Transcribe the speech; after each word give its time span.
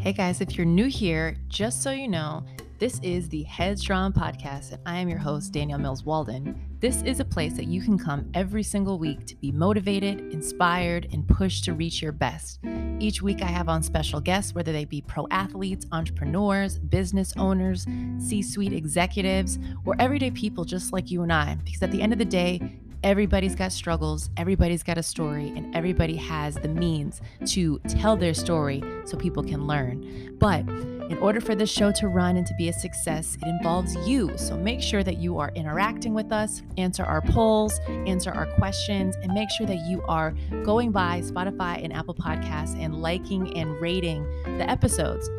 Hey 0.00 0.14
guys, 0.14 0.40
if 0.40 0.56
you're 0.56 0.64
new 0.64 0.86
here, 0.86 1.36
just 1.48 1.82
so 1.82 1.90
you 1.90 2.08
know, 2.08 2.42
this 2.78 2.98
is 3.02 3.28
the 3.28 3.42
Headstrong 3.42 4.14
Podcast, 4.14 4.72
and 4.72 4.80
I 4.86 4.96
am 4.96 5.10
your 5.10 5.18
host, 5.18 5.52
Danielle 5.52 5.78
Mills 5.78 6.04
Walden. 6.04 6.58
This 6.80 7.02
is 7.02 7.20
a 7.20 7.24
place 7.26 7.52
that 7.58 7.66
you 7.66 7.82
can 7.82 7.98
come 7.98 8.30
every 8.32 8.62
single 8.62 8.98
week 8.98 9.26
to 9.26 9.36
be 9.36 9.52
motivated, 9.52 10.32
inspired, 10.32 11.06
and 11.12 11.28
pushed 11.28 11.64
to 11.64 11.74
reach 11.74 12.00
your 12.00 12.12
best. 12.12 12.60
Each 12.98 13.20
week, 13.20 13.42
I 13.42 13.48
have 13.48 13.68
on 13.68 13.82
special 13.82 14.22
guests, 14.22 14.54
whether 14.54 14.72
they 14.72 14.86
be 14.86 15.02
pro 15.02 15.28
athletes, 15.30 15.84
entrepreneurs, 15.92 16.78
business 16.78 17.34
owners, 17.36 17.86
C 18.18 18.40
suite 18.40 18.72
executives, 18.72 19.58
or 19.84 19.96
everyday 19.98 20.30
people 20.30 20.64
just 20.64 20.94
like 20.94 21.10
you 21.10 21.22
and 21.24 21.30
I. 21.30 21.56
Because 21.62 21.82
at 21.82 21.90
the 21.90 22.00
end 22.00 22.14
of 22.14 22.18
the 22.18 22.24
day, 22.24 22.80
Everybody's 23.02 23.54
got 23.54 23.72
struggles, 23.72 24.28
everybody's 24.36 24.82
got 24.82 24.98
a 24.98 25.02
story, 25.02 25.48
and 25.56 25.74
everybody 25.74 26.16
has 26.16 26.56
the 26.56 26.68
means 26.68 27.22
to 27.46 27.78
tell 27.88 28.14
their 28.14 28.34
story 28.34 28.82
so 29.06 29.16
people 29.16 29.42
can 29.42 29.66
learn. 29.66 30.36
But 30.38 30.68
in 30.68 31.16
order 31.18 31.40
for 31.40 31.54
this 31.54 31.70
show 31.70 31.92
to 31.92 32.08
run 32.08 32.36
and 32.36 32.46
to 32.46 32.54
be 32.58 32.68
a 32.68 32.74
success, 32.74 33.38
it 33.40 33.48
involves 33.48 33.96
you. 34.06 34.36
So 34.36 34.54
make 34.54 34.82
sure 34.82 35.02
that 35.02 35.16
you 35.16 35.38
are 35.38 35.50
interacting 35.54 36.12
with 36.12 36.30
us, 36.30 36.62
answer 36.76 37.02
our 37.02 37.22
polls, 37.22 37.80
answer 37.88 38.32
our 38.32 38.46
questions, 38.56 39.16
and 39.22 39.32
make 39.32 39.48
sure 39.50 39.66
that 39.66 39.86
you 39.86 40.02
are 40.06 40.34
going 40.62 40.92
by 40.92 41.22
Spotify 41.22 41.82
and 41.82 41.94
Apple 41.94 42.14
Podcasts 42.14 42.78
and 42.78 43.00
liking 43.00 43.56
and 43.56 43.80
rating 43.80 44.24
the 44.58 44.68
episodes. 44.68 45.30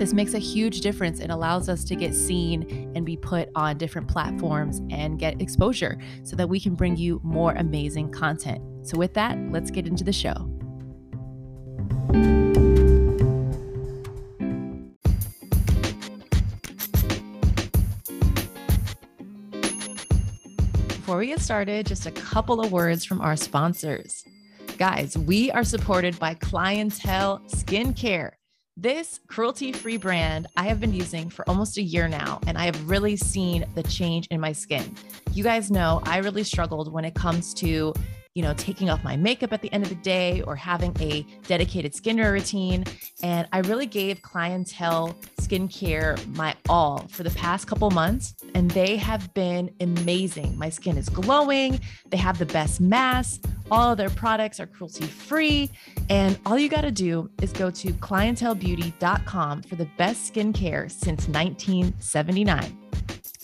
This 0.00 0.14
makes 0.14 0.32
a 0.32 0.38
huge 0.38 0.80
difference. 0.80 1.20
It 1.20 1.28
allows 1.28 1.68
us 1.68 1.84
to 1.84 1.94
get 1.94 2.14
seen 2.14 2.90
and 2.96 3.04
be 3.04 3.18
put 3.18 3.50
on 3.54 3.76
different 3.76 4.08
platforms 4.08 4.80
and 4.88 5.18
get 5.18 5.42
exposure 5.42 5.98
so 6.22 6.36
that 6.36 6.48
we 6.48 6.58
can 6.58 6.74
bring 6.74 6.96
you 6.96 7.20
more 7.22 7.52
amazing 7.52 8.10
content. 8.10 8.62
So, 8.82 8.96
with 8.96 9.12
that, 9.12 9.36
let's 9.52 9.70
get 9.70 9.86
into 9.86 10.02
the 10.02 10.10
show. 10.10 10.32
Before 20.88 21.18
we 21.18 21.26
get 21.26 21.40
started, 21.42 21.84
just 21.84 22.06
a 22.06 22.10
couple 22.12 22.62
of 22.62 22.72
words 22.72 23.04
from 23.04 23.20
our 23.20 23.36
sponsors. 23.36 24.24
Guys, 24.78 25.18
we 25.18 25.50
are 25.50 25.62
supported 25.62 26.18
by 26.18 26.32
Clientele 26.32 27.40
Skincare. 27.48 28.30
This 28.82 29.20
cruelty 29.26 29.72
free 29.72 29.98
brand 29.98 30.46
I 30.56 30.62
have 30.62 30.80
been 30.80 30.94
using 30.94 31.28
for 31.28 31.46
almost 31.46 31.76
a 31.76 31.82
year 31.82 32.08
now, 32.08 32.40
and 32.46 32.56
I 32.56 32.64
have 32.64 32.88
really 32.88 33.14
seen 33.14 33.66
the 33.74 33.82
change 33.82 34.26
in 34.28 34.40
my 34.40 34.52
skin. 34.52 34.96
You 35.34 35.44
guys 35.44 35.70
know 35.70 36.00
I 36.04 36.16
really 36.20 36.44
struggled 36.44 36.90
when 36.90 37.04
it 37.04 37.14
comes 37.14 37.52
to 37.54 37.92
you 38.34 38.42
know, 38.42 38.54
taking 38.54 38.88
off 38.88 39.02
my 39.02 39.16
makeup 39.16 39.52
at 39.52 39.60
the 39.60 39.72
end 39.72 39.82
of 39.82 39.88
the 39.88 39.96
day 39.96 40.42
or 40.42 40.54
having 40.54 40.96
a 41.00 41.26
dedicated 41.48 41.92
skincare 41.92 42.32
routine. 42.32 42.84
And 43.22 43.48
I 43.52 43.58
really 43.60 43.86
gave 43.86 44.22
clientele 44.22 45.16
skincare 45.40 46.24
my 46.36 46.54
all 46.68 47.06
for 47.08 47.24
the 47.24 47.30
past 47.30 47.66
couple 47.66 47.90
months, 47.90 48.34
and 48.54 48.70
they 48.70 48.96
have 48.96 49.32
been 49.34 49.74
amazing. 49.80 50.56
My 50.56 50.68
skin 50.68 50.96
is 50.96 51.08
glowing, 51.08 51.80
they 52.10 52.16
have 52.16 52.38
the 52.38 52.46
best 52.46 52.80
mask. 52.80 53.42
All 53.70 53.92
of 53.92 53.98
their 53.98 54.10
products 54.10 54.58
are 54.58 54.66
cruelty 54.66 55.06
free. 55.06 55.70
And 56.08 56.38
all 56.44 56.58
you 56.58 56.68
got 56.68 56.80
to 56.80 56.90
do 56.90 57.30
is 57.40 57.52
go 57.52 57.70
to 57.70 57.92
clientelebeauty.com 57.92 59.62
for 59.62 59.76
the 59.76 59.86
best 59.96 60.32
skincare 60.32 60.90
since 60.90 61.28
1979. 61.28 62.76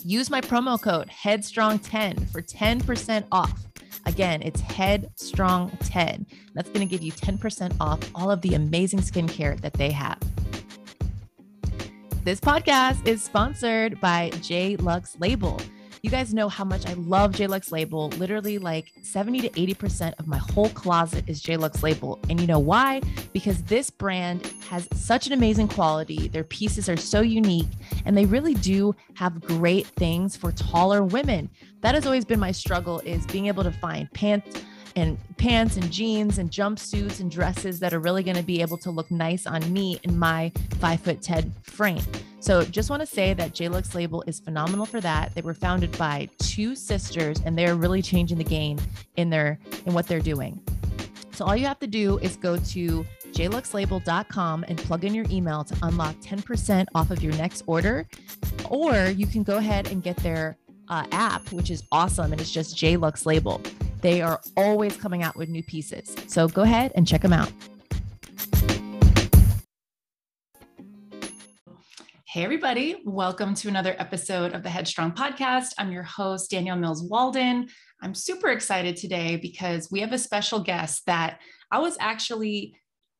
Use 0.04 0.30
my 0.30 0.40
promo 0.40 0.80
code 0.80 1.08
HEADSTRONG10 1.08 2.30
for 2.30 2.42
10% 2.42 3.24
off. 3.32 3.65
Again, 4.06 4.40
it's 4.42 4.60
Headstrong 4.60 5.76
10. 5.80 6.26
That's 6.54 6.68
going 6.70 6.80
to 6.80 6.86
give 6.86 7.02
you 7.02 7.12
10% 7.12 7.76
off 7.80 8.00
all 8.14 8.30
of 8.30 8.40
the 8.40 8.54
amazing 8.54 9.00
skincare 9.00 9.60
that 9.60 9.74
they 9.74 9.90
have. 9.90 10.18
This 12.24 12.40
podcast 12.40 13.06
is 13.06 13.22
sponsored 13.22 14.00
by 14.00 14.30
J 14.42 14.76
Lux 14.76 15.16
Label. 15.20 15.60
You 16.06 16.12
guys 16.12 16.32
know 16.32 16.48
how 16.48 16.62
much 16.62 16.86
I 16.86 16.92
love 16.92 17.32
J 17.32 17.48
Lux 17.48 17.72
Label. 17.72 18.10
Literally, 18.10 18.58
like 18.58 18.92
70 19.02 19.40
to 19.40 19.50
80% 19.50 20.14
of 20.20 20.28
my 20.28 20.36
whole 20.36 20.68
closet 20.68 21.24
is 21.26 21.40
J 21.40 21.56
Lux 21.56 21.82
Label. 21.82 22.20
And 22.30 22.40
you 22.40 22.46
know 22.46 22.60
why? 22.60 23.00
Because 23.32 23.60
this 23.64 23.90
brand 23.90 24.46
has 24.68 24.86
such 24.94 25.26
an 25.26 25.32
amazing 25.32 25.66
quality. 25.66 26.28
Their 26.28 26.44
pieces 26.44 26.88
are 26.88 26.96
so 26.96 27.22
unique, 27.22 27.66
and 28.04 28.16
they 28.16 28.24
really 28.24 28.54
do 28.54 28.94
have 29.14 29.40
great 29.40 29.88
things 29.88 30.36
for 30.36 30.52
taller 30.52 31.02
women. 31.02 31.50
That 31.80 31.96
has 31.96 32.06
always 32.06 32.24
been 32.24 32.38
my 32.38 32.52
struggle 32.52 33.00
is 33.00 33.26
being 33.26 33.46
able 33.46 33.64
to 33.64 33.72
find 33.72 34.08
pants 34.12 34.62
and 34.94 35.18
pants 35.38 35.76
and 35.76 35.90
jeans 35.90 36.38
and 36.38 36.52
jumpsuits 36.52 37.18
and 37.18 37.32
dresses 37.32 37.80
that 37.80 37.92
are 37.92 37.98
really 37.98 38.22
going 38.22 38.36
to 38.36 38.44
be 38.44 38.60
able 38.60 38.78
to 38.78 38.92
look 38.92 39.10
nice 39.10 39.44
on 39.44 39.72
me 39.72 39.98
in 40.04 40.16
my 40.16 40.52
five 40.78 41.00
foot 41.00 41.20
10 41.20 41.52
frame. 41.64 42.02
So 42.46 42.62
just 42.62 42.90
want 42.90 43.00
to 43.00 43.06
say 43.06 43.34
that 43.34 43.54
JLux 43.54 43.92
label 43.96 44.22
is 44.28 44.38
phenomenal 44.38 44.86
for 44.86 45.00
that. 45.00 45.34
They 45.34 45.40
were 45.40 45.52
founded 45.52 45.98
by 45.98 46.28
two 46.38 46.76
sisters 46.76 47.40
and 47.44 47.58
they're 47.58 47.74
really 47.74 48.00
changing 48.00 48.38
the 48.38 48.44
game 48.44 48.78
in 49.16 49.30
their 49.30 49.58
in 49.84 49.94
what 49.94 50.06
they're 50.06 50.20
doing. 50.20 50.62
So 51.32 51.44
all 51.44 51.56
you 51.56 51.66
have 51.66 51.80
to 51.80 51.88
do 51.88 52.18
is 52.18 52.36
go 52.36 52.56
to 52.56 53.04
jluxlabel.com 53.32 54.64
and 54.68 54.78
plug 54.78 55.04
in 55.04 55.12
your 55.12 55.26
email 55.28 55.64
to 55.64 55.76
unlock 55.82 56.14
10% 56.20 56.86
off 56.94 57.10
of 57.10 57.20
your 57.20 57.32
next 57.32 57.64
order. 57.66 58.06
Or 58.70 59.08
you 59.08 59.26
can 59.26 59.42
go 59.42 59.56
ahead 59.56 59.90
and 59.90 60.00
get 60.00 60.16
their 60.18 60.56
uh, 60.88 61.04
app, 61.10 61.50
which 61.50 61.72
is 61.72 61.82
awesome. 61.90 62.30
And 62.30 62.40
it's 62.40 62.52
just 62.52 62.76
JLux 62.76 63.26
Label. 63.26 63.60
They 64.02 64.22
are 64.22 64.40
always 64.56 64.96
coming 64.96 65.24
out 65.24 65.34
with 65.34 65.48
new 65.48 65.64
pieces. 65.64 66.14
So 66.28 66.46
go 66.46 66.62
ahead 66.62 66.92
and 66.94 67.08
check 67.08 67.22
them 67.22 67.32
out. 67.32 67.50
Hey, 72.36 72.44
everybody. 72.44 73.00
Welcome 73.06 73.54
to 73.54 73.68
another 73.68 73.96
episode 73.98 74.52
of 74.52 74.62
the 74.62 74.68
Headstrong 74.68 75.12
Podcast. 75.12 75.72
I'm 75.78 75.90
your 75.90 76.02
host, 76.02 76.50
Danielle 76.50 76.76
Mills 76.76 77.02
Walden. 77.02 77.66
I'm 78.02 78.14
super 78.14 78.50
excited 78.50 78.94
today 78.98 79.36
because 79.36 79.90
we 79.90 80.00
have 80.00 80.12
a 80.12 80.18
special 80.18 80.60
guest 80.60 81.06
that 81.06 81.40
I 81.70 81.78
was 81.78 81.96
actually 81.98 82.76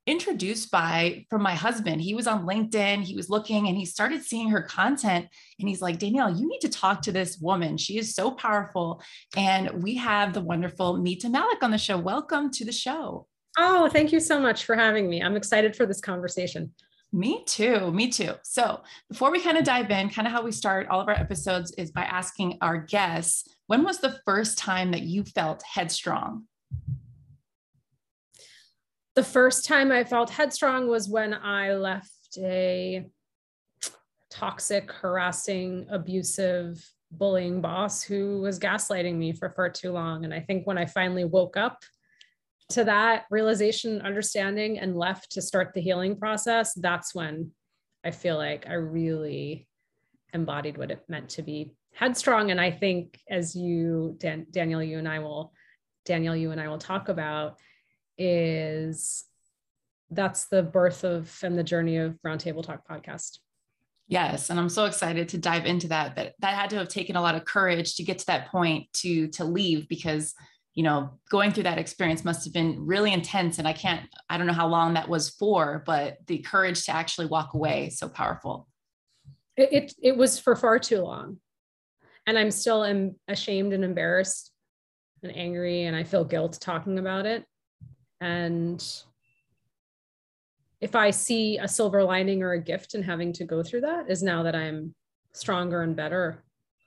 introduced 0.06 0.70
by 0.70 1.24
from 1.30 1.40
my 1.40 1.54
husband. 1.54 2.02
He 2.02 2.14
was 2.14 2.26
on 2.26 2.46
LinkedIn, 2.46 3.04
he 3.04 3.16
was 3.16 3.30
looking 3.30 3.68
and 3.68 3.78
he 3.78 3.86
started 3.86 4.22
seeing 4.22 4.50
her 4.50 4.60
content 4.60 5.28
and 5.58 5.66
he's 5.66 5.80
like, 5.80 5.98
"Danielle, 5.98 6.36
you 6.36 6.46
need 6.46 6.60
to 6.60 6.68
talk 6.68 7.00
to 7.00 7.12
this 7.12 7.38
woman. 7.38 7.78
She 7.78 7.96
is 7.96 8.14
so 8.14 8.30
powerful." 8.30 9.00
And 9.34 9.82
we 9.82 9.94
have 9.94 10.34
the 10.34 10.42
wonderful 10.42 10.98
Mita 10.98 11.28
Mallick 11.28 11.62
on 11.62 11.70
the 11.70 11.78
show. 11.78 11.96
Welcome 11.96 12.50
to 12.50 12.66
the 12.66 12.70
show. 12.70 13.26
Oh, 13.56 13.88
thank 13.88 14.12
you 14.12 14.20
so 14.20 14.38
much 14.38 14.66
for 14.66 14.76
having 14.76 15.08
me. 15.08 15.22
I'm 15.22 15.36
excited 15.36 15.74
for 15.74 15.86
this 15.86 16.02
conversation. 16.02 16.74
Me 17.12 17.44
too. 17.46 17.90
Me 17.92 18.08
too. 18.10 18.34
So, 18.42 18.82
before 19.08 19.30
we 19.30 19.40
kind 19.40 19.56
of 19.56 19.64
dive 19.64 19.90
in, 19.90 20.10
kind 20.10 20.26
of 20.26 20.32
how 20.32 20.42
we 20.42 20.52
start 20.52 20.88
all 20.88 21.00
of 21.00 21.08
our 21.08 21.14
episodes 21.14 21.72
is 21.78 21.90
by 21.90 22.02
asking 22.02 22.58
our 22.60 22.78
guests, 22.78 23.48
when 23.68 23.84
was 23.84 24.00
the 24.00 24.18
first 24.24 24.58
time 24.58 24.90
that 24.90 25.02
you 25.02 25.24
felt 25.24 25.62
headstrong? 25.62 26.46
the 29.16 29.24
first 29.24 29.64
time 29.64 29.90
I 29.90 30.04
felt 30.04 30.28
headstrong 30.28 30.88
was 30.88 31.08
when 31.08 31.32
I 31.32 31.72
left 31.72 32.36
a 32.36 33.06
toxic, 34.30 34.92
harassing, 34.92 35.86
abusive, 35.90 36.86
bullying 37.10 37.62
boss 37.62 38.02
who 38.02 38.42
was 38.42 38.58
gaslighting 38.58 39.14
me 39.14 39.32
for 39.32 39.48
far 39.48 39.70
too 39.70 39.90
long. 39.90 40.26
And 40.26 40.34
I 40.34 40.40
think 40.40 40.66
when 40.66 40.76
I 40.76 40.84
finally 40.84 41.24
woke 41.24 41.56
up 41.56 41.82
to 42.70 42.84
that 42.84 43.24
realization, 43.30 44.00
understanding, 44.02 44.78
and 44.78 44.96
left 44.96 45.32
to 45.32 45.42
start 45.42 45.72
the 45.74 45.80
healing 45.80 46.16
process, 46.16 46.74
that's 46.74 47.14
when 47.14 47.52
I 48.04 48.10
feel 48.10 48.36
like 48.36 48.66
I 48.68 48.74
really 48.74 49.68
embodied 50.32 50.78
what 50.78 50.90
it 50.90 51.04
meant 51.08 51.30
to 51.30 51.42
be 51.42 51.72
headstrong. 51.94 52.50
And 52.50 52.60
I 52.60 52.70
think 52.70 53.20
as 53.28 53.54
you, 53.54 54.16
Dan, 54.18 54.46
Daniel, 54.50 54.82
you 54.82 54.98
and 54.98 55.08
I 55.08 55.20
will, 55.20 55.52
Daniel, 56.04 56.36
you 56.36 56.50
and 56.50 56.60
I 56.60 56.68
will 56.68 56.78
talk 56.78 57.08
about, 57.08 57.58
is 58.18 59.24
that's 60.10 60.46
the 60.46 60.62
birth 60.62 61.04
of 61.04 61.36
and 61.42 61.58
the 61.58 61.64
journey 61.64 61.96
of 61.96 62.20
Brown 62.22 62.38
Table 62.38 62.62
Talk 62.62 62.86
podcast. 62.88 63.38
Yes, 64.08 64.50
and 64.50 64.60
I'm 64.60 64.68
so 64.68 64.84
excited 64.84 65.30
to 65.30 65.38
dive 65.38 65.66
into 65.66 65.88
that. 65.88 66.14
But 66.14 66.34
that 66.38 66.54
had 66.54 66.70
to 66.70 66.76
have 66.76 66.88
taken 66.88 67.16
a 67.16 67.20
lot 67.20 67.34
of 67.34 67.44
courage 67.44 67.96
to 67.96 68.04
get 68.04 68.18
to 68.20 68.26
that 68.26 68.48
point 68.48 68.92
to 68.94 69.28
to 69.28 69.44
leave 69.44 69.88
because 69.88 70.32
you 70.76 70.82
know 70.82 71.10
going 71.30 71.50
through 71.50 71.64
that 71.64 71.78
experience 71.78 72.24
must 72.24 72.44
have 72.44 72.52
been 72.52 72.86
really 72.86 73.12
intense. 73.12 73.58
And 73.58 73.66
I 73.66 73.72
can't 73.72 74.02
I 74.30 74.38
don't 74.38 74.46
know 74.46 74.52
how 74.52 74.68
long 74.68 74.94
that 74.94 75.08
was 75.08 75.30
for, 75.30 75.82
but 75.84 76.18
the 76.28 76.38
courage 76.38 76.84
to 76.84 76.92
actually 76.92 77.26
walk 77.26 77.54
away 77.54 77.88
so 77.88 78.08
powerful. 78.08 78.68
It 79.56 79.72
it, 79.72 79.94
it 80.00 80.16
was 80.16 80.38
for 80.38 80.54
far 80.54 80.78
too 80.78 81.00
long, 81.00 81.38
and 82.26 82.38
I'm 82.38 82.52
still 82.52 82.84
am 82.84 83.16
ashamed 83.26 83.72
and 83.72 83.82
embarrassed 83.82 84.52
and 85.22 85.34
angry, 85.34 85.84
and 85.84 85.96
I 85.96 86.04
feel 86.04 86.24
guilt 86.24 86.58
talking 86.60 86.98
about 86.98 87.24
it. 87.24 87.44
And 88.20 88.84
if 90.82 90.94
I 90.94 91.10
see 91.10 91.56
a 91.56 91.66
silver 91.66 92.04
lining 92.04 92.42
or 92.42 92.52
a 92.52 92.62
gift 92.62 92.94
in 92.94 93.02
having 93.02 93.32
to 93.34 93.44
go 93.44 93.62
through 93.62 93.80
that, 93.80 94.10
is 94.10 94.22
now 94.22 94.42
that 94.42 94.54
I'm 94.54 94.94
stronger 95.32 95.82
and 95.82 95.96
better 95.96 96.44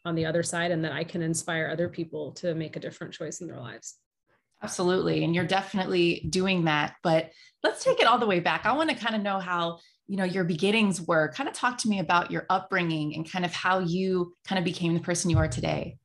on 0.10 0.16
the 0.16 0.26
other 0.26 0.44
side 0.44 0.72
and 0.72 0.84
that 0.84 0.92
I 0.92 1.06
can 1.06 1.22
inspire 1.22 1.70
other 1.72 1.88
people 1.88 2.34
to 2.34 2.54
make 2.54 2.76
a 2.76 2.80
different 2.80 3.14
choice 3.14 3.40
in 3.40 3.48
their 3.48 3.60
lives. 3.60 3.96
Absolutely. 4.62 5.24
And 5.24 5.34
you're 5.34 5.46
definitely 5.46 6.28
doing 6.30 6.66
that. 6.66 6.96
But 7.02 7.32
let's 7.64 7.84
take 7.84 8.02
it 8.02 8.08
all 8.08 8.18
the 8.18 8.28
way 8.28 8.42
back. 8.42 8.66
I 8.66 8.74
want 8.74 8.90
to 8.90 8.96
kind 8.96 9.16
of 9.16 9.22
know 9.22 9.40
how 9.40 9.80
you 10.10 10.18
know 10.18 10.24
your 10.24 10.44
beginnings 10.44 11.00
were 11.00 11.32
kind 11.34 11.48
of 11.48 11.54
talk 11.54 11.78
to 11.78 11.88
me 11.88 12.00
about 12.00 12.32
your 12.32 12.46
upbringing 12.50 13.16
and 13.16 13.32
kind 13.32 13.46
of 13.46 13.54
how 13.54 13.80
you 13.80 14.34
kind 14.46 14.58
of 14.58 14.66
became 14.66 14.96
the 14.96 15.00
person 15.00 15.30
you 15.30 15.38
are 15.38 15.48
today 15.48 15.98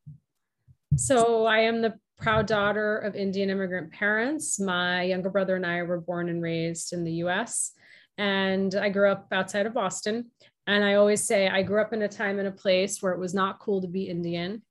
so 0.95 1.47
i 1.47 1.61
am 1.61 1.81
the 1.81 1.95
proud 2.19 2.47
daughter 2.47 2.99
of 2.99 3.17
indian 3.17 3.49
immigrant 3.49 3.91
parents 3.93 4.61
my 4.61 5.03
younger 5.03 5.31
brother 5.31 5.57
and 5.57 5.65
i 5.65 5.83
were 5.83 6.00
born 6.00 6.29
and 6.29 6.43
raised 6.43 6.93
in 6.93 7.03
the 7.03 7.12
us 7.12 7.73
and 8.19 8.75
i 8.75 8.91
grew 8.91 9.11
up 9.11 9.27
outside 9.33 9.65
of 9.65 9.73
boston 9.73 10.31
and 10.66 10.84
i 10.84 10.94
always 10.94 11.22
say 11.22 11.49
i 11.49 11.62
grew 11.62 11.81
up 11.81 11.93
in 11.93 12.02
a 12.02 12.08
time 12.08 12.38
and 12.38 12.49
a 12.49 12.52
place 12.52 13.02
where 13.02 13.12
it 13.12 13.19
was 13.19 13.34
not 13.34 13.58
cool 13.58 13.81
to 13.81 13.88
be 13.88 14.08
indian 14.08 14.62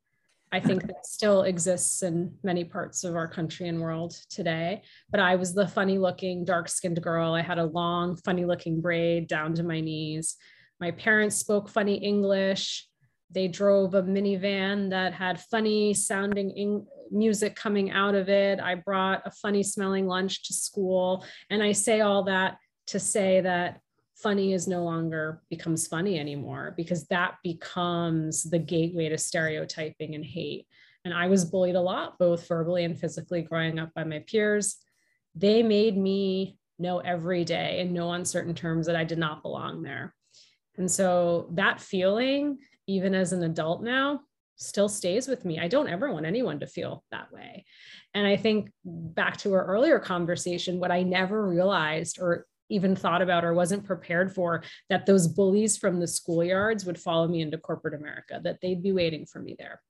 I 0.54 0.60
think 0.60 0.84
that 0.88 1.06
still 1.06 1.42
exists 1.42 2.04
in 2.04 2.36
many 2.44 2.64
parts 2.64 3.04
of 3.04 3.16
our 3.16 3.28
country 3.28 3.68
and 3.68 3.82
world 3.82 4.16
today. 4.30 4.84
But 5.10 5.20
I 5.20 5.36
was 5.36 5.54
the 5.54 5.68
funny 5.68 5.98
looking, 5.98 6.46
dark 6.46 6.70
skinned 6.70 7.02
girl. 7.02 7.34
I 7.34 7.42
had 7.42 7.58
a 7.58 7.66
long, 7.66 8.16
funny 8.18 8.46
looking 8.46 8.80
braid 8.80 9.28
down 9.28 9.56
to 9.56 9.64
my 9.64 9.82
knees. 9.82 10.38
My 10.80 10.92
parents 10.92 11.38
spoke 11.38 11.70
funny 11.70 11.96
English. 11.96 12.88
They 13.32 13.48
drove 13.48 13.96
a 13.96 14.04
minivan 14.04 14.92
that 14.92 15.14
had 15.14 15.42
funny 15.42 15.96
sounding 15.96 16.52
in- 16.52 16.86
music 17.10 17.56
coming 17.56 17.90
out 17.90 18.16
of 18.16 18.30
it. 18.30 18.60
I 18.60 18.76
brought 18.76 19.24
a 19.26 19.32
funny 19.32 19.64
smelling 19.64 20.08
lunch 20.08 20.44
to 20.48 20.54
school. 20.54 21.26
And 21.50 21.64
I 21.64 21.72
say 21.72 22.02
all 22.02 22.24
that 22.26 22.58
to 22.88 23.00
say 23.00 23.42
that 23.42 23.80
funny 24.24 24.54
is 24.54 24.68
no 24.68 24.84
longer 24.84 25.42
becomes 25.50 25.86
funny 25.86 26.18
anymore 26.18 26.74
because 26.78 27.06
that 27.08 27.36
becomes 27.44 28.44
the 28.44 28.58
gateway 28.58 29.10
to 29.10 29.18
stereotyping 29.18 30.16
and 30.16 30.26
hate. 30.26 30.66
And 31.06 31.14
I 31.14 31.28
was 31.28 31.46
bullied 31.46 31.76
a 31.76 31.82
lot, 31.82 32.18
both 32.18 32.48
verbally 32.48 32.86
and 32.86 32.98
physically, 32.98 33.42
growing 33.42 33.78
up 33.78 33.94
by 33.94 34.06
my 34.06 34.20
peers. 34.26 34.78
They 35.36 35.62
made 35.62 35.98
me 35.98 36.58
know 36.80 37.00
every 37.00 37.44
day 37.44 37.82
in 37.82 37.94
no 37.94 38.14
uncertain 38.14 38.56
terms 38.56 38.88
that 38.88 38.96
I 38.96 39.04
did 39.04 39.18
not 39.18 39.44
belong 39.44 39.84
there. 39.84 40.16
And 40.78 40.90
so 40.90 41.50
that 41.52 41.82
feeling, 41.82 42.58
even 42.88 43.14
as 43.14 43.34
an 43.34 43.44
adult 43.44 43.84
now, 43.84 44.22
still 44.56 44.90
stays 44.90 45.28
with 45.28 45.44
me. 45.44 45.60
I 45.60 45.68
don't 45.68 45.90
ever 45.90 46.12
want 46.12 46.26
anyone 46.26 46.60
to 46.62 46.68
feel 46.68 47.04
that 47.12 47.32
way. 47.32 47.66
And 48.14 48.26
I 48.26 48.38
think 48.38 48.72
back 48.86 49.38
to 49.38 49.54
our 49.54 49.66
earlier 49.66 50.00
conversation, 50.00 50.80
what 50.80 50.92
I 50.92 51.04
never 51.04 51.48
realized 51.48 52.20
or 52.20 52.46
even 52.70 52.96
thought 52.96 53.22
about 53.22 53.46
or 53.46 53.54
wasn't 53.54 53.86
prepared 53.86 54.34
for 54.34 54.64
that 54.90 55.06
those 55.06 55.28
bullies 55.28 55.78
from 55.78 56.00
the 56.00 56.06
schoolyards 56.06 56.86
would 56.86 57.00
follow 57.00 57.28
me 57.28 57.42
into 57.42 57.58
corporate 57.58 57.94
America, 57.94 58.40
that 58.44 58.60
they'd 58.62 58.84
be 58.84 58.92
waiting 58.92 59.26
for 59.26 59.40
me 59.40 59.56
there. 59.58 59.82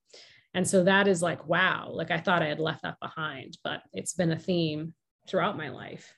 And 0.54 0.66
so 0.66 0.84
that 0.84 1.08
is 1.08 1.22
like, 1.22 1.46
wow, 1.48 1.90
like 1.92 2.10
I 2.10 2.20
thought 2.20 2.42
I 2.42 2.48
had 2.48 2.60
left 2.60 2.82
that 2.82 3.00
behind, 3.00 3.58
but 3.64 3.82
it's 3.92 4.14
been 4.14 4.32
a 4.32 4.38
theme 4.38 4.94
throughout 5.26 5.56
my 5.56 5.68
life. 5.68 6.14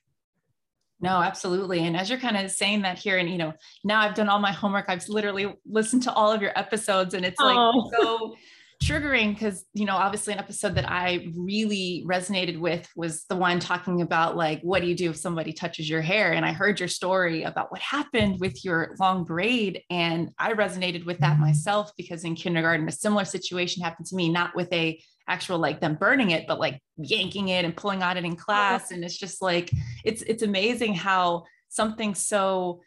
No, 1.01 1.21
absolutely. 1.21 1.87
And 1.87 1.97
as 1.97 2.09
you're 2.09 2.19
kind 2.19 2.37
of 2.37 2.51
saying 2.51 2.83
that 2.83 2.99
here, 2.99 3.19
and 3.19 3.29
you 3.29 3.37
know, 3.37 3.53
now 3.85 4.01
I've 4.01 4.15
done 4.15 4.29
all 4.29 4.39
my 4.39 4.53
homework, 4.53 4.87
I've 4.89 5.07
literally 5.09 5.55
listened 5.67 6.03
to 6.05 6.13
all 6.13 6.33
of 6.33 6.41
your 6.41 6.59
episodes, 6.59 7.13
and 7.13 7.25
it's 7.25 7.39
like 7.39 7.57
oh. 7.57 7.91
so 7.99 8.35
triggering 8.83 9.33
because 9.33 9.65
you 9.73 9.85
know 9.85 9.97
obviously 9.97 10.33
an 10.33 10.39
episode 10.39 10.75
that 10.75 10.91
i 10.91 11.27
really 11.35 12.05
resonated 12.07 12.59
with 12.59 12.89
was 12.95 13.25
the 13.25 13.37
one 13.37 13.59
talking 13.59 14.03
about 14.03 14.37
like 14.37 14.61
what 14.63 14.83
do 14.83 14.89
you 14.89 14.95
do 14.95 15.11
if 15.11 15.17
somebody 15.17 15.53
touches 15.53 15.89
your 15.89 16.03
hair? 16.03 16.33
And 16.33 16.45
i 16.45 16.53
heard 16.53 16.79
your 16.79 16.89
story 16.89 17.43
about 17.43 17.71
what 17.73 17.81
happened 17.81 18.39
with 18.39 18.65
your 18.65 18.95
long 19.01 19.25
braid 19.25 19.83
and 19.91 20.31
i 20.39 20.53
resonated 20.53 21.07
with 21.07 21.19
that 21.19 21.35
mm-hmm. 21.35 21.43
myself 21.43 21.91
because 21.97 22.25
in 22.25 22.35
kindergarten 22.35 22.89
a 22.89 22.93
similar 22.93 23.25
situation 23.25 23.83
happened 23.83 24.07
to 24.07 24.17
me 24.17 24.29
not 24.29 24.55
with 24.55 24.73
a 24.73 25.01
actual 25.29 25.59
like 25.59 25.81
them 25.81 25.97
burning 25.97 26.31
it 26.31 26.47
but 26.47 26.61
like 26.61 26.81
yanking 26.99 27.49
it 27.49 27.65
and 27.65 27.77
pulling 27.77 28.03
on 28.03 28.17
it 28.17 28.25
in 28.25 28.33
oh. 28.33 28.37
class. 28.37 28.91
And 28.91 29.05
it's 29.05 29.19
just 29.19 29.43
like 29.43 29.71
it's 30.05 30.23
it's 30.23 30.43
amazing 30.43 30.95
how 30.95 31.45
something 31.69 32.15
so 32.15 32.81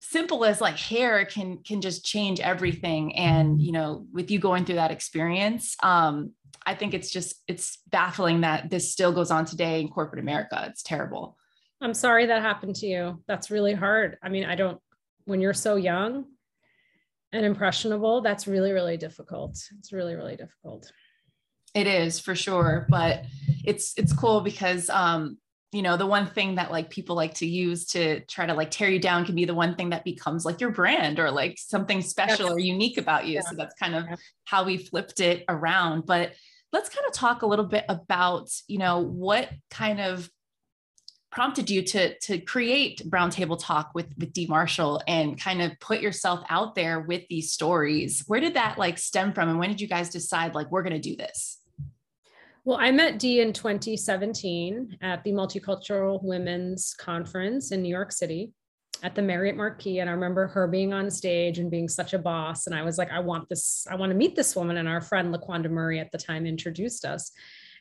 simple 0.00 0.44
as 0.44 0.60
like 0.60 0.78
hair 0.78 1.24
can 1.24 1.58
can 1.58 1.80
just 1.80 2.04
change 2.04 2.40
everything. 2.40 3.16
And 3.16 3.60
you 3.60 3.72
know 3.72 4.06
with 4.12 4.30
you 4.30 4.38
going 4.38 4.64
through 4.64 4.76
that 4.76 4.90
experience 4.90 5.76
um 5.82 6.32
i 6.66 6.74
think 6.74 6.94
it's 6.94 7.10
just 7.10 7.36
it's 7.46 7.78
baffling 7.88 8.42
that 8.42 8.70
this 8.70 8.92
still 8.92 9.12
goes 9.12 9.30
on 9.30 9.44
today 9.44 9.80
in 9.80 9.88
corporate 9.88 10.20
america. 10.20 10.66
It's 10.70 10.82
terrible. 10.82 11.36
I'm 11.80 11.94
sorry 11.94 12.26
that 12.26 12.42
happened 12.42 12.76
to 12.76 12.86
you. 12.86 13.22
That's 13.28 13.50
really 13.50 13.74
hard. 13.74 14.18
I 14.22 14.28
mean 14.28 14.44
i 14.44 14.54
don't 14.54 14.80
when 15.24 15.40
you're 15.40 15.54
so 15.54 15.76
young 15.76 16.24
and 17.32 17.44
impressionable 17.44 18.20
that's 18.22 18.46
really 18.46 18.72
really 18.72 18.96
difficult. 18.96 19.58
It's 19.78 19.92
really 19.92 20.14
really 20.14 20.36
difficult. 20.36 20.90
It 21.74 21.86
is 21.86 22.18
for 22.18 22.34
sure. 22.34 22.86
But 22.88 23.24
it's 23.64 23.92
it's 23.96 24.12
cool 24.12 24.40
because 24.40 24.88
um 24.90 25.38
you 25.72 25.82
know 25.82 25.96
the 25.96 26.06
one 26.06 26.26
thing 26.26 26.54
that 26.54 26.70
like 26.70 26.88
people 26.88 27.14
like 27.14 27.34
to 27.34 27.46
use 27.46 27.84
to 27.86 28.20
try 28.20 28.46
to 28.46 28.54
like 28.54 28.70
tear 28.70 28.88
you 28.88 28.98
down 28.98 29.26
can 29.26 29.34
be 29.34 29.44
the 29.44 29.54
one 29.54 29.74
thing 29.74 29.90
that 29.90 30.04
becomes 30.04 30.44
like 30.44 30.60
your 30.60 30.70
brand 30.70 31.18
or 31.18 31.30
like 31.30 31.58
something 31.58 32.00
special 32.00 32.46
yes. 32.46 32.54
or 32.54 32.58
unique 32.58 32.96
about 32.96 33.26
you. 33.26 33.34
Yeah. 33.34 33.42
so 33.42 33.54
that's 33.54 33.74
kind 33.74 33.94
of 33.94 34.06
how 34.44 34.64
we 34.64 34.78
flipped 34.78 35.20
it 35.20 35.44
around. 35.48 36.06
But 36.06 36.32
let's 36.72 36.88
kind 36.88 37.06
of 37.06 37.12
talk 37.12 37.42
a 37.42 37.46
little 37.46 37.66
bit 37.66 37.84
about 37.88 38.50
you 38.66 38.78
know 38.78 39.00
what 39.00 39.50
kind 39.70 40.00
of 40.00 40.30
prompted 41.30 41.68
you 41.68 41.82
to 41.82 42.18
to 42.20 42.38
create 42.38 43.02
brown 43.04 43.28
table 43.28 43.58
talk 43.58 43.90
with 43.94 44.06
with 44.16 44.32
dee 44.32 44.46
marshall 44.46 45.02
and 45.06 45.38
kind 45.38 45.60
of 45.60 45.78
put 45.80 46.00
yourself 46.00 46.40
out 46.48 46.74
there 46.76 47.00
with 47.00 47.24
these 47.28 47.52
stories? 47.52 48.24
Where 48.26 48.40
did 48.40 48.54
that 48.54 48.78
like 48.78 48.96
stem 48.96 49.34
from 49.34 49.50
and 49.50 49.58
when 49.58 49.68
did 49.68 49.82
you 49.82 49.88
guys 49.88 50.08
decide 50.08 50.54
like 50.54 50.70
we're 50.70 50.82
going 50.82 51.00
to 51.00 51.10
do 51.10 51.14
this 51.14 51.57
well, 52.68 52.76
I 52.78 52.90
met 52.90 53.18
Dee 53.18 53.40
in 53.40 53.54
2017 53.54 54.98
at 55.00 55.24
the 55.24 55.32
Multicultural 55.32 56.22
Women's 56.22 56.92
Conference 56.92 57.72
in 57.72 57.80
New 57.80 57.88
York 57.88 58.12
City 58.12 58.52
at 59.02 59.14
the 59.14 59.22
Marriott 59.22 59.56
Marquis. 59.56 60.00
And 60.00 60.10
I 60.10 60.12
remember 60.12 60.48
her 60.48 60.68
being 60.68 60.92
on 60.92 61.10
stage 61.10 61.58
and 61.58 61.70
being 61.70 61.88
such 61.88 62.12
a 62.12 62.18
boss. 62.18 62.66
And 62.66 62.76
I 62.76 62.82
was 62.82 62.98
like, 62.98 63.10
I 63.10 63.20
want 63.20 63.48
this, 63.48 63.86
I 63.90 63.94
want 63.94 64.10
to 64.10 64.18
meet 64.18 64.36
this 64.36 64.54
woman. 64.54 64.76
And 64.76 64.86
our 64.86 65.00
friend 65.00 65.34
LaQuanda 65.34 65.70
Murray 65.70 65.98
at 65.98 66.12
the 66.12 66.18
time 66.18 66.44
introduced 66.44 67.06
us. 67.06 67.32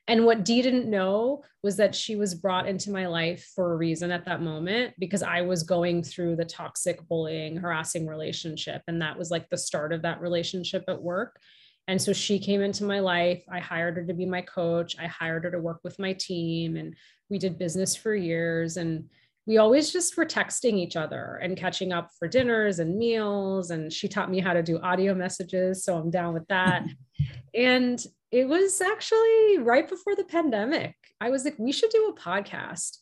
And 0.08 0.24
what 0.24 0.46
Dee 0.46 0.62
didn't 0.62 0.90
know 0.90 1.44
was 1.64 1.76
that 1.76 1.94
she 1.94 2.16
was 2.16 2.34
brought 2.34 2.66
into 2.66 2.90
my 2.90 3.08
life 3.08 3.52
for 3.54 3.74
a 3.74 3.76
reason 3.76 4.10
at 4.10 4.24
that 4.24 4.42
moment 4.42 4.94
because 5.00 5.22
I 5.22 5.42
was 5.42 5.64
going 5.64 6.02
through 6.02 6.38
the 6.38 6.46
toxic 6.46 7.06
bullying, 7.10 7.58
harassing 7.58 8.08
relationship. 8.08 8.84
And 8.88 9.02
that 9.02 9.18
was 9.18 9.32
like 9.32 9.50
the 9.50 9.58
start 9.58 9.92
of 9.92 10.04
that 10.04 10.22
relationship 10.22 10.86
at 10.88 11.02
work. 11.02 11.42
And 11.88 12.02
so 12.02 12.12
she 12.12 12.38
came 12.38 12.62
into 12.62 12.84
my 12.84 13.00
life. 13.00 13.44
I 13.50 13.60
hired 13.60 13.96
her 13.96 14.04
to 14.04 14.14
be 14.14 14.26
my 14.26 14.42
coach. 14.42 14.96
I 15.00 15.08
hired 15.08 15.46
her 15.46 15.52
to 15.52 15.60
work 15.60 15.80
with 15.84 16.00
my 16.00 16.14
team, 16.14 16.76
and 16.76 16.96
we 17.30 17.38
did 17.38 17.58
business 17.58 17.96
for 17.96 18.14
years. 18.14 18.78
And 18.78 19.10
we 19.46 19.58
always 19.58 19.94
just 19.94 20.18
were 20.18 20.26
texting 20.26 20.74
each 20.74 20.98
other 20.98 21.40
and 21.42 21.56
catching 21.56 21.94
up 21.94 22.10
for 22.20 22.28
dinners 22.28 22.80
and 22.80 22.98
meals. 22.98 23.72
And 23.72 23.92
she 23.92 24.10
taught 24.10 24.30
me 24.30 24.42
how 24.42 24.52
to 24.52 24.62
do 24.62 24.80
audio 24.80 25.16
messages. 25.16 25.86
So 25.86 25.98
I'm 25.98 26.10
down 26.10 26.34
with 26.34 26.46
that. 26.50 26.86
and 27.56 28.04
it 28.32 28.50
was 28.50 28.82
actually 28.82 29.60
right 29.60 29.88
before 29.88 30.16
the 30.16 30.26
pandemic. 30.26 30.96
I 31.22 31.30
was 31.30 31.46
like, 31.46 31.58
we 31.58 31.72
should 31.72 31.90
do 31.92 32.14
a 32.14 32.20
podcast. 32.20 32.98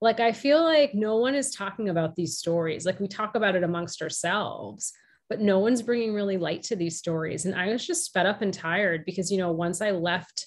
Like, 0.00 0.20
I 0.20 0.30
feel 0.30 0.62
like 0.62 0.94
no 0.94 1.16
one 1.16 1.34
is 1.34 1.52
talking 1.52 1.88
about 1.88 2.14
these 2.14 2.38
stories. 2.38 2.86
Like, 2.86 3.00
we 3.00 3.08
talk 3.08 3.34
about 3.34 3.56
it 3.56 3.64
amongst 3.64 4.00
ourselves 4.00 4.92
but 5.28 5.40
no 5.40 5.58
one's 5.58 5.82
bringing 5.82 6.14
really 6.14 6.36
light 6.36 6.62
to 6.64 6.76
these 6.76 6.98
stories. 6.98 7.44
And 7.44 7.54
I 7.54 7.68
was 7.68 7.86
just 7.86 8.12
fed 8.12 8.26
up 8.26 8.42
and 8.42 8.52
tired 8.52 9.04
because, 9.04 9.30
you 9.30 9.38
know, 9.38 9.52
once 9.52 9.80
I 9.80 9.90
left 9.90 10.46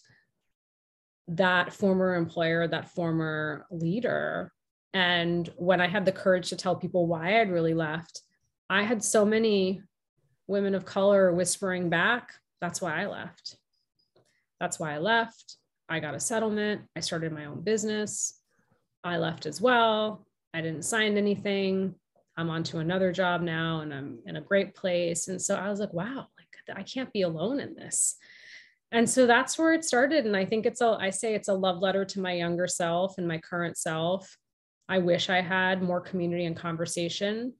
that 1.28 1.74
former 1.74 2.16
employer, 2.16 2.68
that 2.68 2.90
former 2.90 3.66
leader, 3.70 4.52
and 4.94 5.48
when 5.56 5.80
I 5.80 5.88
had 5.88 6.06
the 6.06 6.12
courage 6.12 6.50
to 6.50 6.56
tell 6.56 6.76
people 6.76 7.08
why 7.08 7.40
I'd 7.40 7.52
really 7.52 7.74
left, 7.74 8.22
I 8.70 8.84
had 8.84 9.04
so 9.04 9.26
many 9.26 9.82
women 10.48 10.76
of 10.76 10.86
color 10.86 11.32
whispering 11.32 11.90
back, 11.90 12.34
that's 12.60 12.82
why 12.82 13.02
I 13.02 13.08
left. 13.08 13.58
That's 14.60 14.80
why 14.80 14.94
I 14.94 15.00
left. 15.00 15.58
I 15.90 16.00
got 16.00 16.16
a 16.16 16.20
settlement. 16.20 16.82
I 16.96 17.00
started 17.00 17.32
my 17.32 17.46
own 17.46 17.62
business. 17.62 18.40
I 19.04 19.18
left 19.18 19.46
as 19.46 19.60
well. 19.60 20.26
I 20.54 20.62
didn't 20.62 20.84
sign 20.86 21.18
anything. 21.18 21.96
I'm 22.38 22.50
on 22.50 22.64
to 22.64 22.80
another 22.80 23.12
job 23.12 23.42
now 23.42 23.82
and 23.82 23.94
I'm 23.94 24.20
in 24.26 24.38
a 24.38 24.42
great 24.42 24.74
place. 24.76 25.28
And 25.28 25.42
so 25.42 25.56
I 25.56 25.70
was 25.70 25.80
like, 25.80 25.94
wow, 25.94 26.28
like 26.38 26.78
I 26.78 26.84
can't 26.84 27.12
be 27.12 27.24
alone 27.24 27.60
in 27.60 27.76
this. 27.76 28.16
And 28.92 29.10
so 29.10 29.26
that's 29.26 29.58
where 29.58 29.74
it 29.74 29.86
started. 29.86 30.26
And 30.26 30.36
I 30.36 30.46
think 30.46 30.66
it's 30.66 30.82
a, 30.82 30.98
I 31.00 31.10
say 31.10 31.34
it's 31.34 31.48
a 31.48 31.54
love 31.54 31.80
letter 31.80 32.04
to 32.06 32.20
my 32.20 32.34
younger 32.34 32.68
self 32.68 33.18
and 33.18 33.28
my 33.28 33.38
current 33.38 33.78
self. 33.78 34.38
I 34.90 34.98
wish 34.98 35.30
I 35.30 35.42
had 35.42 35.82
more 35.82 36.02
community 36.02 36.46
and 36.46 36.56
conversation, 36.56 37.54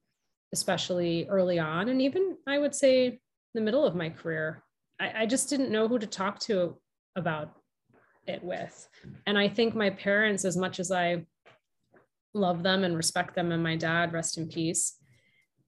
especially 0.54 1.28
early 1.30 1.60
on. 1.60 1.90
And 1.90 2.02
even 2.02 2.36
I 2.48 2.58
would 2.58 2.76
say 2.76 3.20
the 3.54 3.62
middle 3.62 3.86
of 3.86 3.96
my 3.96 4.10
career. 4.10 4.64
I, 5.00 5.22
I 5.22 5.26
just 5.26 5.50
didn't 5.50 5.72
know 5.72 5.88
who 5.88 6.00
to 6.00 6.08
talk 6.08 6.40
to 6.42 6.78
about 7.16 7.54
it 8.28 8.44
with. 8.44 8.88
And 9.26 9.38
I 9.38 9.48
think 9.48 9.76
my 9.76 9.90
parents, 9.90 10.46
as 10.46 10.58
much 10.58 10.80
as 10.80 10.92
I 10.92 11.26
love 12.34 12.64
them 12.64 12.84
and 12.84 12.96
respect 12.96 13.36
them. 13.36 13.52
And 13.52 13.64
my 13.64 13.76
dad, 13.76 14.14
rest 14.14 14.38
in 14.38 14.48
peace, 14.48 14.98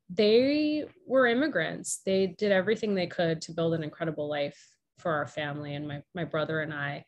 they 0.09 0.85
were 1.05 1.27
immigrants. 1.27 2.01
They 2.05 2.27
did 2.27 2.51
everything 2.51 2.93
they 2.93 3.07
could 3.07 3.41
to 3.41 3.51
build 3.51 3.73
an 3.73 3.83
incredible 3.83 4.29
life 4.29 4.59
for 4.99 5.11
our 5.11 5.27
family 5.27 5.75
and 5.75 5.87
my, 5.87 6.01
my 6.13 6.23
brother 6.23 6.61
and 6.61 6.73
I. 6.73 7.05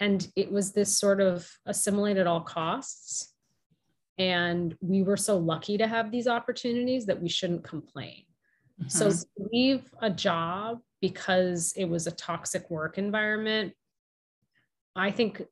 And 0.00 0.26
it 0.36 0.50
was 0.50 0.72
this 0.72 0.96
sort 0.96 1.20
of 1.20 1.48
assimilate 1.66 2.16
at 2.16 2.26
all 2.26 2.40
costs. 2.40 3.34
And 4.18 4.76
we 4.80 5.02
were 5.02 5.16
so 5.16 5.38
lucky 5.38 5.78
to 5.78 5.86
have 5.86 6.10
these 6.10 6.26
opportunities 6.26 7.06
that 7.06 7.20
we 7.20 7.28
shouldn't 7.28 7.64
complain. 7.64 8.24
Mm-hmm. 8.80 8.88
So 8.88 9.10
leave 9.52 9.90
a 10.00 10.10
job 10.10 10.80
because 11.00 11.72
it 11.76 11.84
was 11.84 12.06
a 12.06 12.12
toxic 12.12 12.70
work 12.70 12.98
environment, 12.98 13.74
I 14.94 15.10
think 15.10 15.42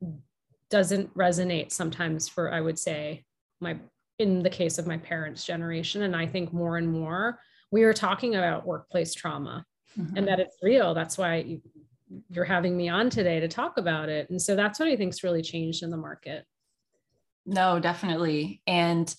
doesn't 0.71 1.12
resonate 1.14 1.73
sometimes 1.73 2.28
for, 2.28 2.52
I 2.52 2.61
would 2.61 2.78
say, 2.78 3.25
my 3.60 3.76
in 4.18 4.42
the 4.42 4.50
case 4.50 4.78
of 4.78 4.86
my 4.86 4.98
parents' 4.98 5.44
generation. 5.44 6.02
And 6.02 6.14
I 6.14 6.26
think 6.26 6.52
more 6.52 6.76
and 6.76 6.90
more 6.90 7.40
we 7.70 7.84
are 7.84 7.94
talking 7.94 8.34
about 8.34 8.66
workplace 8.66 9.14
trauma 9.14 9.64
mm-hmm. 9.98 10.16
and 10.16 10.28
that 10.28 10.40
it's 10.40 10.56
real. 10.62 10.92
That's 10.92 11.16
why 11.16 11.36
you, 11.36 11.62
you're 12.28 12.44
having 12.44 12.76
me 12.76 12.88
on 12.88 13.08
today 13.08 13.40
to 13.40 13.48
talk 13.48 13.78
about 13.78 14.08
it. 14.08 14.28
And 14.28 14.40
so 14.40 14.56
that's 14.56 14.78
what 14.78 14.88
I 14.88 14.96
think's 14.96 15.24
really 15.24 15.42
changed 15.42 15.82
in 15.82 15.90
the 15.90 15.96
market. 15.96 16.44
No, 17.46 17.80
definitely. 17.80 18.60
And 18.66 19.14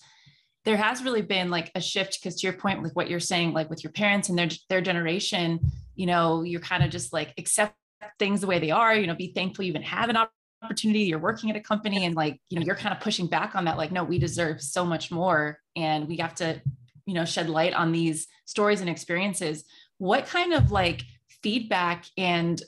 there 0.64 0.76
has 0.76 1.02
really 1.02 1.22
been 1.22 1.50
like 1.50 1.72
a 1.74 1.80
shift 1.80 2.18
because 2.20 2.40
to 2.40 2.46
your 2.46 2.54
point 2.54 2.82
like 2.82 2.94
what 2.94 3.10
you're 3.10 3.20
saying 3.20 3.52
like 3.52 3.68
with 3.68 3.82
your 3.82 3.92
parents 3.92 4.28
and 4.28 4.38
their 4.38 4.48
their 4.68 4.80
generation 4.80 5.58
you 5.94 6.06
know 6.06 6.42
you're 6.42 6.60
kind 6.60 6.84
of 6.84 6.90
just 6.90 7.12
like 7.12 7.34
accept 7.38 7.74
things 8.18 8.40
the 8.40 8.46
way 8.46 8.58
they 8.58 8.70
are 8.70 8.94
you 8.94 9.06
know 9.06 9.14
be 9.14 9.32
thankful 9.32 9.64
you 9.64 9.70
even 9.70 9.82
have 9.82 10.08
an 10.08 10.16
opportunity 10.62 11.00
you're 11.00 11.18
working 11.18 11.50
at 11.50 11.56
a 11.56 11.60
company 11.60 12.04
and 12.04 12.14
like 12.14 12.40
you 12.48 12.58
know 12.58 12.64
you're 12.64 12.76
kind 12.76 12.94
of 12.94 13.00
pushing 13.00 13.26
back 13.26 13.54
on 13.54 13.64
that 13.64 13.76
like 13.76 13.90
no 13.90 14.04
we 14.04 14.18
deserve 14.18 14.60
so 14.62 14.84
much 14.84 15.10
more 15.10 15.58
and 15.74 16.06
we 16.06 16.16
have 16.16 16.34
to 16.34 16.60
you 17.06 17.14
know 17.14 17.24
shed 17.24 17.48
light 17.48 17.74
on 17.74 17.92
these 17.92 18.28
stories 18.44 18.80
and 18.80 18.90
experiences. 18.90 19.64
What 19.98 20.26
kind 20.26 20.52
of 20.52 20.70
like 20.70 21.02
feedback 21.42 22.06
and 22.16 22.62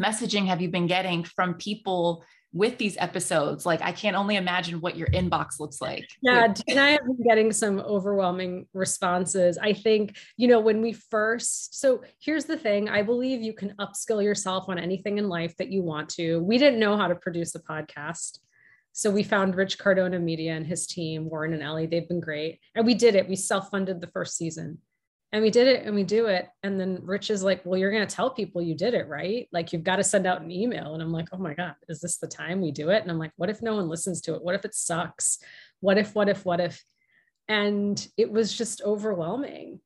messaging 0.00 0.46
have 0.46 0.62
you 0.62 0.68
been 0.68 0.86
getting 0.86 1.24
from 1.24 1.54
people 1.54 2.24
with 2.52 2.76
these 2.76 2.96
episodes 2.98 3.64
like 3.64 3.80
i 3.82 3.92
can't 3.92 4.16
only 4.16 4.36
imagine 4.36 4.80
what 4.80 4.96
your 4.96 5.08
inbox 5.08 5.58
looks 5.58 5.80
like. 5.80 6.06
Yeah 6.20 6.52
and 6.68 6.78
i 6.78 6.90
have 6.90 7.04
been 7.04 7.22
getting 7.26 7.52
some 7.52 7.80
overwhelming 7.80 8.66
responses. 8.74 9.58
I 9.58 9.72
think 9.72 10.16
you 10.36 10.48
know 10.48 10.60
when 10.60 10.82
we 10.82 10.92
first 10.92 11.80
so 11.80 12.02
here's 12.20 12.44
the 12.44 12.56
thing 12.56 12.88
i 12.88 13.02
believe 13.02 13.42
you 13.42 13.54
can 13.54 13.74
upskill 13.78 14.22
yourself 14.22 14.68
on 14.68 14.78
anything 14.78 15.18
in 15.18 15.28
life 15.28 15.56
that 15.56 15.68
you 15.68 15.82
want 15.82 16.08
to. 16.10 16.40
We 16.40 16.58
didn't 16.58 16.80
know 16.80 16.96
how 16.96 17.08
to 17.08 17.14
produce 17.14 17.54
a 17.54 17.60
podcast 17.60 18.38
so 18.92 19.10
we 19.10 19.22
found 19.22 19.56
rich 19.56 19.78
cardona 19.78 20.18
media 20.18 20.52
and 20.52 20.66
his 20.66 20.86
team 20.86 21.28
warren 21.28 21.54
and 21.54 21.62
ellie 21.62 21.86
they've 21.86 22.08
been 22.08 22.20
great 22.20 22.60
and 22.74 22.84
we 22.84 22.94
did 22.94 23.14
it. 23.14 23.28
We 23.28 23.36
self-funded 23.36 24.00
the 24.00 24.08
first 24.08 24.36
season 24.36 24.78
and 25.32 25.42
we 25.42 25.50
did 25.50 25.66
it 25.66 25.86
and 25.86 25.94
we 25.94 26.04
do 26.04 26.26
it. 26.26 26.48
And 26.62 26.78
then 26.78 27.00
rich 27.02 27.30
is 27.30 27.42
like 27.42 27.62
well 27.64 27.78
you're 27.78 27.90
going 27.90 28.06
to 28.06 28.14
tell 28.14 28.30
people 28.30 28.60
you 28.60 28.74
did 28.74 28.94
it 28.94 29.08
right? 29.08 29.48
Like 29.50 29.72
you've 29.72 29.84
got 29.84 29.96
to 29.96 30.04
send 30.04 30.26
out 30.26 30.42
an 30.42 30.50
email. 30.50 30.94
And 30.94 31.02
i'm 31.02 31.12
like 31.12 31.28
oh 31.32 31.38
my 31.38 31.54
god 31.54 31.74
is 31.88 32.00
this 32.00 32.18
the 32.18 32.28
time 32.28 32.60
we 32.60 32.70
do 32.70 32.90
it? 32.90 33.02
And 33.02 33.10
i'm 33.10 33.18
like 33.18 33.32
what 33.36 33.50
if 33.50 33.62
no 33.62 33.76
one 33.76 33.88
listens 33.88 34.20
to 34.22 34.34
it? 34.34 34.42
What 34.42 34.54
if 34.54 34.64
it 34.64 34.74
sucks? 34.74 35.38
What 35.80 35.98
if 35.98 36.14
what 36.14 36.28
if 36.28 36.44
what 36.44 36.60
if? 36.60 36.84
And 37.48 38.06
it 38.16 38.30
was 38.30 38.56
just 38.56 38.82
overwhelming. 38.82 39.80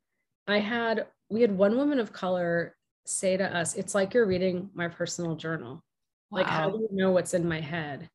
I 0.47 0.59
had 0.59 1.07
we 1.31 1.41
had 1.41 1.57
one 1.57 1.77
woman 1.77 2.01
of 2.01 2.13
color 2.13 2.75
say 3.05 3.37
to 3.37 3.57
us 3.57 3.75
it's 3.75 3.95
like 3.95 4.15
you're 4.15 4.27
reading 4.27 4.71
my 4.75 4.89
personal 4.89 5.37
journal. 5.37 5.83
Wow. 6.31 6.41
like 6.41 6.47
how 6.47 6.71
do 6.71 6.79
you 6.79 6.89
know 6.91 7.13
what's 7.13 7.35
in 7.35 7.49
my 7.49 7.61
head? 7.61 8.11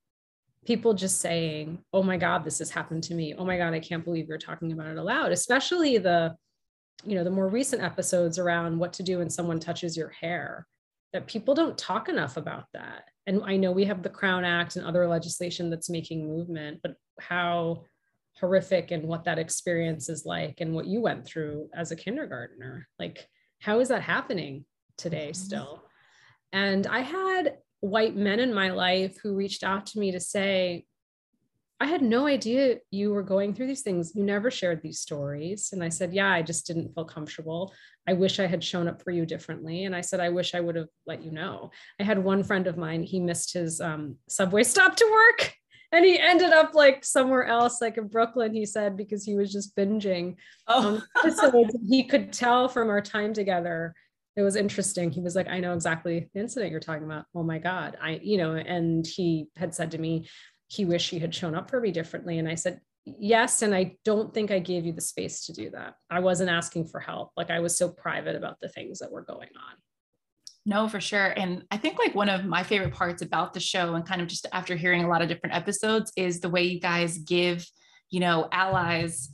People 0.65 0.93
just 0.93 1.21
saying 1.21 1.79
oh 1.93 2.03
my 2.03 2.17
god 2.17 2.43
this 2.43 2.59
has 2.59 2.69
happened 2.69 3.03
to 3.03 3.15
me. 3.15 3.33
Oh 3.37 3.45
my 3.45 3.57
god 3.57 3.73
i 3.73 3.79
can't 3.79 4.03
believe 4.03 4.27
you're 4.27 4.37
talking 4.37 4.73
about 4.73 4.87
it 4.87 4.97
aloud. 4.97 5.31
Especially 5.31 5.97
the 5.97 6.35
you 7.03 7.15
know 7.15 7.23
the 7.23 7.29
more 7.29 7.47
recent 7.47 7.81
episodes 7.81 8.37
around 8.37 8.77
what 8.77 8.93
to 8.93 9.03
do 9.03 9.19
when 9.19 9.29
someone 9.29 9.59
touches 9.59 9.97
your 9.97 10.09
hair 10.09 10.67
that 11.13 11.27
people 11.27 11.53
don't 11.53 11.77
talk 11.77 12.07
enough 12.07 12.37
about 12.37 12.65
that. 12.73 13.03
And 13.27 13.43
i 13.45 13.55
know 13.55 13.71
we 13.71 13.85
have 13.85 14.01
the 14.01 14.09
crown 14.09 14.43
act 14.45 14.75
and 14.75 14.85
other 14.85 15.07
legislation 15.07 15.69
that's 15.69 15.89
making 15.89 16.27
movement 16.27 16.79
but 16.81 16.95
how 17.19 17.83
horrific 18.39 18.91
and 18.91 19.03
what 19.03 19.25
that 19.25 19.37
experience 19.37 20.09
is 20.09 20.25
like 20.25 20.61
and 20.61 20.73
what 20.73 20.87
you 20.87 21.01
went 21.01 21.25
through 21.25 21.69
as 21.75 21.91
a 21.91 21.95
kindergartner. 21.95 22.87
Like 22.97 23.27
how 23.59 23.79
is 23.79 23.89
that 23.89 24.01
happening 24.01 24.65
today 24.97 25.29
mm-hmm. 25.31 25.45
still? 25.45 25.83
And 26.51 26.87
i 26.87 26.99
had 26.99 27.57
white 27.81 28.15
men 28.15 28.39
in 28.39 28.53
my 28.53 28.69
life 28.69 29.17
who 29.21 29.35
reached 29.35 29.63
out 29.63 29.87
to 29.87 29.99
me 29.99 30.11
to 30.11 30.19
say 30.19 30.85
I 31.81 31.85
had 31.85 32.01
no 32.01 32.27
idea 32.27 32.77
you 32.91 33.11
were 33.11 33.23
going 33.23 33.53
through 33.53 33.67
these 33.67 33.81
things. 33.81 34.13
You 34.15 34.23
never 34.23 34.51
shared 34.51 34.81
these 34.81 34.99
stories. 34.99 35.69
And 35.73 35.83
I 35.83 35.89
said, 35.89 36.13
Yeah, 36.13 36.31
I 36.31 36.41
just 36.41 36.67
didn't 36.67 36.93
feel 36.93 37.05
comfortable. 37.05 37.73
I 38.07 38.13
wish 38.13 38.39
I 38.39 38.47
had 38.47 38.63
shown 38.63 38.87
up 38.87 39.01
for 39.01 39.11
you 39.11 39.25
differently. 39.25 39.85
And 39.85 39.95
I 39.95 40.01
said, 40.01 40.19
I 40.19 40.29
wish 40.29 40.55
I 40.55 40.59
would 40.59 40.75
have 40.75 40.87
let 41.05 41.23
you 41.23 41.31
know. 41.31 41.71
I 41.99 42.03
had 42.03 42.23
one 42.23 42.43
friend 42.43 42.67
of 42.67 42.77
mine, 42.77 43.03
he 43.03 43.19
missed 43.19 43.53
his 43.53 43.81
um, 43.81 44.17
subway 44.29 44.63
stop 44.63 44.95
to 44.95 45.09
work 45.11 45.55
and 45.91 46.05
he 46.05 46.19
ended 46.19 46.51
up 46.51 46.73
like 46.73 47.03
somewhere 47.03 47.45
else, 47.45 47.81
like 47.81 47.97
in 47.97 48.07
Brooklyn, 48.07 48.53
he 48.53 48.65
said, 48.65 48.95
because 48.95 49.25
he 49.25 49.35
was 49.35 49.51
just 49.51 49.75
binging. 49.75 50.35
Oh. 50.67 51.01
Um, 51.23 51.65
he 51.89 52.03
could 52.03 52.31
tell 52.31 52.69
from 52.69 52.89
our 52.89 53.01
time 53.01 53.33
together. 53.33 53.93
It 54.37 54.41
was 54.41 54.55
interesting. 54.55 55.11
He 55.11 55.19
was 55.19 55.35
like, 55.35 55.49
I 55.49 55.59
know 55.59 55.73
exactly 55.73 56.29
the 56.33 56.39
incident 56.39 56.71
you're 56.71 56.79
talking 56.79 57.03
about. 57.03 57.25
Oh 57.35 57.43
my 57.43 57.59
God. 57.59 57.97
I, 58.01 58.21
you 58.23 58.37
know, 58.37 58.55
and 58.55 59.05
he 59.05 59.47
had 59.57 59.75
said 59.75 59.91
to 59.91 59.97
me, 59.97 60.29
he 60.71 60.85
wished 60.85 61.09
he 61.09 61.19
had 61.19 61.35
shown 61.35 61.53
up 61.53 61.69
for 61.69 61.81
me 61.81 61.91
differently. 61.91 62.37
And 62.37 62.47
I 62.47 62.55
said, 62.55 62.79
yes. 63.03 63.61
And 63.61 63.75
I 63.75 63.97
don't 64.05 64.33
think 64.33 64.51
I 64.51 64.59
gave 64.59 64.85
you 64.85 64.93
the 64.93 65.01
space 65.01 65.45
to 65.47 65.53
do 65.53 65.69
that. 65.71 65.95
I 66.09 66.21
wasn't 66.21 66.49
asking 66.49 66.87
for 66.87 67.01
help. 67.01 67.31
Like 67.35 67.49
I 67.49 67.59
was 67.59 67.77
so 67.77 67.89
private 67.89 68.37
about 68.37 68.57
the 68.61 68.69
things 68.69 68.99
that 68.99 69.11
were 69.11 69.23
going 69.23 69.49
on. 69.49 69.75
No, 70.65 70.87
for 70.87 71.01
sure. 71.01 71.33
And 71.35 71.65
I 71.71 71.75
think 71.77 71.99
like 71.99 72.15
one 72.15 72.29
of 72.29 72.45
my 72.45 72.63
favorite 72.63 72.93
parts 72.93 73.21
about 73.21 73.53
the 73.53 73.59
show 73.59 73.95
and 73.95 74.05
kind 74.05 74.21
of 74.21 74.29
just 74.29 74.47
after 74.53 74.77
hearing 74.77 75.03
a 75.03 75.09
lot 75.09 75.21
of 75.21 75.27
different 75.27 75.55
episodes 75.55 76.13
is 76.15 76.39
the 76.39 76.49
way 76.49 76.63
you 76.63 76.79
guys 76.79 77.17
give, 77.17 77.67
you 78.09 78.21
know, 78.21 78.47
allies 78.53 79.29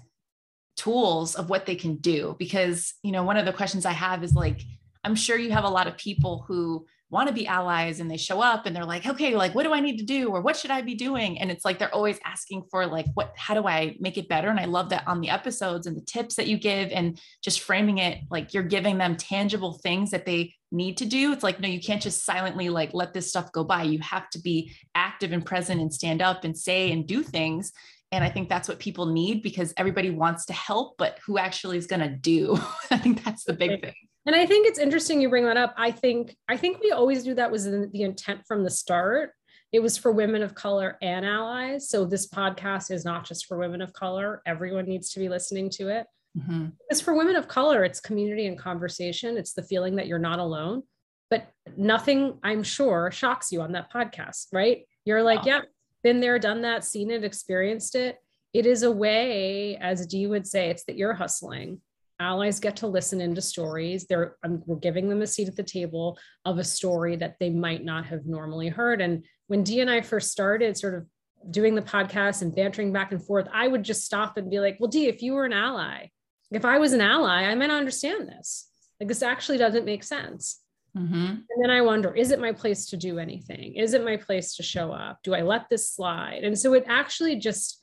tools 0.76 1.36
of 1.36 1.52
what 1.52 1.68
they 1.68 1.76
can 1.76 1.98
do. 1.98 2.36
Because, 2.40 2.96
you 3.04 3.12
know, 3.12 3.22
one 3.22 3.38
of 3.38 3.46
the 3.46 3.54
questions 3.54 3.86
I 3.86 3.92
have 3.92 4.24
is 4.24 4.34
like, 4.34 4.64
I'm 5.04 5.16
sure 5.16 5.38
you 5.38 5.52
have 5.52 5.66
a 5.66 5.70
lot 5.70 5.86
of 5.86 5.98
people 5.98 6.46
who 6.48 6.88
want 7.10 7.28
to 7.28 7.34
be 7.34 7.48
allies 7.48 8.00
and 8.00 8.12
they 8.12 8.18
show 8.18 8.42
up 8.42 8.66
and 8.66 8.76
they're 8.76 8.86
like 8.86 9.06
okay 9.06 9.34
like 9.36 9.56
what 9.56 9.64
do 9.64 9.74
i 9.74 9.80
need 9.80 9.98
to 9.98 10.06
do? 10.06 10.30
Or 10.30 10.42
what 10.42 10.58
should 10.58 10.72
i 10.72 10.82
be 10.82 10.96
doing? 10.96 11.40
And 11.40 11.50
it's 11.50 11.64
like 11.64 11.80
they're 11.80 11.94
always 11.94 12.20
asking 12.26 12.64
for 12.70 12.86
like 12.86 13.06
what 13.14 13.34
how 13.38 13.54
do 13.54 13.68
i 13.68 13.96
make 14.00 14.18
it 14.18 14.28
better? 14.28 14.50
And 14.50 14.60
i 14.60 14.66
love 14.66 14.90
that 14.90 15.08
on 15.08 15.22
the 15.22 15.30
episodes 15.30 15.88
and 15.88 15.96
the 15.96 16.02
tips 16.02 16.36
that 16.36 16.48
you 16.48 16.58
give 16.58 16.92
and 16.92 17.20
just 17.42 17.62
framing 17.62 18.00
it 18.00 18.20
like 18.30 18.54
you're 18.54 18.64
giving 18.64 18.98
them 18.98 19.16
tangible 19.16 19.74
things 19.74 20.12
that 20.12 20.26
they 20.26 20.54
need 20.72 20.98
to 20.98 21.06
do. 21.06 21.32
It's 21.32 21.44
like 21.44 21.60
no 21.60 21.68
you 21.70 21.82
can't 21.82 22.02
just 22.02 22.26
silently 22.26 22.70
like 22.70 22.94
let 22.94 23.14
this 23.14 23.30
stuff 23.30 23.52
go 23.52 23.64
by. 23.64 23.84
You 23.84 24.00
have 24.00 24.30
to 24.32 24.40
be 24.40 24.74
active 24.94 25.32
and 25.32 25.46
present 25.46 25.80
and 25.80 25.94
stand 25.94 26.22
up 26.22 26.44
and 26.44 26.58
say 26.58 26.92
and 26.92 27.08
do 27.08 27.24
things. 27.24 27.72
And 28.12 28.24
i 28.24 28.30
think 28.30 28.50
that's 28.50 28.68
what 28.68 28.80
people 28.80 29.06
need 29.06 29.44
because 29.44 29.74
everybody 29.78 30.10
wants 30.10 30.46
to 30.46 30.54
help 30.54 30.98
but 30.98 31.20
who 31.26 31.38
actually 31.38 31.78
is 31.78 31.88
going 31.88 32.02
to 32.02 32.10
do? 32.10 32.58
I 32.92 32.98
think 32.98 33.24
that's 33.24 33.46
the 33.46 33.54
big 33.54 33.82
thing 33.82 33.94
and 34.28 34.36
i 34.36 34.46
think 34.46 34.68
it's 34.68 34.78
interesting 34.78 35.20
you 35.20 35.30
bring 35.30 35.46
that 35.46 35.58
up. 35.58 35.74
I 35.78 35.92
think 35.92 36.36
i 36.48 36.56
think 36.56 36.80
we 36.80 36.92
always 36.92 37.26
knew 37.26 37.34
that 37.36 37.52
was 37.52 37.66
the 37.66 37.90
intent 38.04 38.42
from 38.48 38.64
the 38.64 38.70
start. 38.70 39.32
It 39.74 39.82
was 39.82 39.98
for 39.98 40.12
women 40.12 40.44
of 40.44 40.56
color 40.56 40.98
and 41.02 41.26
allies. 41.26 41.90
So 41.90 42.06
this 42.06 42.28
podcast 42.28 42.90
is 42.90 43.04
not 43.04 43.26
just 43.26 43.48
for 43.48 43.58
women 43.58 43.82
of 43.82 43.92
color. 43.92 44.42
Everyone 44.46 44.86
needs 44.86 45.10
to 45.12 45.20
be 45.20 45.28
listening 45.28 45.70
to 45.72 45.90
it. 45.90 46.08
Mm-hmm. 46.38 46.68
it's 46.90 47.02
for 47.02 47.16
women 47.16 47.36
of 47.36 47.48
color. 47.48 47.84
It's 47.84 48.00
community 48.00 48.46
and 48.46 48.60
conversation. 48.60 49.38
It's 49.38 49.54
the 49.54 49.64
feeling 49.64 49.96
that 49.96 50.06
you're 50.06 50.20
not 50.20 50.38
alone. 50.38 50.84
But 51.30 51.50
nothing 51.76 52.40
i'm 52.44 52.64
sure 52.64 53.12
shocks 53.12 53.52
you 53.52 53.62
on 53.62 53.72
that 53.74 53.92
podcast 53.92 54.48
right? 54.54 54.86
You're 55.06 55.24
like 55.24 55.46
yeah 55.46 55.62
been 56.04 56.20
there 56.20 56.40
done 56.40 56.62
that 56.62 56.84
seen 56.84 57.12
it 57.12 57.24
experienced 57.24 57.96
it. 57.96 58.18
It 58.54 58.66
is 58.66 58.84
a 58.84 58.92
way 58.92 59.78
as 59.78 60.08
dee 60.08 60.28
would 60.28 60.48
say 60.48 60.70
it's 60.70 60.86
that 60.86 60.98
you're 60.98 61.14
hustling 61.14 61.82
allies 62.20 62.60
get 62.60 62.78
to 62.78 62.88
listen 62.88 63.22
into 63.22 63.42
stories. 63.42 64.06
They're 64.08 64.38
I'm, 64.44 64.64
we're 64.66 64.78
giving 64.78 65.10
them 65.10 65.22
a 65.22 65.28
seat 65.28 65.48
at 65.48 65.56
the 65.56 65.64
table 65.64 66.18
of 66.46 66.58
a 66.58 66.64
story 66.64 67.16
that 67.18 67.36
they 67.40 67.50
might 67.50 67.84
not 67.84 68.06
have 68.08 68.26
normally 68.26 68.70
heard. 68.70 69.02
And 69.02 69.24
when 69.48 69.64
dee 69.64 69.82
and 69.82 69.90
i 69.90 70.02
first 70.02 70.32
started 70.32 70.78
sort 70.78 70.94
of 70.94 71.06
doing 71.52 71.76
the 71.76 71.82
podcast 71.82 72.42
and 72.42 72.56
bantering 72.56 72.92
back 72.92 73.12
and 73.12 73.24
forth 73.24 73.48
i 73.54 73.68
would 73.68 73.84
just 73.84 74.06
stop 74.06 74.38
and 74.38 74.50
be 74.52 74.60
like 74.60 74.78
well 74.80 74.90
dee 74.90 75.08
if 75.08 75.22
you 75.22 75.34
were 75.34 75.46
an 75.46 75.54
ally 75.54 76.08
if 76.52 76.66
i 76.66 76.78
was 76.78 76.94
an 76.94 77.02
ally 77.02 77.44
i 77.44 77.56
might 77.56 77.68
not 77.68 77.80
understand 77.80 78.28
this. 78.28 78.70
Like 79.00 79.10
this 79.10 79.22
actually 79.22 79.58
doesn't 79.58 79.86
make 79.86 80.04
sense. 80.04 80.62
Mm-hmm. 80.98 81.16
and 81.16 81.64
then 81.64 81.70
i 81.70 81.82
wonder 81.82 82.16
is 82.16 82.32
it 82.32 82.40
my 82.40 82.52
place 82.52 82.88
to 82.88 82.98
do 82.98 83.20
anything? 83.20 83.76
Is 83.76 83.94
it 83.94 84.04
my 84.04 84.18
place 84.18 84.56
to 84.56 84.64
show 84.64 84.92
up? 84.92 85.20
Do 85.24 85.36
i 85.36 85.42
let 85.42 85.70
this 85.70 85.92
slide? 85.92 86.44
And 86.44 86.58
so 86.58 86.74
it 86.74 86.86
actually 86.88 87.36
just 87.36 87.80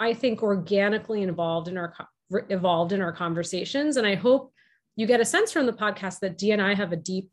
i 0.00 0.12
think 0.12 0.42
organically 0.42 1.22
involved 1.22 1.68
in 1.68 1.78
our 1.78 1.94
re- 2.32 2.42
evolved 2.48 2.92
in 2.92 3.00
our 3.00 3.12
conversations. 3.12 3.96
And 3.96 4.06
I 4.06 4.14
hope 4.14 4.52
you 4.96 5.06
get 5.06 5.20
a 5.20 5.24
sense 5.24 5.52
from 5.52 5.66
the 5.66 5.72
podcast 5.72 6.20
that 6.20 6.38
Dee 6.38 6.52
and 6.52 6.62
I 6.62 6.74
have 6.74 6.92
a 6.92 6.96
deep 6.96 7.30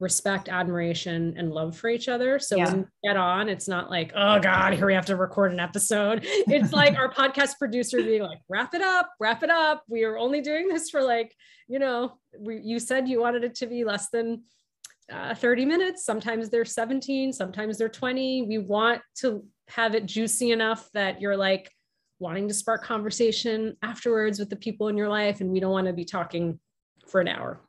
respect, 0.00 0.48
admiration, 0.48 1.34
and 1.36 1.50
love 1.50 1.76
for 1.76 1.90
each 1.90 2.08
other. 2.08 2.38
So 2.38 2.56
yeah. 2.56 2.66
when 2.66 2.78
we 2.78 3.08
get 3.08 3.16
on, 3.16 3.48
it's 3.48 3.66
not 3.66 3.90
like, 3.90 4.12
oh 4.14 4.38
God, 4.38 4.74
here 4.74 4.86
we 4.86 4.94
have 4.94 5.06
to 5.06 5.16
record 5.16 5.52
an 5.52 5.60
episode. 5.60 6.24
It's 6.48 6.72
like 6.72 6.96
our 6.96 7.12
podcast 7.12 7.58
producer 7.58 7.98
being 7.98 8.22
like, 8.22 8.38
wrap 8.48 8.74
it 8.74 8.82
up, 8.82 9.10
wrap 9.18 9.42
it 9.42 9.50
up. 9.50 9.82
We 9.88 10.04
are 10.04 10.16
only 10.16 10.40
doing 10.40 10.68
this 10.68 10.88
for 10.88 11.02
like, 11.02 11.34
you 11.66 11.78
know, 11.78 12.18
we, 12.38 12.60
you 12.62 12.78
said 12.78 13.08
you 13.08 13.20
wanted 13.20 13.44
it 13.44 13.56
to 13.56 13.66
be 13.66 13.84
less 13.84 14.08
than 14.10 14.44
uh, 15.12 15.34
30 15.34 15.64
minutes. 15.64 16.04
Sometimes 16.04 16.48
they're 16.48 16.64
17, 16.64 17.32
sometimes 17.32 17.78
they're 17.78 17.88
20. 17.88 18.42
We 18.42 18.58
want 18.58 19.02
to 19.16 19.44
have 19.68 19.94
it 19.94 20.06
juicy 20.06 20.52
enough 20.52 20.88
that 20.94 21.20
you're 21.20 21.36
like, 21.36 21.70
wanting 22.20 22.48
to 22.48 22.54
spark 22.54 22.82
conversation 22.82 23.76
afterwards 23.82 24.38
with 24.38 24.50
the 24.50 24.56
people 24.56 24.88
in 24.88 24.96
your 24.96 25.08
life. 25.08 25.40
And 25.40 25.50
we 25.50 25.60
don't 25.60 25.72
want 25.72 25.86
to 25.86 25.92
be 25.92 26.04
talking 26.04 26.58
for 27.06 27.20
an 27.20 27.28
hour. 27.28 27.60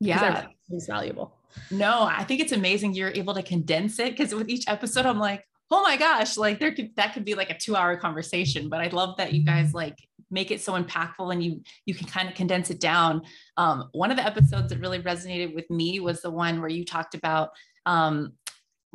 Yeah. 0.00 0.46
It's 0.70 0.86
valuable. 0.86 1.34
No, 1.70 2.02
I 2.02 2.24
think 2.24 2.40
it's 2.40 2.52
amazing 2.52 2.94
you're 2.94 3.10
able 3.10 3.34
to 3.34 3.42
condense 3.42 3.98
it 3.98 4.16
because 4.16 4.34
with 4.34 4.48
each 4.48 4.68
episode, 4.68 5.06
I'm 5.06 5.18
like, 5.18 5.44
oh 5.70 5.82
my 5.82 5.96
gosh, 5.96 6.36
like 6.36 6.60
there 6.60 6.72
could 6.72 6.94
that 6.96 7.14
could 7.14 7.24
be 7.24 7.34
like 7.34 7.50
a 7.50 7.56
two 7.56 7.76
hour 7.76 7.96
conversation. 7.96 8.68
But 8.68 8.80
I 8.80 8.88
love 8.88 9.16
that 9.16 9.32
you 9.32 9.44
guys 9.44 9.74
like 9.74 9.96
make 10.30 10.50
it 10.50 10.60
so 10.60 10.80
impactful 10.80 11.32
and 11.32 11.42
you 11.42 11.62
you 11.86 11.94
can 11.94 12.06
kind 12.06 12.28
of 12.28 12.34
condense 12.34 12.70
it 12.70 12.80
down. 12.80 13.22
Um, 13.56 13.88
one 13.92 14.10
of 14.10 14.16
the 14.16 14.24
episodes 14.24 14.68
that 14.70 14.80
really 14.80 15.00
resonated 15.00 15.54
with 15.54 15.68
me 15.70 16.00
was 16.00 16.20
the 16.20 16.30
one 16.30 16.60
where 16.60 16.68
you 16.68 16.84
talked 16.84 17.14
about 17.14 17.50
um, 17.86 18.32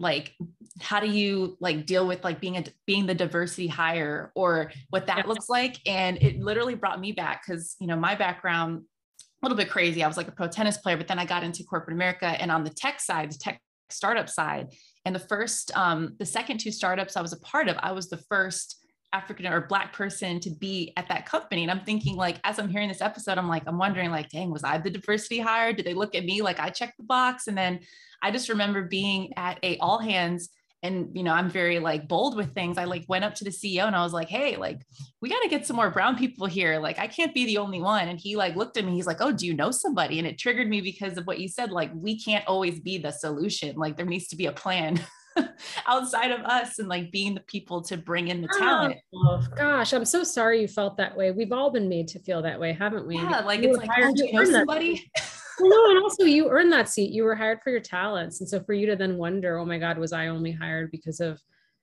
like 0.01 0.33
how 0.79 0.99
do 0.99 1.07
you 1.07 1.57
like 1.59 1.85
deal 1.85 2.07
with 2.07 2.23
like 2.23 2.41
being 2.41 2.57
a 2.57 2.63
being 2.87 3.05
the 3.05 3.13
diversity 3.13 3.67
hire 3.67 4.31
or 4.35 4.71
what 4.89 5.07
that 5.07 5.27
looks 5.27 5.47
like? 5.47 5.77
And 5.85 6.17
it 6.21 6.39
literally 6.39 6.75
brought 6.75 6.99
me 6.99 7.11
back 7.11 7.43
because 7.45 7.75
you 7.79 7.87
know 7.87 7.95
my 7.95 8.15
background 8.15 8.83
a 9.19 9.45
little 9.45 9.57
bit 9.57 9.69
crazy. 9.69 10.03
I 10.03 10.07
was 10.07 10.17
like 10.17 10.27
a 10.27 10.31
pro 10.31 10.47
tennis 10.47 10.77
player 10.77 10.97
but 10.97 11.07
then 11.07 11.19
i 11.19 11.25
got 11.25 11.43
into 11.43 11.63
corporate 11.63 11.95
america 11.95 12.25
and 12.25 12.51
on 12.51 12.63
the 12.63 12.69
tech 12.69 12.99
side 12.99 13.31
the 13.31 13.37
tech 13.37 13.61
startup 13.89 14.29
side. 14.29 14.69
And 15.05 15.15
the 15.15 15.19
first 15.19 15.75
um 15.77 16.15
the 16.19 16.25
second 16.25 16.59
two 16.59 16.71
startups 16.71 17.15
i 17.15 17.21
was 17.21 17.33
a 17.33 17.39
part 17.39 17.67
of 17.67 17.77
i 17.81 17.91
was 17.91 18.09
the 18.09 18.21
first 18.29 18.80
African 19.13 19.47
or 19.47 19.61
black 19.61 19.93
person 19.93 20.39
to 20.39 20.49
be 20.49 20.93
at 20.97 21.07
that 21.09 21.25
company. 21.25 21.63
And 21.63 21.71
I'm 21.71 21.81
thinking 21.81 22.15
like, 22.15 22.37
as 22.43 22.59
I'm 22.59 22.69
hearing 22.69 22.89
this 22.89 23.01
episode, 23.01 23.37
I'm 23.37 23.49
like, 23.49 23.63
I'm 23.67 23.77
wondering 23.77 24.11
like, 24.11 24.29
dang, 24.29 24.51
was 24.51 24.63
I 24.63 24.77
the 24.77 24.89
diversity 24.89 25.39
hire? 25.39 25.73
Did 25.73 25.85
they 25.85 25.93
look 25.93 26.15
at 26.15 26.25
me 26.25 26.41
like 26.41 26.59
I 26.59 26.69
checked 26.69 26.97
the 26.97 27.03
box? 27.03 27.47
And 27.47 27.57
then 27.57 27.79
I 28.21 28.31
just 28.31 28.49
remember 28.49 28.83
being 28.83 29.33
at 29.37 29.59
a 29.63 29.77
all 29.77 29.99
hands 29.99 30.49
and 30.83 31.15
you 31.15 31.21
know 31.21 31.31
i'm 31.31 31.49
very 31.49 31.79
like 31.79 32.07
bold 32.07 32.35
with 32.35 32.53
things. 32.53 32.77
I 32.77 32.85
like 32.85 33.05
went 33.07 33.23
up 33.23 33.35
to 33.35 33.43
the 33.43 33.51
ceo 33.51 33.85
and 33.85 33.95
i 33.95 34.03
was 34.03 34.13
like 34.13 34.29
hey 34.29 34.55
like 34.55 34.81
we 35.21 35.29
got 35.29 35.41
to 35.41 35.49
get 35.49 35.65
some 35.65 35.75
more 35.75 35.91
brown 35.91 36.17
people 36.17 36.47
here. 36.47 36.79
Like 36.79 36.97
i 36.97 37.07
can't 37.07 37.33
be 37.33 37.45
the 37.45 37.59
only 37.59 37.81
one. 37.81 38.07
And 38.07 38.19
he 38.19 38.35
like 38.35 38.55
looked 38.55 38.77
at 38.77 38.85
me. 38.85 38.93
He's 38.93 39.07
like 39.07 39.21
oh 39.21 39.31
do 39.31 39.45
you 39.45 39.53
know 39.53 39.71
somebody? 39.71 40.17
And 40.17 40.27
it 40.27 40.39
triggered 40.39 40.67
me 40.67 40.81
because 40.81 41.17
of 41.17 41.27
what 41.27 41.39
you 41.39 41.47
said 41.47 41.71
like 41.71 41.91
we 41.93 42.19
can't 42.19 42.47
always 42.47 42.79
be 42.79 42.97
the 42.97 43.11
solution. 43.11 43.75
Like 43.75 43.95
there 43.95 44.05
needs 44.05 44.27
to 44.29 44.35
be 44.35 44.47
a 44.47 44.51
plan 44.51 44.99
outside 45.87 46.31
of 46.31 46.41
us 46.41 46.79
and 46.79 46.87
like 46.87 47.11
being 47.11 47.33
the 47.33 47.41
people 47.41 47.81
to 47.81 47.97
bring 47.97 48.27
in 48.27 48.41
the 48.41 48.49
oh, 48.53 48.59
talent. 48.59 48.97
Oh, 49.13 49.43
gosh, 49.55 49.93
I'm 49.93 50.05
so 50.05 50.23
sorry 50.23 50.61
you 50.61 50.67
felt 50.67 50.97
that 50.97 51.15
way. 51.15 51.31
We've 51.31 51.51
all 51.51 51.71
been 51.71 51.89
made 51.89 52.07
to 52.09 52.19
feel 52.19 52.41
that 52.41 52.59
way, 52.59 52.73
haven't 52.73 53.07
we? 53.07 53.17
Yeah, 53.17 53.39
like 53.39 53.61
you 53.61 53.69
it's 53.69 53.77
like, 53.77 53.89
oh, 53.97 54.13
do 54.13 54.25
you 54.25 54.33
know 54.33 54.45
somebody? 54.45 55.11
no, 55.59 55.89
and 55.89 56.03
also 56.03 56.23
you 56.23 56.49
earned 56.49 56.71
that 56.71 56.89
seat. 56.89 57.11
You 57.11 57.23
were 57.23 57.35
hired 57.35 57.61
for 57.63 57.69
your 57.69 57.79
talents. 57.79 58.41
And 58.41 58.49
so 58.49 58.61
for 58.61 58.73
you 58.73 58.85
to 58.87 58.95
then 58.95 59.17
wonder, 59.17 59.57
oh 59.57 59.65
my 59.65 59.77
God, 59.77 59.97
was 59.97 60.13
I 60.13 60.27
only 60.27 60.51
hired 60.51 60.91
because 60.91 61.19
of 61.19 61.39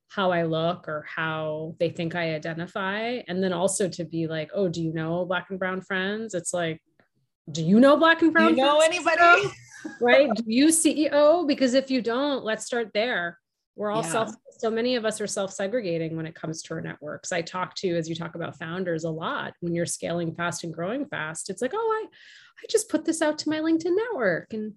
how 0.08 0.30
I 0.30 0.44
look 0.44 0.88
or 0.88 1.04
how 1.14 1.74
they 1.78 1.90
think 1.90 2.14
I 2.14 2.34
identify? 2.34 3.20
And 3.28 3.42
then 3.42 3.52
also 3.52 3.88
to 3.88 4.04
be 4.04 4.26
like, 4.26 4.50
oh, 4.54 4.68
do 4.68 4.82
you 4.82 4.92
know 4.92 5.24
black 5.24 5.50
and 5.50 5.58
brown 5.58 5.80
friends? 5.82 6.34
It's 6.34 6.52
like, 6.52 6.82
do 7.50 7.62
you 7.62 7.80
know 7.80 7.96
black 7.96 8.22
and 8.22 8.32
brown? 8.32 8.52
Do 8.52 8.56
you 8.56 8.64
know 8.64 8.80
anybody? 8.80 9.50
right? 10.00 10.28
Do 10.34 10.44
you 10.46 10.68
CEO? 10.68 11.46
Because 11.46 11.74
if 11.74 11.90
you 11.90 12.02
don't, 12.02 12.44
let's 12.44 12.66
start 12.66 12.90
there. 12.94 13.38
We're 13.76 13.92
all 13.92 14.02
yeah. 14.02 14.10
self, 14.10 14.30
so 14.58 14.70
many 14.70 14.96
of 14.96 15.04
us 15.04 15.20
are 15.20 15.26
self 15.26 15.52
segregating 15.52 16.16
when 16.16 16.26
it 16.26 16.34
comes 16.34 16.62
to 16.62 16.74
our 16.74 16.80
networks. 16.80 17.30
I 17.30 17.42
talk 17.42 17.74
to, 17.76 17.96
as 17.96 18.08
you 18.08 18.16
talk 18.16 18.34
about 18.34 18.58
founders 18.58 19.04
a 19.04 19.10
lot, 19.10 19.54
when 19.60 19.74
you're 19.74 19.86
scaling 19.86 20.34
fast 20.34 20.64
and 20.64 20.74
growing 20.74 21.06
fast, 21.06 21.48
it's 21.48 21.62
like, 21.62 21.72
oh, 21.74 22.02
I, 22.04 22.06
I 22.06 22.66
just 22.68 22.88
put 22.88 23.04
this 23.04 23.22
out 23.22 23.38
to 23.38 23.48
my 23.48 23.60
LinkedIn 23.60 23.96
network 23.96 24.52
and 24.52 24.74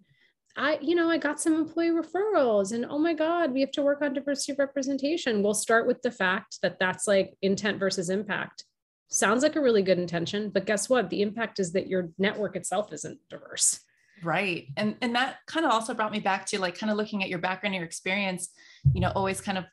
I, 0.55 0.77
you 0.81 0.95
know, 0.95 1.09
I 1.09 1.17
got 1.17 1.39
some 1.39 1.55
employee 1.55 1.89
referrals 1.89 2.73
and 2.73 2.85
oh 2.85 2.99
my 2.99 3.13
God, 3.13 3.53
we 3.53 3.61
have 3.61 3.71
to 3.71 3.81
work 3.81 4.01
on 4.01 4.13
diversity 4.13 4.55
representation. 4.57 5.41
We'll 5.41 5.53
start 5.53 5.87
with 5.87 6.01
the 6.01 6.11
fact 6.11 6.59
that 6.61 6.77
that's 6.77 7.07
like 7.07 7.33
intent 7.41 7.79
versus 7.79 8.09
impact. 8.09 8.65
Sounds 9.09 9.43
like 9.43 9.55
a 9.55 9.61
really 9.61 9.81
good 9.81 9.99
intention, 9.99 10.49
but 10.49 10.65
guess 10.65 10.89
what? 10.89 11.09
The 11.09 11.21
impact 11.21 11.59
is 11.59 11.71
that 11.73 11.87
your 11.87 12.09
network 12.17 12.55
itself 12.55 12.93
isn't 12.93 13.19
diverse. 13.29 13.79
Right. 14.23 14.67
And 14.77 14.95
and 15.01 15.15
that 15.15 15.37
kind 15.47 15.65
of 15.65 15.71
also 15.71 15.93
brought 15.93 16.11
me 16.11 16.19
back 16.19 16.45
to 16.47 16.59
like 16.59 16.77
kind 16.77 16.91
of 16.91 16.97
looking 16.97 17.23
at 17.23 17.29
your 17.29 17.39
background, 17.39 17.75
your 17.75 17.83
experience, 17.83 18.49
you 18.93 19.01
know, 19.01 19.11
always 19.15 19.41
kind 19.41 19.57
of 19.57 19.65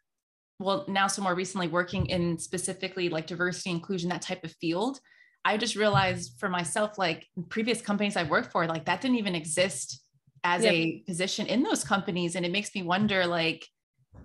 well, 0.59 0.85
now 0.89 1.07
so 1.07 1.23
more 1.23 1.35
recently 1.35 1.69
working 1.69 2.07
in 2.07 2.39
specifically 2.39 3.09
like 3.09 3.27
diversity, 3.27 3.71
inclusion, 3.71 4.11
that 4.11 4.23
type 4.23 4.45
of 4.45 4.53
field. 4.61 4.99
I 5.45 5.57
just 5.57 5.77
realized 5.77 6.33
for 6.39 6.49
myself, 6.49 6.99
like 6.99 7.27
previous 7.49 7.81
companies 7.81 8.17
I 8.17 8.25
worked 8.25 8.51
for, 8.51 8.67
like 8.67 8.85
that 8.87 9.01
didn't 9.01 9.19
even 9.19 9.35
exist 9.35 10.03
as 10.45 10.65
yep. 10.65 10.73
a 10.73 11.03
position 11.07 11.47
in 11.47 11.63
those 11.63 11.85
companies. 11.85 12.35
And 12.35 12.45
it 12.45 12.53
makes 12.53 12.75
me 12.75 12.83
wonder, 12.83 13.25
like, 13.25 13.67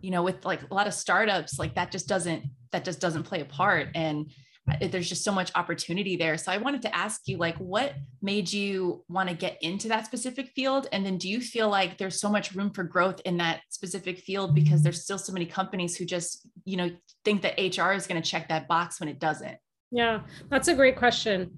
you 0.01 0.09
know, 0.09 0.23
with 0.23 0.43
like 0.43 0.69
a 0.69 0.73
lot 0.73 0.87
of 0.87 0.93
startups, 0.93 1.59
like 1.59 1.75
that 1.75 1.91
just 1.91 2.07
doesn't, 2.07 2.45
that 2.71 2.83
just 2.83 2.99
doesn't 2.99 3.23
play 3.23 3.41
a 3.41 3.45
part. 3.45 3.89
And 3.93 4.31
there's 4.79 5.09
just 5.09 5.23
so 5.23 5.31
much 5.31 5.51
opportunity 5.55 6.15
there. 6.15 6.37
So 6.37 6.51
I 6.51 6.57
wanted 6.57 6.81
to 6.83 6.95
ask 6.95 7.27
you, 7.27 7.37
like, 7.37 7.57
what 7.57 7.93
made 8.21 8.51
you 8.51 9.03
want 9.09 9.27
to 9.27 9.35
get 9.35 9.57
into 9.61 9.89
that 9.89 10.05
specific 10.05 10.49
field? 10.55 10.87
And 10.93 11.05
then 11.05 11.17
do 11.17 11.27
you 11.27 11.41
feel 11.41 11.69
like 11.69 11.97
there's 11.97 12.19
so 12.19 12.29
much 12.29 12.55
room 12.55 12.71
for 12.71 12.83
growth 12.83 13.19
in 13.25 13.37
that 13.37 13.61
specific 13.69 14.19
field 14.19 14.55
because 14.55 14.81
there's 14.81 15.03
still 15.03 15.17
so 15.17 15.33
many 15.33 15.45
companies 15.45 15.97
who 15.97 16.05
just, 16.05 16.47
you 16.63 16.77
know, 16.77 16.89
think 17.25 17.41
that 17.41 17.59
HR 17.59 17.91
is 17.91 18.07
going 18.07 18.21
to 18.21 18.27
check 18.29 18.47
that 18.49 18.67
box 18.67 18.99
when 19.01 19.09
it 19.09 19.19
doesn't? 19.19 19.57
Yeah, 19.91 20.21
that's 20.49 20.69
a 20.69 20.75
great 20.75 20.95
question. 20.95 21.51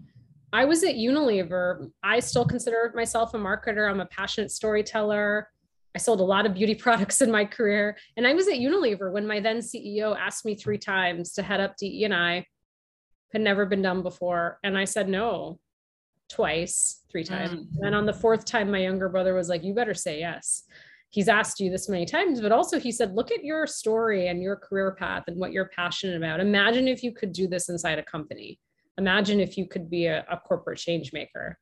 I 0.52 0.66
was 0.66 0.84
at 0.84 0.96
Unilever. 0.96 1.92
I 2.02 2.20
still 2.20 2.46
consider 2.46 2.92
myself 2.96 3.34
a 3.34 3.38
marketer. 3.38 3.90
I'm 3.90 4.00
a 4.00 4.06
passionate 4.08 4.52
storyteller. 4.52 5.50
I 5.94 6.00
sold 6.00 6.22
a 6.22 6.24
lot 6.24 6.46
of 6.46 6.56
beauty 6.56 6.76
products 6.86 7.22
in 7.22 7.32
my 7.32 7.46
career. 7.46 7.98
And 8.18 8.26
I 8.26 8.34
was 8.34 8.48
at 8.48 8.56
Unilever 8.56 9.12
when 9.12 9.28
my 9.28 9.40
then 9.40 9.60
CEO 9.60 10.18
asked 10.18 10.44
me 10.44 10.56
three 10.56 10.80
times 10.80 11.34
to 11.34 11.44
head 11.44 11.60
up 11.60 11.78
DE 11.78 12.04
and 12.04 12.14
I 12.14 12.46
had 13.34 13.42
never 13.42 13.66
been 13.66 13.82
done 13.82 14.02
before. 14.02 14.60
And 14.64 14.78
I 14.78 14.86
said 14.86 15.10
no 15.10 15.60
twice, 16.30 17.04
three 17.12 17.24
times. 17.24 17.66
Mm-hmm. 17.66 17.86
And 17.86 17.96
on 17.96 18.06
the 18.06 18.14
fourth 18.14 18.46
time, 18.46 18.72
my 18.72 18.80
younger 18.80 19.10
brother 19.10 19.34
was 19.34 19.50
like, 19.50 19.64
You 19.64 19.74
better 19.74 19.94
say 19.94 20.20
yes. 20.20 20.64
He's 21.10 21.30
asked 21.30 21.60
you 21.60 21.70
this 21.70 21.88
many 21.88 22.06
times, 22.06 22.42
but 22.42 22.52
also 22.52 22.80
he 22.80 22.92
said, 22.92 23.16
Look 23.16 23.32
at 23.32 23.44
your 23.44 23.68
story 23.68 24.28
and 24.28 24.42
your 24.42 24.56
career 24.56 24.96
path 24.98 25.24
and 25.28 25.38
what 25.38 25.52
you're 25.52 25.70
passionate 25.70 26.18
about. 26.18 26.40
Imagine 26.40 26.88
if 26.88 27.04
you 27.04 27.12
could 27.12 27.32
do 27.32 27.48
this 27.48 27.70
inside 27.70 28.00
a 28.00 28.04
company. 28.04 28.60
Imagine 28.98 29.40
if 29.40 29.58
you 29.58 29.68
could 29.68 29.90
be 29.90 30.06
a, 30.06 30.26
a 30.30 30.38
corporate 30.38 30.80
change 30.80 31.14
maker. 31.14 31.58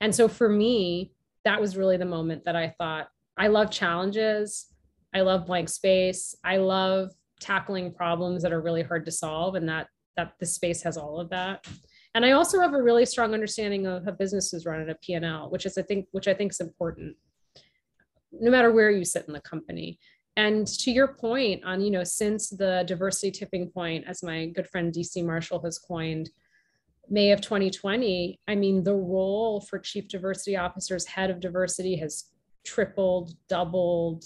And 0.00 0.14
so 0.14 0.28
for 0.28 0.48
me, 0.48 1.12
that 1.44 1.60
was 1.60 1.76
really 1.76 1.96
the 1.96 2.04
moment 2.04 2.44
that 2.44 2.56
I 2.56 2.74
thought, 2.78 3.08
I 3.36 3.48
love 3.48 3.70
challenges. 3.70 4.66
I 5.14 5.20
love 5.20 5.46
blank 5.46 5.68
space. 5.68 6.34
I 6.44 6.58
love 6.58 7.10
tackling 7.40 7.92
problems 7.92 8.42
that 8.42 8.52
are 8.52 8.60
really 8.60 8.82
hard 8.82 9.04
to 9.06 9.10
solve. 9.10 9.54
And 9.54 9.68
that 9.68 9.88
that 10.16 10.34
the 10.40 10.46
space 10.46 10.82
has 10.82 10.96
all 10.96 11.20
of 11.20 11.30
that. 11.30 11.66
And 12.14 12.24
I 12.24 12.32
also 12.32 12.60
have 12.60 12.72
a 12.72 12.82
really 12.82 13.04
strong 13.04 13.34
understanding 13.34 13.86
of 13.86 14.04
how 14.04 14.12
businesses 14.12 14.64
run 14.64 14.80
at 14.80 14.88
a 14.88 14.94
P&L, 14.96 15.50
which 15.50 15.66
is 15.66 15.76
I 15.76 15.82
think 15.82 16.06
which 16.12 16.28
I 16.28 16.34
think 16.34 16.52
is 16.52 16.60
important 16.60 17.16
no 18.40 18.50
matter 18.50 18.72
where 18.72 18.90
you 18.90 19.04
sit 19.04 19.26
in 19.26 19.32
the 19.32 19.40
company. 19.40 19.98
And 20.36 20.66
to 20.66 20.90
your 20.90 21.08
point 21.08 21.64
on, 21.64 21.80
you 21.80 21.90
know, 21.90 22.04
since 22.04 22.50
the 22.50 22.84
diversity 22.86 23.30
tipping 23.30 23.70
point, 23.70 24.04
as 24.06 24.22
my 24.22 24.46
good 24.46 24.68
friend 24.68 24.92
DC 24.92 25.24
Marshall 25.24 25.62
has 25.62 25.78
coined, 25.78 26.30
May 27.08 27.30
of 27.30 27.40
2020, 27.40 28.40
I 28.46 28.54
mean, 28.54 28.82
the 28.82 28.94
role 28.94 29.60
for 29.60 29.78
chief 29.78 30.08
diversity 30.08 30.56
officers, 30.56 31.06
head 31.06 31.30
of 31.30 31.40
diversity 31.40 31.96
has 31.96 32.24
tripled, 32.64 33.32
doubled, 33.48 34.24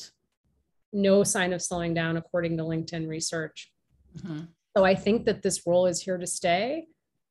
no 0.92 1.22
sign 1.22 1.52
of 1.52 1.62
slowing 1.62 1.94
down, 1.94 2.16
according 2.16 2.56
to 2.56 2.64
LinkedIn 2.64 3.06
research. 3.06 3.70
Mm-hmm. 4.16 4.44
So 4.76 4.84
I 4.84 4.94
think 4.94 5.24
that 5.26 5.42
this 5.42 5.66
role 5.66 5.86
is 5.86 6.00
here 6.00 6.18
to 6.18 6.26
stay 6.26 6.86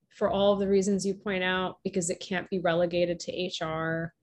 for 0.10 0.30
all 0.30 0.54
of 0.54 0.60
the 0.60 0.68
reasons 0.68 1.06
you 1.06 1.14
point 1.14 1.44
out, 1.44 1.78
because 1.84 2.10
it 2.10 2.20
can't 2.20 2.50
be 2.50 2.60
relegated 2.60 3.20
to 3.22 3.66
HR. 3.66 4.14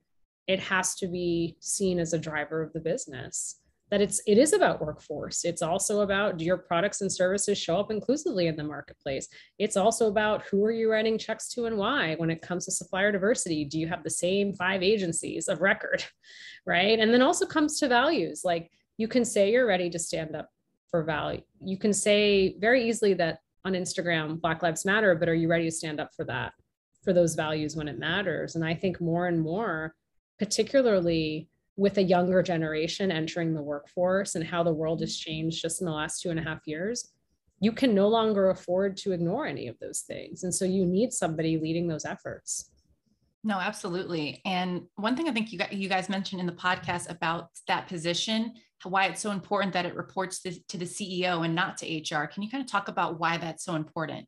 It 0.47 0.61
has 0.61 0.95
to 0.97 1.09
be 1.09 1.57
seen 1.61 1.99
as 1.99 2.13
a 2.13 2.19
driver 2.19 2.63
of 2.63 2.73
the 2.73 2.81
business. 2.81 3.61
That 3.91 4.01
it's 4.01 4.21
it 4.27 4.37
is 4.37 4.53
about 4.53 4.81
workforce. 4.81 5.45
It's 5.45 5.63
also 5.63 6.01
about 6.01 6.39
do 6.39 6.45
your 6.45 6.59
products 6.59 7.03
and 7.03 7.13
services 7.13 7.57
show 7.57 7.79
up 7.79 7.93
inclusively 7.93 8.49
in 8.49 8.57
the 8.57 8.65
marketplace. 8.65 9.29
It's 9.61 9.77
also 9.77 10.09
about 10.09 10.43
who 10.43 10.65
are 10.65 10.73
you 10.73 10.91
writing 10.91 11.17
checks 11.19 11.49
to 11.51 11.67
and 11.67 11.79
why 11.79 12.17
when 12.17 12.31
it 12.31 12.43
comes 12.43 12.65
to 12.65 12.73
supplier 12.73 13.13
diversity. 13.13 13.65
Do 13.65 13.79
you 13.79 13.87
have 13.87 14.03
the 14.03 14.11
same 14.11 14.55
five 14.55 14.83
agencies 14.83 15.47
of 15.47 15.61
record, 15.61 16.05
right? 16.67 16.99
And 16.99 17.15
then 17.15 17.23
also 17.23 17.47
comes 17.47 17.79
to 17.79 17.89
values 17.89 18.43
like 18.45 18.71
you 18.99 19.07
can 19.07 19.25
say 19.25 19.53
you're 19.53 19.67
ready 19.67 19.89
to 19.91 20.01
stand 20.01 20.35
up 20.35 20.51
for 20.97 21.03
value. 21.03 21.43
You 21.63 21.77
can 21.77 21.93
say 21.93 22.57
very 22.59 22.89
easily 22.89 23.13
that 23.15 23.41
on 23.67 23.75
Instagram, 23.75 24.41
Black 24.41 24.63
Lives 24.63 24.87
Matter, 24.87 25.15
but 25.15 25.29
are 25.29 25.35
you 25.35 25.47
ready 25.47 25.67
to 25.67 25.71
stand 25.71 26.01
up 26.01 26.15
for 26.17 26.25
that, 26.25 26.55
for 27.05 27.13
those 27.13 27.35
values 27.35 27.77
when 27.77 27.87
it 27.87 27.99
matters? 27.99 28.55
And 28.55 28.65
I 28.65 28.75
think 28.75 28.99
more 28.99 29.27
and 29.27 29.39
more, 29.39 29.95
particularly 30.39 31.51
with 31.77 31.99
a 31.99 32.03
younger 32.03 32.43
generation 32.43 33.13
entering 33.13 33.53
the 33.53 33.61
workforce 33.61 34.37
and 34.37 34.45
how 34.47 34.63
the 34.63 34.73
world 34.73 35.03
has 35.03 35.19
changed 35.19 35.61
just 35.61 35.83
in 35.83 35.87
the 35.87 35.93
last 35.93 36.23
two 36.23 36.31
and 36.31 36.39
a 36.39 36.43
half 36.43 36.61
years, 36.67 37.13
you 37.61 37.73
can 37.73 37.95
no 37.95 38.09
longer 38.09 38.49
afford 38.49 38.97
to 38.97 39.13
ignore 39.13 39.47
any 39.47 39.69
of 39.69 39.79
those 39.81 40.01
things. 40.01 40.45
And 40.45 40.55
so 40.55 40.65
you 40.65 40.87
need 40.87 41.13
somebody 41.13 41.59
leading 41.59 41.89
those 41.89 42.07
efforts. 42.07 42.71
No, 43.45 43.59
absolutely. 43.59 44.41
And 44.47 44.85
one 44.95 45.15
thing 45.15 45.29
I 45.29 45.33
think 45.33 45.53
you 45.53 45.59
got, 45.59 45.75
you 45.75 45.91
guys 45.91 46.09
mentioned 46.09 46.41
in 46.41 46.47
the 46.47 46.53
podcast 46.53 47.11
about 47.11 47.51
that 47.69 47.87
position 47.87 48.55
why 48.85 49.07
it's 49.07 49.21
so 49.21 49.31
important 49.31 49.73
that 49.73 49.87
it 49.87 49.95
reports 49.95 50.41
to, 50.43 50.53
to 50.69 50.79
the 50.79 50.85
CEO 50.85 51.45
and 51.45 51.55
not 51.55 51.79
to 51.79 51.87
HR. 51.87 52.27
Can 52.27 52.43
you 52.43 52.51
kind 52.51 52.63
of 52.63 52.71
talk 52.71 52.89
about 52.89 53.19
why 53.19 53.37
that's 53.37 53.65
so 53.65 53.75
important? 53.75 54.27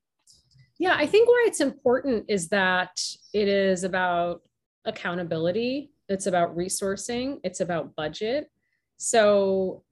Yeah, 0.78 0.94
I 0.96 1.06
think 1.06 1.28
why 1.28 1.44
it's 1.48 1.60
important 1.60 2.26
is 2.28 2.48
that 2.48 3.00
it 3.34 3.48
is 3.48 3.84
about 3.84 4.42
accountability, 4.84 5.90
it's 6.08 6.26
about 6.26 6.56
resourcing, 6.56 7.40
it's 7.42 7.60
about 7.60 7.94
budget. 7.96 8.50
So, 8.96 9.82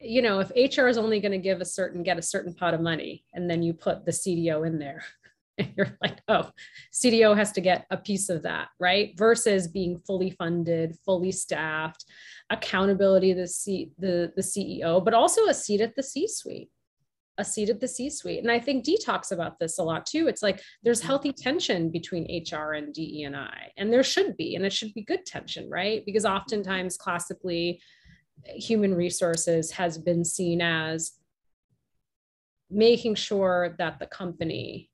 you 0.00 0.22
know, 0.22 0.40
if 0.40 0.50
HR 0.50 0.86
is 0.86 0.98
only 0.98 1.20
going 1.20 1.32
to 1.32 1.38
give 1.38 1.60
a 1.60 1.64
certain, 1.64 2.02
get 2.02 2.18
a 2.18 2.22
certain 2.22 2.54
pot 2.54 2.74
of 2.74 2.80
money, 2.80 3.24
and 3.34 3.50
then 3.50 3.62
you 3.62 3.74
put 3.74 4.04
the 4.04 4.12
CDO 4.12 4.66
in 4.66 4.78
there, 4.78 5.04
and 5.58 5.72
you're 5.76 5.96
like, 6.02 6.20
oh, 6.28 6.50
CDO 6.92 7.36
has 7.36 7.52
to 7.52 7.60
get 7.60 7.86
a 7.90 7.96
piece 7.96 8.28
of 8.28 8.42
that, 8.42 8.68
right? 8.78 9.12
Versus 9.16 9.68
being 9.68 9.98
fully 9.98 10.30
funded, 10.30 10.96
fully 11.04 11.32
staffed, 11.32 12.04
accountability 12.50 13.32
the 13.32 13.46
C, 13.46 13.92
the 13.98 14.32
the 14.36 14.42
CEO, 14.42 15.04
but 15.04 15.14
also 15.14 15.46
a 15.46 15.54
seat 15.54 15.80
at 15.80 15.94
the 15.96 16.02
C-suite 16.02 16.70
a 17.38 17.44
seat 17.44 17.70
at 17.70 17.80
the 17.80 17.88
C 17.88 18.10
suite. 18.10 18.40
And 18.40 18.50
I 18.50 18.58
think 18.58 18.84
Dee 18.84 18.98
talks 18.98 19.30
about 19.30 19.58
this 19.58 19.78
a 19.78 19.82
lot 19.82 20.04
too. 20.04 20.26
It's 20.26 20.42
like 20.42 20.60
there's 20.82 20.98
mm-hmm. 20.98 21.06
healthy 21.06 21.32
tension 21.32 21.90
between 21.90 22.24
HR 22.24 22.72
and 22.72 22.92
DE 22.92 23.22
and 23.22 23.36
I, 23.36 23.70
and 23.76 23.92
there 23.92 24.02
should 24.02 24.36
be, 24.36 24.56
and 24.56 24.66
it 24.66 24.72
should 24.72 24.92
be 24.92 25.02
good 25.02 25.24
tension, 25.24 25.70
right? 25.70 26.04
Because 26.04 26.24
oftentimes, 26.24 26.98
mm-hmm. 26.98 27.02
classically, 27.02 27.80
human 28.44 28.94
resources 28.94 29.70
has 29.72 29.98
been 29.98 30.24
seen 30.24 30.60
as 30.60 31.12
making 32.70 33.14
sure 33.14 33.74
that 33.78 33.98
the 33.98 34.06
company 34.06 34.90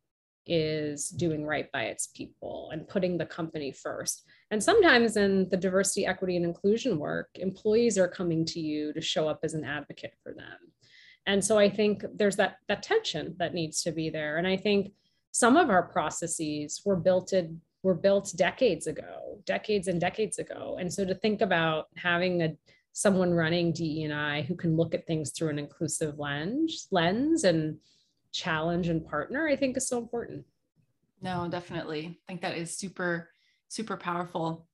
is 0.46 1.08
doing 1.08 1.44
right 1.44 1.70
by 1.72 1.84
its 1.84 2.08
people 2.08 2.70
and 2.72 2.88
putting 2.88 3.16
the 3.16 3.26
company 3.26 3.72
first. 3.72 4.24
And 4.50 4.62
sometimes 4.62 5.16
in 5.16 5.48
the 5.50 5.56
diversity, 5.56 6.06
equity, 6.06 6.36
and 6.36 6.44
inclusion 6.44 6.98
work, 6.98 7.28
employees 7.34 7.98
are 7.98 8.08
coming 8.08 8.44
to 8.46 8.60
you 8.60 8.92
to 8.92 9.00
show 9.00 9.28
up 9.28 9.40
as 9.42 9.54
an 9.54 9.64
advocate 9.64 10.14
for 10.22 10.32
them. 10.32 10.58
And 11.26 11.42
so 11.42 11.58
i 11.58 11.70
think 11.70 12.04
there's 12.14 12.36
that 12.36 12.56
that 12.68 12.82
tension 12.82 13.34
that 13.38 13.54
needs 13.54 13.82
to 13.82 13.92
be 13.92 14.10
there. 14.10 14.36
And 14.36 14.46
i 14.46 14.56
think 14.56 14.92
some 15.32 15.56
of 15.56 15.70
our 15.70 15.82
processes 15.82 16.82
were 16.84 16.96
built 16.96 17.32
in 17.32 17.60
were 17.82 17.94
built 17.94 18.32
decades 18.36 18.86
ago 18.86 19.24
decades 19.46 19.88
and 19.88 20.00
decades 20.00 20.38
ago. 20.38 20.76
And 20.80 20.92
so 20.92 21.04
to 21.04 21.14
think 21.14 21.40
about 21.40 21.88
having 21.96 22.42
a 22.42 22.56
someone 22.92 23.32
running 23.32 23.72
DE&I 23.72 24.42
who 24.42 24.54
can 24.54 24.76
look 24.76 24.94
at 24.94 25.06
things 25.06 25.32
through 25.32 25.48
an 25.48 25.58
inclusive 25.58 26.18
lens 26.18 26.86
lens 26.90 27.44
and 27.44 27.78
challenge 28.34 28.88
and 28.88 29.06
partner 29.06 29.48
i 29.48 29.56
think 29.56 29.76
is 29.76 29.88
so 29.88 29.98
important 29.98 30.44
no 31.22 31.48
definitely 31.48 32.18
i 32.28 32.32
think 32.32 32.42
that 32.42 32.56
is 32.56 32.76
super 32.76 33.30
super 33.68 33.96
powerful 33.96 34.66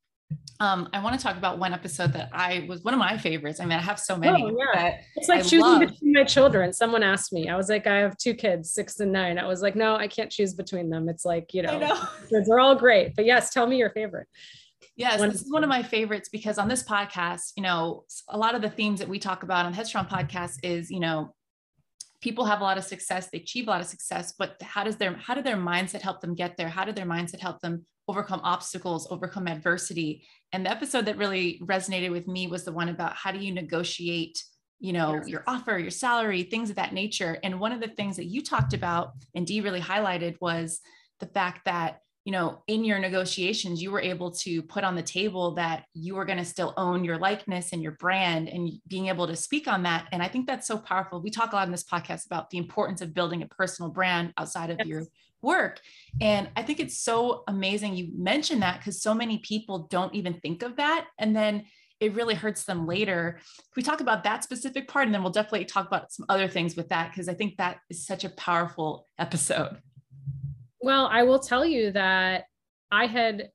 um, 0.60 0.90
I 0.92 1.02
want 1.02 1.18
to 1.18 1.22
talk 1.22 1.36
about 1.38 1.58
one 1.58 1.72
episode 1.72 2.12
that 2.12 2.28
I 2.32 2.66
was 2.68 2.82
one 2.82 2.92
of 2.92 3.00
my 3.00 3.16
favorites. 3.16 3.60
I 3.60 3.64
mean, 3.64 3.78
I 3.78 3.82
have 3.82 3.98
so 3.98 4.16
many. 4.16 4.44
Oh, 4.44 4.56
yeah. 4.74 4.98
It's 5.16 5.28
like 5.28 5.40
I 5.40 5.42
choosing 5.42 5.60
love. 5.60 5.80
between 5.80 6.12
my 6.12 6.24
children. 6.24 6.72
Someone 6.72 7.02
asked 7.02 7.32
me, 7.32 7.48
I 7.48 7.56
was 7.56 7.70
like, 7.70 7.86
I 7.86 7.96
have 7.96 8.16
two 8.18 8.34
kids, 8.34 8.72
six 8.72 9.00
and 9.00 9.10
nine. 9.10 9.38
I 9.38 9.46
was 9.46 9.62
like, 9.62 9.74
no, 9.74 9.96
I 9.96 10.06
can't 10.06 10.30
choose 10.30 10.52
between 10.52 10.90
them. 10.90 11.08
It's 11.08 11.24
like, 11.24 11.54
you 11.54 11.62
know, 11.62 11.78
know. 11.78 12.08
they're 12.46 12.60
all 12.60 12.76
great. 12.76 13.16
But 13.16 13.24
yes, 13.24 13.52
tell 13.52 13.66
me 13.66 13.78
your 13.78 13.90
favorite. 13.90 14.28
Yes, 14.96 15.18
one 15.18 15.30
this 15.30 15.40
is 15.40 15.50
one 15.50 15.64
of 15.64 15.70
my 15.70 15.82
favorites 15.82 16.28
because 16.28 16.58
on 16.58 16.68
this 16.68 16.82
podcast, 16.82 17.52
you 17.56 17.62
know, 17.62 18.04
a 18.28 18.36
lot 18.36 18.54
of 18.54 18.60
the 18.60 18.68
themes 18.68 18.98
that 18.98 19.08
we 19.08 19.18
talk 19.18 19.42
about 19.42 19.64
on 19.64 19.72
the 19.72 19.76
Headstrong 19.76 20.06
podcast 20.06 20.58
is, 20.62 20.90
you 20.90 21.00
know, 21.00 21.34
people 22.20 22.44
have 22.44 22.60
a 22.60 22.64
lot 22.64 22.78
of 22.78 22.84
success, 22.84 23.28
they 23.28 23.38
achieve 23.38 23.66
a 23.66 23.70
lot 23.70 23.80
of 23.80 23.86
success, 23.86 24.34
but 24.38 24.60
how 24.62 24.84
does 24.84 24.96
their 24.96 25.14
how 25.14 25.34
did 25.34 25.44
their 25.44 25.56
mindset 25.56 26.02
help 26.02 26.20
them 26.20 26.34
get 26.34 26.56
there? 26.56 26.68
How 26.68 26.84
did 26.84 26.96
their 26.96 27.06
mindset 27.06 27.40
help 27.40 27.60
them 27.60 27.84
overcome 28.10 28.40
obstacles, 28.42 29.06
overcome 29.10 29.46
adversity. 29.46 30.26
And 30.52 30.66
the 30.66 30.70
episode 30.70 31.06
that 31.06 31.16
really 31.16 31.60
resonated 31.62 32.10
with 32.10 32.26
me 32.26 32.48
was 32.48 32.64
the 32.64 32.72
one 32.72 32.88
about 32.88 33.14
how 33.14 33.30
do 33.30 33.38
you 33.38 33.52
negotiate, 33.52 34.42
you 34.80 34.92
know, 34.92 35.14
yes. 35.14 35.28
your 35.28 35.44
offer, 35.46 35.78
your 35.78 35.92
salary, 35.92 36.42
things 36.42 36.70
of 36.70 36.76
that 36.76 36.92
nature. 36.92 37.38
And 37.44 37.60
one 37.60 37.70
of 37.70 37.80
the 37.80 37.86
things 37.86 38.16
that 38.16 38.24
you 38.24 38.42
talked 38.42 38.74
about 38.74 39.12
and 39.36 39.46
Dee 39.46 39.60
really 39.60 39.80
highlighted 39.80 40.36
was 40.40 40.80
the 41.20 41.26
fact 41.26 41.66
that 41.66 42.00
you 42.30 42.36
know 42.36 42.62
in 42.68 42.84
your 42.84 43.00
negotiations 43.00 43.82
you 43.82 43.90
were 43.90 44.00
able 44.00 44.30
to 44.30 44.62
put 44.62 44.84
on 44.84 44.94
the 44.94 45.02
table 45.02 45.52
that 45.52 45.84
you 45.94 46.14
were 46.14 46.24
going 46.24 46.38
to 46.38 46.44
still 46.44 46.72
own 46.76 47.02
your 47.02 47.18
likeness 47.18 47.72
and 47.72 47.82
your 47.82 47.90
brand 47.90 48.48
and 48.48 48.70
being 48.86 49.08
able 49.08 49.26
to 49.26 49.34
speak 49.34 49.66
on 49.66 49.82
that 49.82 50.06
and 50.12 50.22
i 50.22 50.28
think 50.28 50.46
that's 50.46 50.68
so 50.68 50.78
powerful 50.78 51.20
we 51.20 51.28
talk 51.28 51.52
a 51.52 51.56
lot 51.56 51.66
in 51.66 51.72
this 51.72 51.82
podcast 51.82 52.26
about 52.26 52.48
the 52.50 52.58
importance 52.58 53.00
of 53.00 53.12
building 53.12 53.42
a 53.42 53.48
personal 53.48 53.90
brand 53.90 54.32
outside 54.38 54.70
of 54.70 54.78
yes. 54.78 54.86
your 54.86 55.02
work. 55.42 55.80
And 56.20 56.50
I 56.54 56.62
think 56.62 56.80
it's 56.80 56.98
so 56.98 57.44
amazing 57.48 57.96
you 57.96 58.10
mentioned 58.14 58.62
that 58.62 58.78
because 58.78 59.02
so 59.02 59.14
many 59.14 59.38
people 59.38 59.88
don't 59.90 60.14
even 60.14 60.34
think 60.34 60.62
of 60.62 60.76
that. 60.76 61.06
And 61.18 61.34
then 61.34 61.64
it 61.98 62.14
really 62.14 62.34
hurts 62.34 62.64
them 62.64 62.86
later. 62.86 63.38
We 63.76 63.82
talk 63.82 64.00
about 64.00 64.24
that 64.24 64.42
specific 64.42 64.88
part, 64.88 65.06
and 65.06 65.14
then 65.14 65.22
we'll 65.22 65.32
definitely 65.32 65.66
talk 65.66 65.86
about 65.86 66.10
some 66.10 66.24
other 66.28 66.48
things 66.48 66.74
with 66.74 66.88
that, 66.88 67.10
because 67.10 67.28
I 67.28 67.34
think 67.34 67.58
that 67.58 67.78
is 67.90 68.06
such 68.06 68.24
a 68.24 68.30
powerful 68.30 69.06
episode. 69.18 69.76
Well, 70.82 71.08
I 71.10 71.24
will 71.24 71.38
tell 71.38 71.64
you 71.64 71.92
that 71.92 72.44
I 72.90 73.06
had 73.06 73.50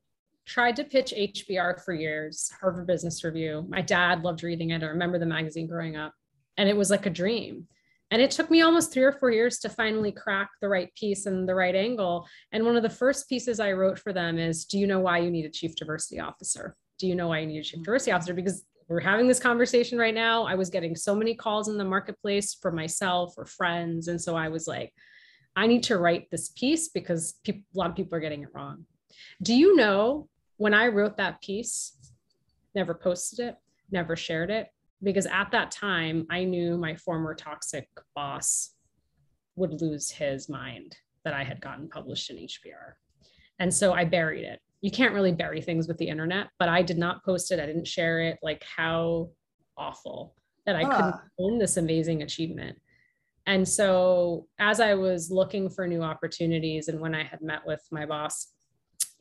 tried 0.46 0.76
to 0.76 0.84
pitch 0.84 1.14
HBR 1.18 1.84
for 1.84 1.94
years, 1.94 2.52
Harvard 2.60 2.88
Business 2.88 3.24
Review. 3.24 3.66
My 3.68 3.82
dad 3.82 4.24
loved 4.24 4.44
reading 4.44 4.70
it. 4.70 4.84
I 4.84 4.88
remember 4.88 5.18
the 5.18 5.26
magazine 5.26 5.68
growing 5.68 5.96
up, 5.96 6.14
and 6.58 6.70
it 6.70 6.78
was 6.78 6.92
like 6.92 7.06
a 7.06 7.10
dream. 7.12 7.68
And 8.12 8.22
it 8.22 8.30
took 8.30 8.52
me 8.52 8.62
almost 8.62 8.94
three 8.94 9.04
or 9.04 9.12
four 9.12 9.32
years 9.32 9.58
to 9.60 9.70
finally 9.70 10.12
crack 10.12 10.52
the 10.62 10.70
right 10.70 10.94
piece 10.96 11.26
and 11.26 11.50
the 11.50 11.56
right 11.56 11.76
angle. 11.76 12.28
And 12.52 12.64
one 12.64 12.78
of 12.78 12.84
the 12.84 12.90
first 12.90 13.28
pieces 13.28 13.60
I 13.60 13.72
wrote 13.72 13.98
for 13.98 14.14
them 14.14 14.38
is 14.38 14.66
Do 14.66 14.78
you 14.78 14.86
know 14.86 15.00
why 15.00 15.18
you 15.18 15.32
need 15.32 15.46
a 15.46 15.50
chief 15.50 15.76
diversity 15.76 16.20
officer? 16.20 16.76
Do 17.00 17.08
you 17.08 17.16
know 17.16 17.30
why 17.30 17.40
you 17.40 17.48
need 17.48 17.60
a 17.60 17.64
chief 17.64 17.78
mm-hmm. 17.78 17.84
diversity 17.84 18.12
officer? 18.12 18.36
Because 18.36 18.64
we're 18.88 19.00
having 19.00 19.28
this 19.28 19.40
conversation 19.40 19.98
right 19.98 20.14
now. 20.14 20.44
I 20.44 20.54
was 20.54 20.70
getting 20.70 20.96
so 20.96 21.16
many 21.16 21.34
calls 21.34 21.68
in 21.68 21.78
the 21.78 21.84
marketplace 21.84 22.54
for 22.54 22.72
myself 22.72 23.34
or 23.36 23.46
friends. 23.46 24.08
And 24.08 24.22
so 24.22 24.36
I 24.36 24.50
was 24.50 24.68
like, 24.68 24.94
I 25.56 25.68
need 25.68 25.84
to 25.84 25.98
write 25.98 26.30
this 26.32 26.50
piece 26.50 26.90
because 26.90 27.36
people, 27.44 27.62
a 27.76 27.78
lot 27.78 27.90
of 27.90 27.96
people 27.96 28.18
are 28.18 28.22
getting 28.22 28.44
it 28.44 28.50
wrong. 28.54 28.86
Do 29.42 29.54
you 29.54 29.76
know 29.76 30.28
when 30.58 30.74
I 30.74 30.88
wrote 30.88 31.18
that 31.18 31.42
piece, 31.42 31.98
never 32.74 32.94
posted 32.94 33.48
it, 33.48 33.56
never 33.92 34.16
shared 34.16 34.50
it, 34.50 34.68
because 35.04 35.26
at 35.26 35.52
that 35.52 35.72
time 35.72 36.26
I 36.30 36.44
knew 36.44 36.78
my 36.78 36.96
former 36.96 37.36
toxic 37.36 37.88
boss 38.16 38.72
would 39.56 39.82
lose 39.82 40.10
his 40.10 40.50
mind 40.50 40.98
that 41.24 41.34
I 41.34 41.44
had 41.44 41.62
gotten 41.62 41.90
published 41.90 42.30
in 42.30 42.38
HBR. 42.38 42.94
And 43.60 43.74
so 43.74 43.94
I 43.94 44.06
buried 44.06 44.44
it. 44.44 44.60
You 44.82 44.92
can't 44.92 45.14
really 45.14 45.32
bury 45.32 45.62
things 45.62 45.88
with 45.88 45.98
the 45.98 46.08
internet, 46.08 46.48
but 46.60 46.70
I 46.70 46.82
did 46.82 46.98
not 46.98 47.24
post 47.24 47.52
it. 47.52 47.60
I 47.60 47.66
didn't 47.66 47.88
share 47.88 48.22
it. 48.22 48.38
Like 48.44 48.64
how 48.64 49.30
awful 49.78 50.36
that 50.66 50.76
I 50.76 50.84
couldn't 50.84 51.14
ah. 51.16 51.22
own 51.40 51.58
this 51.58 51.78
amazing 51.78 52.22
achievement. 52.22 52.78
And 53.48 53.68
so 53.68 54.48
as 54.60 54.80
I 54.80 54.96
was 54.96 55.30
looking 55.30 55.70
for 55.70 55.88
new 55.88 56.02
opportunities 56.02 56.88
and 56.88 57.00
when 57.00 57.14
I 57.14 57.24
had 57.24 57.42
met 57.42 57.66
with 57.66 57.82
my 57.92 58.06
boss, 58.06 58.52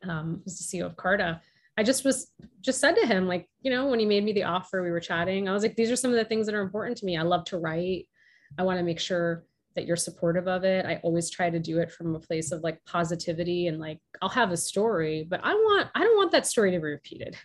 um, 0.09 0.41
who's 0.45 0.59
the 0.59 0.79
CEO 0.79 0.87
of 0.87 0.97
Carta, 0.97 1.41
I 1.77 1.83
just 1.83 2.05
was 2.05 2.31
just 2.61 2.81
said 2.81 2.95
to 2.95 3.07
him, 3.07 3.27
like, 3.27 3.49
you 3.63 3.71
know, 3.71 3.87
when 3.87 3.99
he 3.99 4.07
made 4.07 4.25
me 4.25 4.33
the 4.33 4.45
offer, 4.45 4.83
we 4.83 4.91
were 4.91 5.01
chatting. 5.01 5.49
I 5.49 5.53
was 5.53 5.63
like, 5.63 5.77
these 5.77 5.91
are 5.91 5.97
some 5.97 6.11
of 6.11 6.17
the 6.17 6.25
things 6.25 6.47
that 6.47 6.55
are 6.55 6.63
important 6.63 6.97
to 6.99 7.07
me. 7.07 7.17
I 7.17 7.23
love 7.23 7.45
to 7.47 7.59
write. 7.59 8.07
I 8.57 8.63
want 8.63 8.79
to 8.79 8.85
make 8.85 9.01
sure 9.01 9.45
that 9.75 9.87
you're 9.87 9.97
supportive 9.97 10.47
of 10.47 10.65
it. 10.65 10.87
I 10.87 11.01
always 11.03 11.31
try 11.31 11.51
to 11.51 11.59
do 11.59 11.79
it 11.79 11.91
from 11.91 12.15
a 12.15 12.21
place 12.21 12.53
of 12.53 12.63
like 12.63 12.85
positivity 12.85 13.67
and 13.67 13.81
like 13.81 13.99
I'll 14.23 14.29
have 14.29 14.53
a 14.53 14.57
story, 14.57 15.27
but 15.29 15.41
I 15.43 15.53
want 15.53 15.89
I 15.95 16.01
don't 16.01 16.17
want 16.17 16.33
that 16.33 16.47
story 16.47 16.71
to 16.71 16.79
be 16.79 16.85
repeated. 16.85 17.37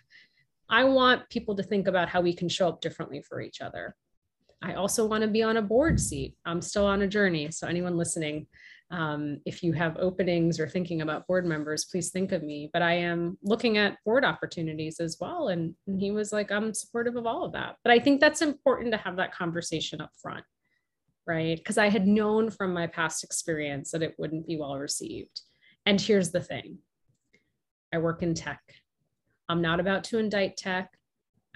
I 0.68 0.84
want 0.84 1.28
people 1.30 1.56
to 1.56 1.64
think 1.64 1.88
about 1.88 2.08
how 2.08 2.20
we 2.20 2.32
can 2.32 2.48
show 2.48 2.68
up 2.68 2.80
differently 2.80 3.22
for 3.22 3.40
each 3.40 3.60
other. 3.60 3.96
I 4.62 4.74
also 4.74 5.06
want 5.06 5.22
to 5.22 5.28
be 5.28 5.42
on 5.42 5.56
a 5.56 5.62
board 5.62 5.98
seat. 5.98 6.36
I'm 6.44 6.60
still 6.60 6.84
on 6.84 7.02
a 7.02 7.08
journey. 7.08 7.50
So 7.50 7.66
anyone 7.66 7.96
listening, 7.96 8.46
um, 8.90 9.40
if 9.46 9.62
you 9.62 9.72
have 9.72 9.96
openings 9.98 10.60
or 10.60 10.68
thinking 10.68 11.00
about 11.00 11.26
board 11.26 11.46
members, 11.46 11.86
please 11.86 12.10
think 12.10 12.32
of 12.32 12.42
me. 12.42 12.68
But 12.72 12.82
I 12.82 12.94
am 12.94 13.38
looking 13.42 13.78
at 13.78 13.96
board 14.04 14.24
opportunities 14.24 15.00
as 15.00 15.16
well. 15.20 15.48
And, 15.48 15.74
and 15.86 16.00
he 16.00 16.10
was 16.10 16.32
like, 16.32 16.52
I'm 16.52 16.74
supportive 16.74 17.16
of 17.16 17.26
all 17.26 17.44
of 17.44 17.52
that. 17.52 17.76
But 17.84 17.92
I 17.92 17.98
think 18.00 18.20
that's 18.20 18.42
important 18.42 18.92
to 18.92 18.98
have 18.98 19.16
that 19.16 19.32
conversation 19.32 20.00
up 20.00 20.10
front, 20.20 20.44
right? 21.26 21.56
Because 21.56 21.78
I 21.78 21.88
had 21.88 22.06
known 22.06 22.50
from 22.50 22.74
my 22.74 22.86
past 22.86 23.24
experience 23.24 23.92
that 23.92 24.02
it 24.02 24.16
wouldn't 24.18 24.46
be 24.46 24.58
well 24.58 24.76
received. 24.76 25.40
And 25.86 25.98
here's 26.00 26.32
the 26.32 26.42
thing 26.42 26.78
I 27.94 27.98
work 27.98 28.22
in 28.22 28.34
tech. 28.34 28.60
I'm 29.48 29.62
not 29.62 29.80
about 29.80 30.04
to 30.04 30.18
indict 30.18 30.58
tech. 30.58 30.92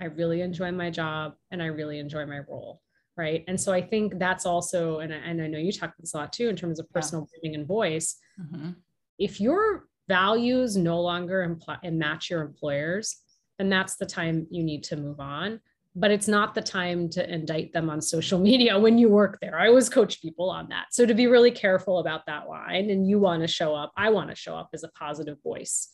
I 0.01 0.07
really 0.07 0.41
enjoy 0.41 0.73
my 0.73 0.91
job 0.91 1.35
and 1.51 1.63
I 1.63 1.67
really 1.67 1.99
enjoy 1.99 2.27
my 2.27 2.41
role 2.49 2.81
right? 3.17 3.45
And 3.49 3.61
so 3.61 3.73
i 3.73 3.81
think 3.81 4.19
that's 4.19 4.47
also 4.47 4.99
and, 4.99 5.13
and 5.13 5.41
i 5.41 5.47
know 5.47 5.59
you 5.59 5.73
talk 5.73 5.95
this 5.99 6.15
a 6.15 6.19
lot 6.19 6.33
too 6.33 6.49
in 6.49 6.57
terms 6.57 6.79
of 6.81 6.91
personal 6.91 7.23
yeah. 7.25 7.39
branding 7.41 7.61
and 7.61 7.69
voice. 7.69 8.17
Mm-hmm. 8.41 8.71
if 9.19 9.41
your 9.41 9.87
values 10.09 10.77
no 10.77 11.01
longer 11.01 11.43
imply 11.43 11.79
and 11.83 11.99
match 11.99 12.29
your 12.31 12.43
employers 12.43 13.25
then 13.59 13.69
that's 13.69 13.97
the 13.97 14.07
time 14.07 14.47
you 14.51 14.63
need 14.63 14.83
to 14.85 14.97
move 14.97 15.21
on. 15.21 15.61
But 15.97 16.11
it's 16.11 16.27
not 16.27 16.57
the 16.57 16.61
time 16.61 17.09
to 17.11 17.33
indict 17.33 17.73
them 17.73 17.89
on 17.89 18.01
social 18.01 18.39
media 18.51 18.79
when 18.79 18.99
you 18.99 19.09
work 19.09 19.39
there. 19.41 19.59
I 19.59 19.69
always 19.69 19.89
coach 19.89 20.21
people 20.21 20.51
on 20.51 20.69
that. 20.71 20.87
So 20.91 21.07
to 21.07 21.15
be 21.15 21.29
really 21.29 21.53
careful 21.53 22.01
about 22.01 22.27
that 22.27 22.49
line 22.49 22.91
and 22.91 23.09
you 23.09 23.19
want 23.19 23.43
to 23.43 23.49
show 23.49 23.75
up 23.75 23.93
i 23.97 24.11
want 24.11 24.31
to 24.31 24.37
show 24.37 24.57
up 24.57 24.71
as 24.73 24.83
a 24.83 24.89
positive 24.89 25.39
voice 25.43 25.91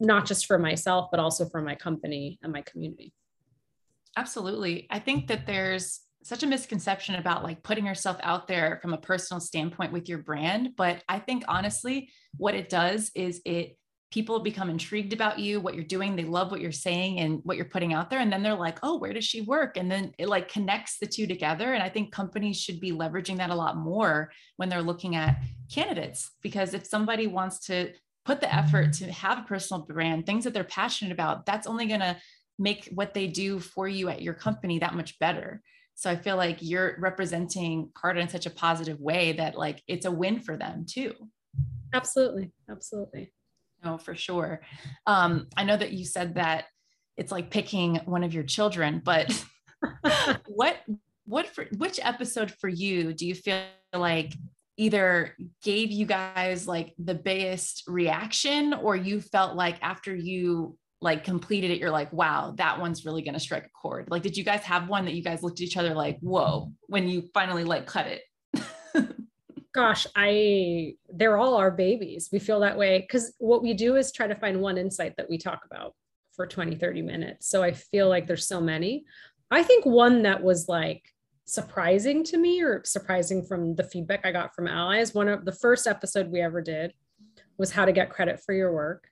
not 0.00 0.26
just 0.26 0.46
for 0.46 0.58
myself 0.58 1.08
but 1.10 1.20
also 1.20 1.48
for 1.48 1.60
my 1.60 1.74
company 1.74 2.38
and 2.42 2.52
my 2.52 2.62
community. 2.62 3.12
Absolutely. 4.16 4.86
I 4.90 4.98
think 4.98 5.28
that 5.28 5.46
there's 5.46 6.00
such 6.24 6.42
a 6.42 6.46
misconception 6.46 7.16
about 7.16 7.42
like 7.42 7.62
putting 7.62 7.86
yourself 7.86 8.16
out 8.22 8.46
there 8.48 8.78
from 8.80 8.92
a 8.92 8.98
personal 8.98 9.40
standpoint 9.40 9.92
with 9.92 10.08
your 10.08 10.18
brand. 10.18 10.70
But 10.76 11.02
I 11.08 11.18
think 11.18 11.44
honestly, 11.48 12.10
what 12.36 12.54
it 12.54 12.68
does 12.68 13.10
is 13.14 13.40
it 13.44 13.76
people 14.12 14.40
become 14.40 14.68
intrigued 14.68 15.14
about 15.14 15.38
you, 15.38 15.58
what 15.58 15.74
you're 15.74 15.84
doing. 15.84 16.14
They 16.14 16.24
love 16.24 16.50
what 16.50 16.60
you're 16.60 16.70
saying 16.70 17.18
and 17.18 17.40
what 17.44 17.56
you're 17.56 17.64
putting 17.64 17.94
out 17.94 18.10
there. 18.10 18.20
And 18.20 18.30
then 18.30 18.42
they're 18.42 18.54
like, 18.54 18.78
oh, 18.82 18.98
where 18.98 19.14
does 19.14 19.24
she 19.24 19.40
work? 19.40 19.78
And 19.78 19.90
then 19.90 20.12
it 20.18 20.28
like 20.28 20.52
connects 20.52 20.98
the 20.98 21.06
two 21.06 21.26
together. 21.26 21.72
And 21.72 21.82
I 21.82 21.88
think 21.88 22.12
companies 22.12 22.60
should 22.60 22.78
be 22.78 22.92
leveraging 22.92 23.38
that 23.38 23.50
a 23.50 23.54
lot 23.54 23.78
more 23.78 24.30
when 24.58 24.68
they're 24.68 24.82
looking 24.82 25.16
at 25.16 25.38
candidates. 25.72 26.30
Because 26.42 26.74
if 26.74 26.86
somebody 26.86 27.26
wants 27.26 27.66
to 27.66 27.92
put 28.26 28.40
the 28.40 28.54
effort 28.54 28.92
to 28.94 29.10
have 29.10 29.38
a 29.38 29.48
personal 29.48 29.82
brand, 29.82 30.26
things 30.26 30.44
that 30.44 30.52
they're 30.52 30.62
passionate 30.64 31.12
about, 31.12 31.46
that's 31.46 31.66
only 31.66 31.86
going 31.86 32.00
to 32.00 32.16
make 32.58 32.90
what 32.94 33.14
they 33.14 33.26
do 33.26 33.58
for 33.58 33.88
you 33.88 34.10
at 34.10 34.22
your 34.22 34.34
company 34.34 34.78
that 34.78 34.94
much 34.94 35.18
better. 35.18 35.62
So 35.94 36.10
I 36.10 36.16
feel 36.16 36.36
like 36.36 36.58
you're 36.60 36.96
representing 36.98 37.90
Carta 37.94 38.20
in 38.20 38.28
such 38.28 38.46
a 38.46 38.50
positive 38.50 39.00
way 39.00 39.32
that 39.32 39.56
like 39.56 39.82
it's 39.86 40.06
a 40.06 40.10
win 40.10 40.40
for 40.40 40.56
them 40.56 40.86
too. 40.88 41.14
Absolutely. 41.94 42.52
Absolutely. 42.68 43.32
No, 43.84 43.98
for 43.98 44.14
sure. 44.14 44.62
Um, 45.06 45.48
I 45.56 45.64
know 45.64 45.76
that 45.76 45.92
you 45.92 46.04
said 46.04 46.36
that 46.36 46.64
it's 47.16 47.32
like 47.32 47.50
picking 47.50 47.96
one 48.04 48.24
of 48.24 48.32
your 48.32 48.44
children, 48.44 49.02
but 49.04 49.44
what 50.46 50.76
what 51.24 51.46
for 51.46 51.66
which 51.76 52.00
episode 52.02 52.50
for 52.50 52.68
you 52.68 53.12
do 53.12 53.26
you 53.26 53.34
feel 53.34 53.62
like 53.94 54.32
either 54.76 55.36
gave 55.62 55.90
you 55.90 56.06
guys 56.06 56.66
like 56.66 56.94
the 56.98 57.14
biggest 57.14 57.84
reaction 57.86 58.72
or 58.74 58.96
you 58.96 59.20
felt 59.20 59.54
like 59.54 59.76
after 59.82 60.14
you 60.14 60.76
like 61.02 61.24
completed 61.24 61.70
it 61.70 61.78
you're 61.78 61.90
like 61.90 62.12
wow 62.12 62.54
that 62.56 62.78
one's 62.78 63.04
really 63.04 63.22
going 63.22 63.34
to 63.34 63.40
strike 63.40 63.66
a 63.66 63.70
chord. 63.70 64.08
Like 64.10 64.22
did 64.22 64.36
you 64.36 64.44
guys 64.44 64.62
have 64.62 64.88
one 64.88 65.04
that 65.04 65.14
you 65.14 65.22
guys 65.22 65.42
looked 65.42 65.60
at 65.60 65.64
each 65.64 65.76
other 65.76 65.94
like 65.94 66.18
whoa 66.20 66.72
when 66.86 67.08
you 67.08 67.28
finally 67.34 67.64
like 67.64 67.86
cut 67.86 68.06
it? 68.06 68.22
Gosh 69.74 70.06
i 70.16 70.94
they're 71.12 71.38
all 71.38 71.56
our 71.56 71.70
babies. 71.70 72.28
We 72.32 72.38
feel 72.38 72.60
that 72.60 72.78
way 72.78 73.00
because 73.00 73.34
what 73.38 73.62
we 73.62 73.74
do 73.74 73.96
is 73.96 74.12
try 74.12 74.26
to 74.26 74.34
find 74.34 74.60
one 74.60 74.78
insight 74.78 75.14
that 75.16 75.28
we 75.28 75.38
talk 75.38 75.62
about 75.70 75.94
for 76.34 76.46
20 76.46 76.76
30 76.76 77.02
minutes. 77.02 77.48
So 77.48 77.62
i 77.62 77.72
feel 77.72 78.08
like 78.08 78.26
there's 78.26 78.46
so 78.46 78.60
many. 78.60 79.04
I 79.50 79.62
think 79.62 79.84
one 79.84 80.22
that 80.22 80.42
was 80.42 80.68
like 80.68 81.02
surprising 81.44 82.22
to 82.22 82.38
me 82.38 82.62
or 82.62 82.82
surprising 82.84 83.44
from 83.44 83.74
the 83.74 83.82
feedback 83.82 84.24
i 84.24 84.30
got 84.30 84.54
from 84.54 84.68
allies 84.68 85.12
one 85.12 85.28
of 85.28 85.44
the 85.44 85.52
first 85.52 85.88
episode 85.88 86.30
we 86.30 86.40
ever 86.40 86.62
did 86.62 86.92
was 87.58 87.72
how 87.72 87.84
to 87.84 87.92
get 87.92 88.10
credit 88.10 88.40
for 88.40 88.54
your 88.54 88.72
work 88.72 89.08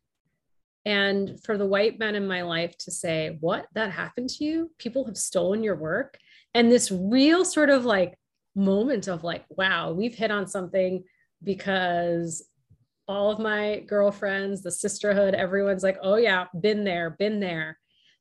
and 0.84 1.42
for 1.44 1.58
the 1.58 1.66
white 1.66 1.98
men 1.98 2.14
in 2.14 2.26
my 2.26 2.42
life 2.42 2.76
to 2.78 2.90
say 2.90 3.36
what 3.40 3.66
that 3.74 3.90
happened 3.90 4.28
to 4.28 4.44
you 4.44 4.70
people 4.78 5.04
have 5.04 5.16
stolen 5.16 5.62
your 5.62 5.76
work 5.76 6.18
and 6.54 6.70
this 6.70 6.90
real 6.90 7.44
sort 7.44 7.70
of 7.70 7.84
like 7.84 8.14
moment 8.54 9.08
of 9.08 9.24
like, 9.24 9.44
wow, 9.50 9.92
we've 9.92 10.14
hit 10.14 10.30
on 10.30 10.46
something 10.46 11.04
because 11.42 12.46
all 13.08 13.30
of 13.30 13.38
my 13.38 13.80
girlfriends, 13.86 14.62
the 14.62 14.70
sisterhood, 14.70 15.34
everyone's 15.34 15.82
like, 15.82 15.98
oh 16.02 16.16
yeah, 16.16 16.46
been 16.60 16.84
there, 16.84 17.10
been 17.10 17.40
there. 17.40 17.78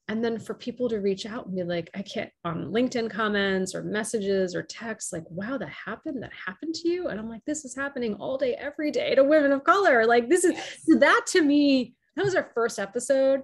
And 0.08 0.26
then 0.26 0.40
for 0.40 0.56
people 0.56 0.90
to 0.90 1.02
reach 1.02 1.28
out 1.28 1.46
and 1.46 1.56
be 1.56 1.62
like, 1.62 1.92
I 1.94 2.02
can't 2.02 2.32
on 2.44 2.72
LinkedIn 2.72 3.12
comments 3.12 3.76
or 3.76 3.84
messages 3.84 4.56
or 4.56 4.64
texts, 4.64 5.14
like, 5.14 5.26
wow, 5.30 5.60
that 5.60 5.70
happened, 5.70 6.24
that 6.24 6.32
happened 6.48 6.74
to 6.76 6.90
you. 6.90 7.10
And 7.10 7.20
I'm 7.20 7.30
like, 7.30 7.46
this 7.46 7.64
is 7.64 7.76
happening 7.76 8.16
all 8.16 8.36
day, 8.36 8.56
every 8.56 8.90
day 8.90 9.14
to 9.14 9.24
women 9.24 9.52
of 9.52 9.64
color. 9.64 10.08
Like, 10.08 10.28
this 10.28 10.46
is 10.46 10.56
that 11.00 11.26
to 11.28 11.44
me, 11.44 11.94
that 12.20 12.26
was 12.26 12.36
our 12.36 12.52
first 12.54 12.80
episode 12.80 13.44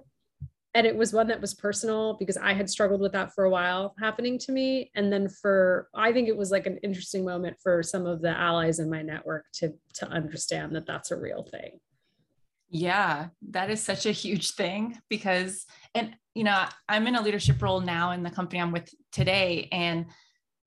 and 0.76 0.86
it 0.86 0.94
was 0.94 1.14
one 1.14 1.26
that 1.28 1.40
was 1.40 1.54
personal 1.54 2.18
because 2.18 2.36
I 2.36 2.52
had 2.52 2.68
struggled 2.68 3.00
with 3.00 3.12
that 3.12 3.32
for 3.32 3.44
a 3.44 3.50
while 3.50 3.94
happening 3.98 4.38
to 4.40 4.52
me. 4.52 4.90
And 4.94 5.10
then 5.10 5.26
for 5.26 5.88
I 5.94 6.12
think 6.12 6.28
it 6.28 6.36
was 6.36 6.50
like 6.50 6.66
an 6.66 6.76
interesting 6.82 7.24
moment 7.24 7.56
for 7.62 7.82
some 7.82 8.04
of 8.04 8.20
the 8.20 8.28
allies 8.28 8.78
in 8.78 8.90
my 8.90 9.00
network 9.00 9.46
to 9.54 9.72
to 9.94 10.08
understand 10.08 10.76
that 10.76 10.84
that's 10.84 11.12
a 11.12 11.16
real 11.16 11.48
thing. 11.50 11.80
Yeah, 12.68 13.28
that 13.52 13.70
is 13.70 13.82
such 13.82 14.04
a 14.04 14.12
huge 14.12 14.50
thing 14.50 14.98
because 15.08 15.64
and 15.94 16.14
you 16.34 16.44
know, 16.44 16.66
I'm 16.90 17.06
in 17.06 17.16
a 17.16 17.22
leadership 17.22 17.62
role 17.62 17.80
now 17.80 18.10
in 18.10 18.22
the 18.22 18.30
company 18.30 18.60
I'm 18.60 18.72
with 18.72 18.90
today 19.12 19.70
and 19.72 20.04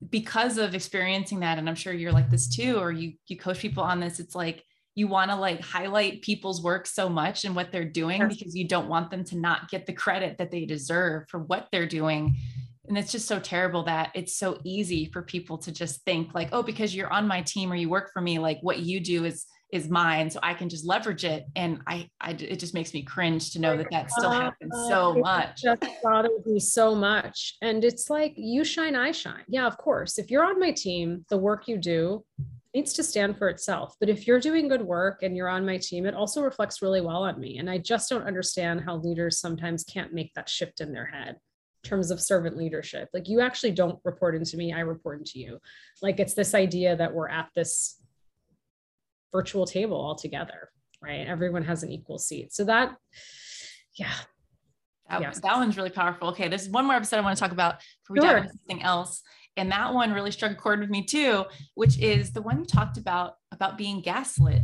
because 0.09 0.57
of 0.57 0.73
experiencing 0.73 1.41
that 1.41 1.59
and 1.59 1.69
I'm 1.69 1.75
sure 1.75 1.93
you're 1.93 2.11
like 2.11 2.31
this 2.31 2.47
too 2.47 2.77
or 2.77 2.91
you 2.91 3.13
you 3.27 3.37
coach 3.37 3.59
people 3.59 3.83
on 3.83 3.99
this 3.99 4.19
it's 4.19 4.33
like 4.33 4.63
you 4.95 5.07
want 5.07 5.31
to 5.31 5.37
like 5.37 5.61
highlight 5.61 6.21
people's 6.21 6.61
work 6.61 6.85
so 6.85 7.07
much 7.07 7.45
and 7.45 7.55
what 7.55 7.71
they're 7.71 7.85
doing 7.85 8.27
because 8.27 8.55
you 8.55 8.67
don't 8.67 8.89
want 8.89 9.11
them 9.11 9.23
to 9.23 9.37
not 9.37 9.69
get 9.69 9.85
the 9.85 9.93
credit 9.93 10.37
that 10.37 10.51
they 10.51 10.65
deserve 10.65 11.23
for 11.29 11.39
what 11.39 11.67
they're 11.71 11.87
doing. 11.87 12.35
And 12.87 12.97
it's 12.97 13.11
just 13.11 13.27
so 13.27 13.39
terrible 13.39 13.83
that 13.83 14.11
it's 14.15 14.35
so 14.35 14.59
easy 14.65 15.09
for 15.13 15.21
people 15.21 15.59
to 15.59 15.71
just 15.71 16.03
think 16.05 16.33
like 16.33 16.49
oh 16.51 16.63
because 16.63 16.95
you're 16.95 17.13
on 17.13 17.27
my 17.27 17.41
team 17.41 17.71
or 17.71 17.75
you 17.75 17.87
work 17.87 18.09
for 18.11 18.21
me 18.21 18.39
like 18.39 18.57
what 18.61 18.79
you 18.79 18.99
do 18.99 19.25
is 19.25 19.45
is 19.71 19.87
mine 19.87 20.31
so 20.31 20.39
i 20.41 20.55
can 20.55 20.67
just 20.67 20.83
leverage 20.83 21.23
it. 21.23 21.45
And 21.55 21.81
i, 21.85 22.09
I 22.19 22.31
it 22.31 22.59
just 22.59 22.73
makes 22.73 22.91
me 22.91 23.03
cringe 23.03 23.51
to 23.51 23.59
know 23.59 23.77
that 23.77 23.91
that 23.91 24.09
still 24.09 24.31
uh, 24.31 24.41
happens 24.41 24.73
so 24.89 25.13
much. 25.13 25.61
just 25.61 25.85
bothers 26.03 26.45
me 26.45 26.59
so 26.59 26.95
much. 26.95 27.55
And 27.61 27.85
it's 27.85 28.09
like 28.09 28.33
you 28.35 28.63
shine 28.63 28.95
i 28.95 29.11
shine. 29.11 29.43
Yeah 29.47 29.67
of 29.67 29.77
course. 29.77 30.17
If 30.17 30.31
you're 30.31 30.45
on 30.45 30.59
my 30.59 30.71
team 30.71 31.25
the 31.29 31.37
work 31.37 31.67
you 31.67 31.77
do 31.77 32.25
needs 32.73 32.93
to 32.93 33.03
stand 33.03 33.37
for 33.37 33.49
itself. 33.49 33.95
But 33.99 34.09
if 34.09 34.27
you're 34.27 34.39
doing 34.39 34.67
good 34.67 34.81
work 34.81 35.23
and 35.23 35.35
you're 35.35 35.49
on 35.49 35.65
my 35.65 35.77
team, 35.77 36.05
it 36.05 36.13
also 36.13 36.41
reflects 36.41 36.81
really 36.81 37.01
well 37.01 37.23
on 37.23 37.39
me. 37.39 37.57
And 37.57 37.69
I 37.69 37.79
just 37.79 38.09
don't 38.09 38.27
understand 38.27 38.81
how 38.81 38.97
leaders 38.97 39.39
sometimes 39.39 39.83
can't 39.83 40.13
make 40.13 40.33
that 40.35 40.49
shift 40.49 40.79
in 40.79 40.93
their 40.93 41.05
head 41.05 41.37
in 41.83 41.89
terms 41.89 42.11
of 42.11 42.21
servant 42.21 42.57
leadership. 42.57 43.09
Like 43.13 43.27
you 43.27 43.41
actually 43.41 43.71
don't 43.71 43.99
report 44.03 44.35
into 44.35 44.55
me, 44.55 44.71
I 44.71 44.81
report 44.81 45.19
into 45.19 45.39
you. 45.39 45.59
Like 46.01 46.19
it's 46.19 46.35
this 46.35 46.53
idea 46.53 46.95
that 46.95 47.13
we're 47.13 47.29
at 47.29 47.49
this 47.55 47.95
virtual 49.31 49.65
table 49.65 49.97
all 49.97 50.15
together, 50.15 50.69
right? 51.01 51.27
Everyone 51.27 51.63
has 51.63 51.81
an 51.81 51.91
equal 51.91 52.19
seat. 52.19 52.53
So 52.53 52.65
that, 52.65 52.95
yeah. 53.95 54.13
That, 55.09 55.21
yeah. 55.21 55.31
that 55.31 55.55
one's 55.55 55.75
really 55.75 55.89
powerful. 55.89 56.27
Okay, 56.29 56.47
there's 56.49 56.69
one 56.69 56.85
more 56.85 56.95
episode 56.95 57.17
I 57.17 57.21
want 57.21 57.35
to 57.35 57.41
talk 57.41 57.51
about 57.51 57.79
before 58.03 58.13
we 58.13 58.19
sure. 58.19 58.29
dive 58.29 58.43
into 58.43 58.57
something 58.59 58.83
else 58.83 59.23
and 59.57 59.71
that 59.71 59.93
one 59.93 60.13
really 60.13 60.31
struck 60.31 60.51
a 60.51 60.55
chord 60.55 60.79
with 60.79 60.89
me 60.89 61.03
too 61.03 61.45
which 61.75 61.97
is 61.99 62.31
the 62.31 62.41
one 62.41 62.59
you 62.59 62.65
talked 62.65 62.97
about 62.97 63.35
about 63.51 63.77
being 63.77 64.01
gaslit. 64.01 64.63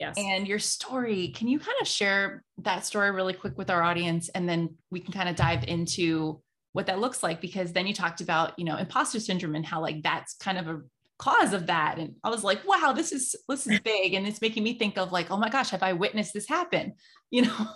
Yes. 0.00 0.16
And 0.18 0.46
your 0.46 0.58
story 0.58 1.28
can 1.28 1.48
you 1.48 1.58
kind 1.58 1.76
of 1.80 1.86
share 1.86 2.44
that 2.58 2.84
story 2.84 3.10
really 3.10 3.32
quick 3.32 3.56
with 3.56 3.70
our 3.70 3.82
audience? 3.82 4.28
And 4.30 4.48
then 4.48 4.76
we 4.90 5.00
can 5.00 5.12
kind 5.12 5.28
of 5.28 5.36
dive 5.36 5.64
into 5.64 6.42
what 6.72 6.86
that 6.86 6.98
looks 6.98 7.22
like 7.22 7.40
because 7.40 7.72
then 7.72 7.86
you 7.86 7.94
talked 7.94 8.20
about 8.20 8.58
you 8.58 8.64
know 8.64 8.76
imposter 8.76 9.20
syndrome 9.20 9.54
and 9.54 9.64
how 9.64 9.80
like 9.80 10.02
that's 10.02 10.34
kind 10.34 10.58
of 10.58 10.68
a 10.68 10.80
cause 11.18 11.54
of 11.54 11.68
that. 11.68 11.98
And 11.98 12.16
i 12.24 12.28
was 12.28 12.44
like 12.44 12.66
wow 12.66 12.92
this 12.94 13.12
is 13.12 13.34
this 13.48 13.66
is 13.66 13.80
big. 13.80 14.14
And 14.14 14.26
it's 14.26 14.42
making 14.42 14.64
me 14.64 14.74
think 14.74 14.98
of 14.98 15.12
like 15.12 15.30
oh 15.30 15.38
my 15.38 15.48
gosh 15.48 15.70
have 15.70 15.82
i 15.82 15.92
witnessed 15.92 16.34
this 16.34 16.48
happen? 16.48 16.94
You 17.30 17.42
know? 17.42 17.66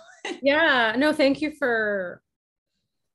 Yeah. 0.41 0.95
No 0.97 1.11
thank 1.11 1.41
you 1.41 1.51
for 1.59 2.21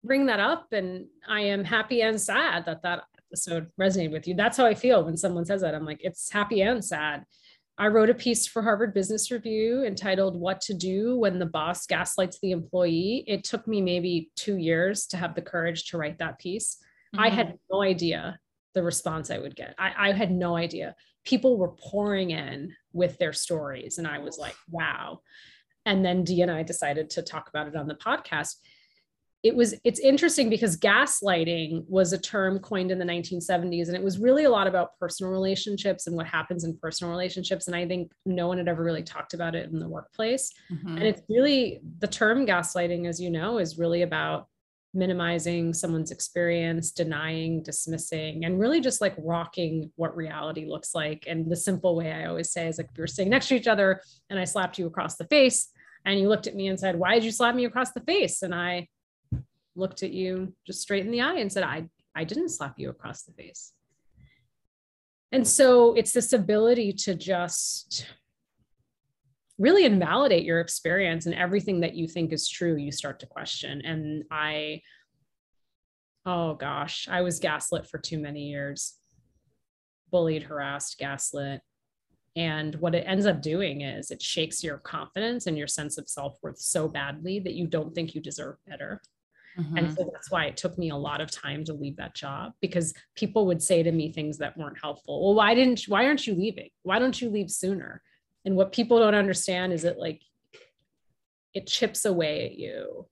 bring 0.05 0.27
that 0.27 0.41
up. 0.41 0.67
And 0.73 1.07
i 1.29 1.41
am 1.43 1.65
happy 1.65 2.03
and 2.03 2.21
sad 2.21 2.67
that 2.67 2.83
that 2.83 3.05
episode 3.31 3.69
resonated 3.81 4.13
with 4.13 4.27
you. 4.29 4.35
That's 4.35 4.57
how 4.57 4.67
I 4.67 4.75
feel 4.75 5.05
when 5.05 5.17
someone 5.17 5.45
says 5.45 5.61
that. 5.63 5.75
I'm 5.75 5.85
like, 5.85 6.01
it's 6.03 6.31
happy 6.31 6.63
and 6.63 6.85
sad. 6.85 7.25
I 7.79 7.89
wrote 7.89 8.09
a 8.09 8.15
piece 8.15 8.47
for 8.47 8.63
Harvard 8.63 8.95
Business 8.95 9.31
Review 9.31 9.85
entitled 9.85 10.41
What 10.41 10.63
to 10.63 10.75
Do 10.75 11.19
When 11.19 11.39
the 11.39 11.47
Boss 11.47 11.87
Gaslights 11.87 12.39
the 12.41 12.53
Employee. 12.53 13.25
It 13.27 13.45
took 13.45 13.69
me 13.69 13.83
maybe 13.83 14.31
two 14.35 14.57
years 14.57 15.07
to 15.09 15.19
have 15.19 15.35
the 15.35 15.43
courage 15.43 15.91
to 15.91 15.99
write 15.99 16.19
that 16.19 16.39
piece. 16.39 16.79
Mm-hmm. 17.15 17.25
I 17.25 17.29
had 17.29 17.59
no 17.71 17.83
idea 17.83 18.39
the 18.75 18.83
response 18.83 19.31
I 19.31 19.39
would 19.39 19.55
get. 19.55 19.75
I, 19.79 20.09
I 20.09 20.13
had 20.13 20.31
no 20.31 20.57
idea. 20.57 20.95
People 21.25 21.59
were 21.59 21.73
pouring 21.73 22.31
in 22.31 22.73
with 22.93 23.19
their 23.19 23.33
stories, 23.33 23.99
and 23.99 24.07
I 24.07 24.19
was 24.19 24.39
like, 24.39 24.57
wow. 24.71 25.21
And 25.85 26.05
then 26.05 26.25
Dee 26.25 26.43
and 26.43 26.51
I 26.51 26.63
decided 26.63 27.11
to 27.11 27.23
talk 27.23 27.49
about 27.49 27.69
it 27.69 27.77
on 27.77 27.89
the 27.89 27.95
podcast 27.95 28.55
it 29.47 29.55
was 29.55 29.75
it's 29.85 30.01
interesting 30.01 30.51
because 30.51 30.77
gaslighting 30.77 31.85
was 31.89 32.13
a 32.13 32.19
term 32.19 32.59
coined 32.59 32.91
in 32.91 32.99
the 32.99 33.05
1970s 33.05 33.87
and 33.87 33.97
it 33.97 34.03
was 34.03 34.19
really 34.19 34.45
a 34.45 34.51
lot 34.51 34.67
about 34.67 34.99
personal 34.99 35.33
relationships 35.33 36.07
and 36.07 36.17
what 36.17 36.27
happens 36.27 36.65
in 36.65 36.77
personal 36.79 37.11
relationships 37.11 37.67
and 37.67 37.77
i 37.77 37.87
think 37.87 38.11
no 38.25 38.49
one 38.49 38.59
had 38.59 38.69
ever 38.69 38.83
really 38.83 39.03
talked 39.03 39.35
about 39.35 39.55
it 39.55 39.71
in 39.71 39.79
the 39.79 39.89
workplace. 39.89 40.53
Mm-hmm. 40.73 40.97
and 40.99 41.03
it's 41.03 41.23
really 41.29 41.81
the 41.99 42.09
term 42.09 42.47
gaslighting 42.47 43.07
as 43.07 43.21
you 43.21 43.31
know 43.31 43.59
is 43.59 43.79
really 43.79 44.03
about 44.03 44.49
minimizing 44.95 45.75
someone's 45.75 46.11
experience 46.11 46.91
denying 46.91 47.63
dismissing 47.63 48.45
and 48.45 48.59
really 48.59 48.81
just 48.81 49.01
like 49.01 49.15
rocking 49.19 49.93
what 49.97 50.17
reality 50.17 50.65
looks 50.65 50.95
like. 50.95 51.25
And 51.27 51.51
the 51.51 51.57
simple 51.57 51.95
way 51.95 52.13
i 52.13 52.27
always 52.27 52.51
say 52.51 52.67
is 52.67 52.79
like 52.79 52.89
if 52.91 52.97
we 52.97 53.03
were 53.03 53.07
sitting 53.07 53.31
next 53.31 53.49
to 53.49 53.57
each 53.57 53.67
other 53.69 54.01
and 54.31 54.39
i 54.39 54.45
slapped 54.45 54.79
you 54.79 54.87
across 54.87 55.17
the 55.17 55.27
face 55.27 55.69
and 56.07 56.19
you 56.19 56.29
looked 56.29 56.47
at 56.47 56.55
me 56.55 56.69
and 56.69 56.81
said 56.81 56.99
why 56.99 57.15
did 57.15 57.25
you 57.25 57.31
slap 57.31 57.55
me 57.55 57.67
across 57.67 57.93
the 57.93 58.01
face? 58.01 58.43
And 58.43 58.55
i 58.55 58.89
looked 59.77 60.03
at 60.03 60.13
you 60.13 60.55
just 60.67 60.81
straight 60.81 61.05
in 61.05 61.13
the 61.13 61.21
eye 61.21 61.37
and 61.37 61.53
said, 61.53 61.63
I, 61.63 61.89
I 62.15 62.25
didn't 62.25 62.51
slap 62.51 62.75
you 62.79 62.91
across 62.91 63.23
the 63.23 63.33
face. 63.33 63.73
And 65.33 65.47
so 65.47 65.95
it's 65.95 66.13
this 66.13 66.33
ability 66.33 66.93
to 66.93 67.15
just 67.15 68.07
really 69.59 69.85
invalidate 69.85 70.45
your 70.45 70.61
experience 70.61 71.27
and 71.27 71.35
everything 71.35 71.81
that 71.81 71.95
you 71.95 72.07
think 72.07 72.33
is 72.33 72.49
true, 72.49 72.77
you 72.77 72.93
start 72.93 73.21
to 73.21 73.27
question. 73.27 73.83
And 73.85 74.25
I, 74.31 74.83
Oh 76.27 76.55
gosh, 76.55 77.07
I 77.09 77.23
was 77.23 77.39
gaslit 77.39 77.87
for 77.87 77.99
too 77.99 78.19
many 78.19 78.49
years. 78.49 78.99
Bullied, 80.11 80.43
harassed, 80.43 80.99
gaslit. 80.99 81.61
And 82.35 82.75
what 82.77 82.97
it 82.97 83.05
ends 83.07 83.27
up 83.27 83.41
doing 83.41 83.83
is 83.83 84.11
it 84.11 84.21
shakes 84.21 84.63
your 84.63 84.79
confidence 84.79 85.47
and 85.47 85.57
your 85.57 85.69
sense 85.69 85.99
of 85.99 86.09
self 86.09 86.37
worth 86.43 86.59
so 86.59 86.89
badly 86.89 87.39
that 87.41 87.55
you 87.55 87.69
don't 87.69 87.95
think 87.95 88.15
you 88.15 88.21
deserve 88.21 88.57
better. 88.67 89.01
Mm-hmm. 89.59 89.77
And 89.77 89.97
so 89.97 90.11
that's 90.13 90.31
why 90.31 90.47
it 90.47 90.57
took 90.57 90.77
me 90.77 90.91
a 90.91 90.97
lot 90.97 91.21
of 91.21 91.31
time 91.31 91.65
to 91.65 91.73
leave 91.73 91.97
that 91.97 92.15
job 92.15 92.53
because 92.61 92.93
people 93.15 93.47
would 93.47 93.63
say 93.63 93.83
to 93.83 93.93
me 93.93 94.13
things 94.13 94.39
that 94.39 94.57
weren't 94.57 94.79
helpful. 94.81 95.25
Well, 95.25 95.35
why 95.35 95.55
didn't, 95.55 95.85
why 95.89 96.07
aren't 96.07 96.27
you 96.27 96.35
leaving? 96.35 96.71
Why 96.83 96.99
don't 96.99 97.21
you 97.21 97.31
leave 97.31 97.51
sooner? 97.51 98.03
And 98.45 98.57
what 98.57 98.73
people 98.73 98.99
don't 98.99 99.15
understand 99.15 99.73
is 99.73 99.83
that 99.83 99.99
like 99.99 100.23
it 101.55 101.67
chips 101.67 102.05
away 102.05 102.45
at 102.47 102.59
you. 102.59 103.07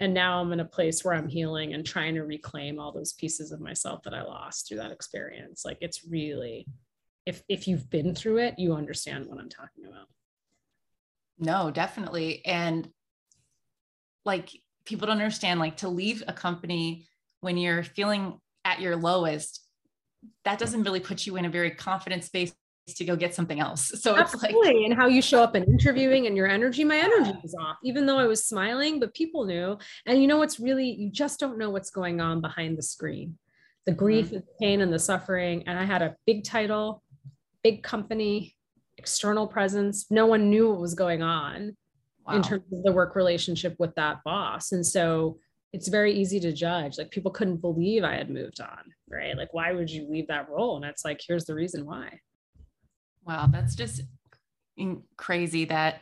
And 0.00 0.14
now 0.14 0.40
I'm 0.40 0.52
in 0.52 0.60
a 0.60 0.64
place 0.64 1.04
where 1.04 1.14
I'm 1.14 1.28
healing 1.28 1.74
and 1.74 1.84
trying 1.84 2.14
to 2.14 2.22
reclaim 2.22 2.78
all 2.78 2.92
those 2.92 3.12
pieces 3.12 3.52
of 3.52 3.60
myself 3.60 4.02
that 4.04 4.14
I 4.14 4.22
lost 4.22 4.68
through 4.68 4.78
that 4.78 4.92
experience. 4.92 5.64
Like 5.64 5.78
it's 5.80 6.04
really, 6.04 6.66
if 7.26 7.42
if 7.48 7.66
you've 7.66 7.88
been 7.90 8.14
through 8.14 8.38
it, 8.38 8.58
you 8.58 8.74
understand 8.74 9.26
what 9.26 9.38
I'm 9.38 9.48
talking 9.48 9.86
about. 9.86 10.08
No, 11.38 11.70
definitely. 11.70 12.44
And 12.44 12.88
like 14.24 14.50
people 14.84 15.06
don't 15.06 15.18
understand, 15.18 15.60
like 15.60 15.78
to 15.78 15.88
leave 15.88 16.22
a 16.28 16.32
company 16.32 17.06
when 17.40 17.56
you're 17.56 17.82
feeling 17.82 18.38
at 18.64 18.80
your 18.80 18.96
lowest, 18.96 19.60
that 20.44 20.58
doesn't 20.58 20.82
really 20.82 21.00
put 21.00 21.26
you 21.26 21.36
in 21.36 21.44
a 21.44 21.50
very 21.50 21.70
confident 21.70 22.24
space 22.24 22.54
to 22.86 23.04
go 23.04 23.16
get 23.16 23.34
something 23.34 23.60
else. 23.60 23.92
So 24.04 24.16
Absolutely. 24.16 24.48
it's 24.50 24.66
like 24.66 24.84
and 24.84 24.94
how 24.94 25.06
you 25.06 25.22
show 25.22 25.42
up 25.42 25.56
in 25.56 25.64
interviewing 25.64 26.26
and 26.26 26.36
your 26.36 26.46
energy. 26.46 26.84
My 26.84 26.98
energy 26.98 27.32
was 27.42 27.54
off, 27.58 27.76
even 27.82 28.04
though 28.04 28.18
I 28.18 28.26
was 28.26 28.44
smiling, 28.44 29.00
but 29.00 29.14
people 29.14 29.44
knew. 29.46 29.78
And 30.06 30.20
you 30.20 30.28
know 30.28 30.36
what's 30.36 30.60
really 30.60 30.90
you 30.90 31.10
just 31.10 31.40
don't 31.40 31.58
know 31.58 31.70
what's 31.70 31.90
going 31.90 32.20
on 32.20 32.40
behind 32.40 32.76
the 32.76 32.82
screen. 32.82 33.38
The 33.86 33.92
grief, 33.92 34.26
mm-hmm. 34.26 34.36
the 34.36 34.44
pain, 34.60 34.80
and 34.80 34.92
the 34.92 34.98
suffering. 34.98 35.64
And 35.66 35.78
I 35.78 35.84
had 35.84 36.02
a 36.02 36.16
big 36.26 36.44
title, 36.44 37.02
big 37.62 37.82
company, 37.82 38.54
external 38.98 39.46
presence. 39.46 40.06
No 40.10 40.26
one 40.26 40.50
knew 40.50 40.70
what 40.70 40.80
was 40.80 40.94
going 40.94 41.22
on 41.22 41.76
wow. 42.26 42.34
in 42.34 42.42
terms 42.42 42.64
of 42.72 42.82
the 42.82 42.92
work 42.92 43.16
relationship 43.16 43.76
with 43.78 43.94
that 43.96 44.18
boss. 44.24 44.72
And 44.72 44.84
so 44.84 45.38
it's 45.72 45.88
very 45.88 46.12
easy 46.12 46.38
to 46.40 46.52
judge. 46.52 46.98
Like 46.98 47.10
people 47.10 47.30
couldn't 47.30 47.56
believe 47.56 48.04
I 48.04 48.14
had 48.14 48.30
moved 48.30 48.60
on, 48.60 48.92
right? 49.08 49.36
Like, 49.36 49.52
why 49.52 49.72
would 49.72 49.90
you 49.90 50.08
leave 50.08 50.28
that 50.28 50.48
role? 50.48 50.76
And 50.76 50.84
it's 50.84 51.04
like, 51.04 51.20
here's 51.26 51.44
the 51.44 51.54
reason 51.54 51.84
why. 51.84 52.20
Wow, 53.26 53.48
that's 53.50 53.74
just 53.74 54.02
crazy 55.16 55.64
that 55.66 56.00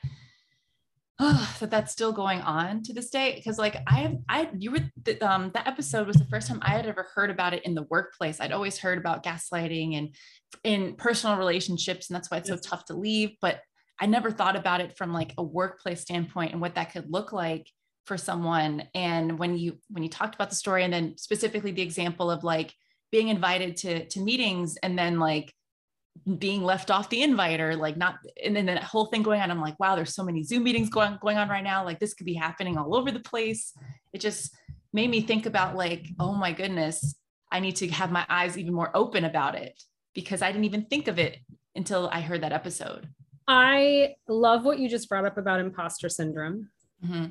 oh, 1.23 1.57
that 1.61 1.71
that's 1.71 1.93
still 1.93 2.13
going 2.13 2.41
on 2.41 2.83
to 2.83 2.93
this 2.93 3.11
day. 3.11 3.35
Because 3.37 3.59
like 3.59 3.77
I 3.87 4.01
have, 4.01 4.17
I 4.29 4.51
you 4.59 4.73
were 4.73 4.81
the, 5.05 5.21
um 5.21 5.51
that 5.55 5.67
episode 5.67 6.07
was 6.07 6.17
the 6.17 6.27
first 6.27 6.49
time 6.49 6.59
I 6.63 6.71
had 6.71 6.87
ever 6.87 7.07
heard 7.15 7.31
about 7.31 7.55
it 7.55 7.65
in 7.65 7.75
the 7.75 7.85
workplace. 7.85 8.41
I'd 8.41 8.53
always 8.53 8.79
heard 8.79 8.99
about 8.99 9.25
gaslighting 9.25 9.97
and 9.97 10.15
in 10.65 10.97
personal 10.97 11.37
relationships, 11.37 12.09
and 12.11 12.17
that's 12.17 12.31
why 12.31 12.39
it's 12.39 12.49
so 12.49 12.57
tough 12.57 12.87
to 12.87 12.95
leave. 12.95 13.31
But 13.41 13.61
I 14.03 14.07
never 14.07 14.33
thought 14.33 14.57
about 14.57 14.81
it 14.81 14.97
from 14.97 15.13
like 15.13 15.33
a 15.39 15.45
workplace 15.45 16.01
standpoint 16.01 16.51
and 16.51 16.61
what 16.61 16.75
that 16.75 16.93
could 16.93 17.09
look 17.09 17.33
like 17.33 17.69
for 18.05 18.19
someone. 18.19 18.83
And 18.97 19.39
when 19.39 19.57
you 19.57 19.79
when 19.91 20.03
you 20.03 20.09
talked 20.09 20.35
about 20.35 20.51
the 20.51 20.57
story, 20.57 20.83
and 20.83 20.93
then 20.93 21.17
specifically 21.17 21.71
the 21.71 21.83
example 21.83 22.29
of 22.29 22.43
like 22.43 22.75
being 23.13 23.29
invited 23.29 23.77
to 23.77 24.05
to 24.09 24.21
meetings 24.21 24.77
and 24.83 24.99
then 24.99 25.21
like 25.21 25.55
being 26.39 26.65
left 26.65 26.91
off 26.91 27.11
the 27.11 27.23
invite 27.23 27.61
or 27.61 27.77
like 27.77 27.97
not 27.97 28.17
and 28.45 28.57
then 28.57 28.67
that 28.67 28.83
whole 28.83 29.07
thing 29.07 29.23
going 29.23 29.41
on 29.41 29.51
i'm 29.51 29.63
like 29.63 29.81
wow 29.81 29.97
there's 29.97 30.15
so 30.15 30.23
many 30.23 30.43
zoom 30.43 30.63
meetings 30.63 30.91
going 30.91 31.17
going 31.23 31.39
on 31.39 31.49
right 31.49 31.65
now. 31.65 31.85
Like 31.85 32.01
this 32.01 32.13
could 32.13 32.27
be 32.27 32.35
happening 32.35 32.77
all 32.77 32.97
over 32.97 33.13
the 33.13 33.21
place. 33.21 33.73
It 34.13 34.21
just 34.21 34.55
made 34.93 35.11
me 35.11 35.21
think 35.21 35.47
about 35.47 35.77
like 35.77 36.09
oh 36.19 36.35
my 36.35 36.53
goodness 36.53 37.15
i 37.53 37.61
need 37.61 37.77
to 37.77 37.89
have 37.89 38.11
my 38.11 38.27
eyes 38.29 38.59
even 38.59 38.75
more 38.75 38.91
open 38.95 39.25
about 39.25 39.55
it 39.55 39.81
because 40.13 40.43
i 40.43 40.51
didn't 40.51 40.65
even 40.65 40.87
think 40.87 41.07
of 41.07 41.21
it 41.21 41.39
until 41.77 42.09
i 42.13 42.21
heard 42.21 42.43
that 42.43 42.53
episode 42.53 43.09
i 43.53 44.15
love 44.29 44.65
what 44.65 44.79
you 44.79 44.89
just 44.89 45.09
brought 45.09 45.25
up 45.25 45.37
about 45.37 45.61
imposter 45.61 46.09
syndrome 46.09 46.71
mm-hmm. 47.05 47.27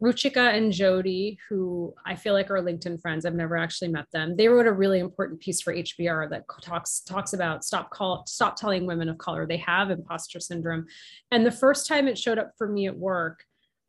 Ruchika 0.00 0.54
and 0.56 0.72
Jodi, 0.72 1.38
who 1.48 1.94
I 2.06 2.14
feel 2.14 2.32
like 2.32 2.50
are 2.50 2.62
LinkedIn 2.62 3.00
friends, 3.00 3.24
I've 3.24 3.34
never 3.34 3.56
actually 3.56 3.88
met 3.88 4.06
them. 4.12 4.36
They 4.36 4.48
wrote 4.48 4.66
a 4.66 4.72
really 4.72 5.00
important 5.00 5.40
piece 5.40 5.60
for 5.60 5.74
HBR 5.74 6.30
that 6.30 6.44
talks 6.62 7.00
talks 7.00 7.32
about 7.32 7.64
stop 7.64 7.90
call 7.90 8.24
stop 8.26 8.56
telling 8.56 8.86
women 8.86 9.08
of 9.08 9.18
color 9.18 9.46
they 9.46 9.56
have 9.58 9.90
imposter 9.90 10.40
syndrome. 10.40 10.86
And 11.30 11.44
the 11.44 11.50
first 11.50 11.88
time 11.88 12.06
it 12.06 12.18
showed 12.18 12.38
up 12.38 12.52
for 12.56 12.68
me 12.68 12.86
at 12.86 12.96
work, 12.96 13.42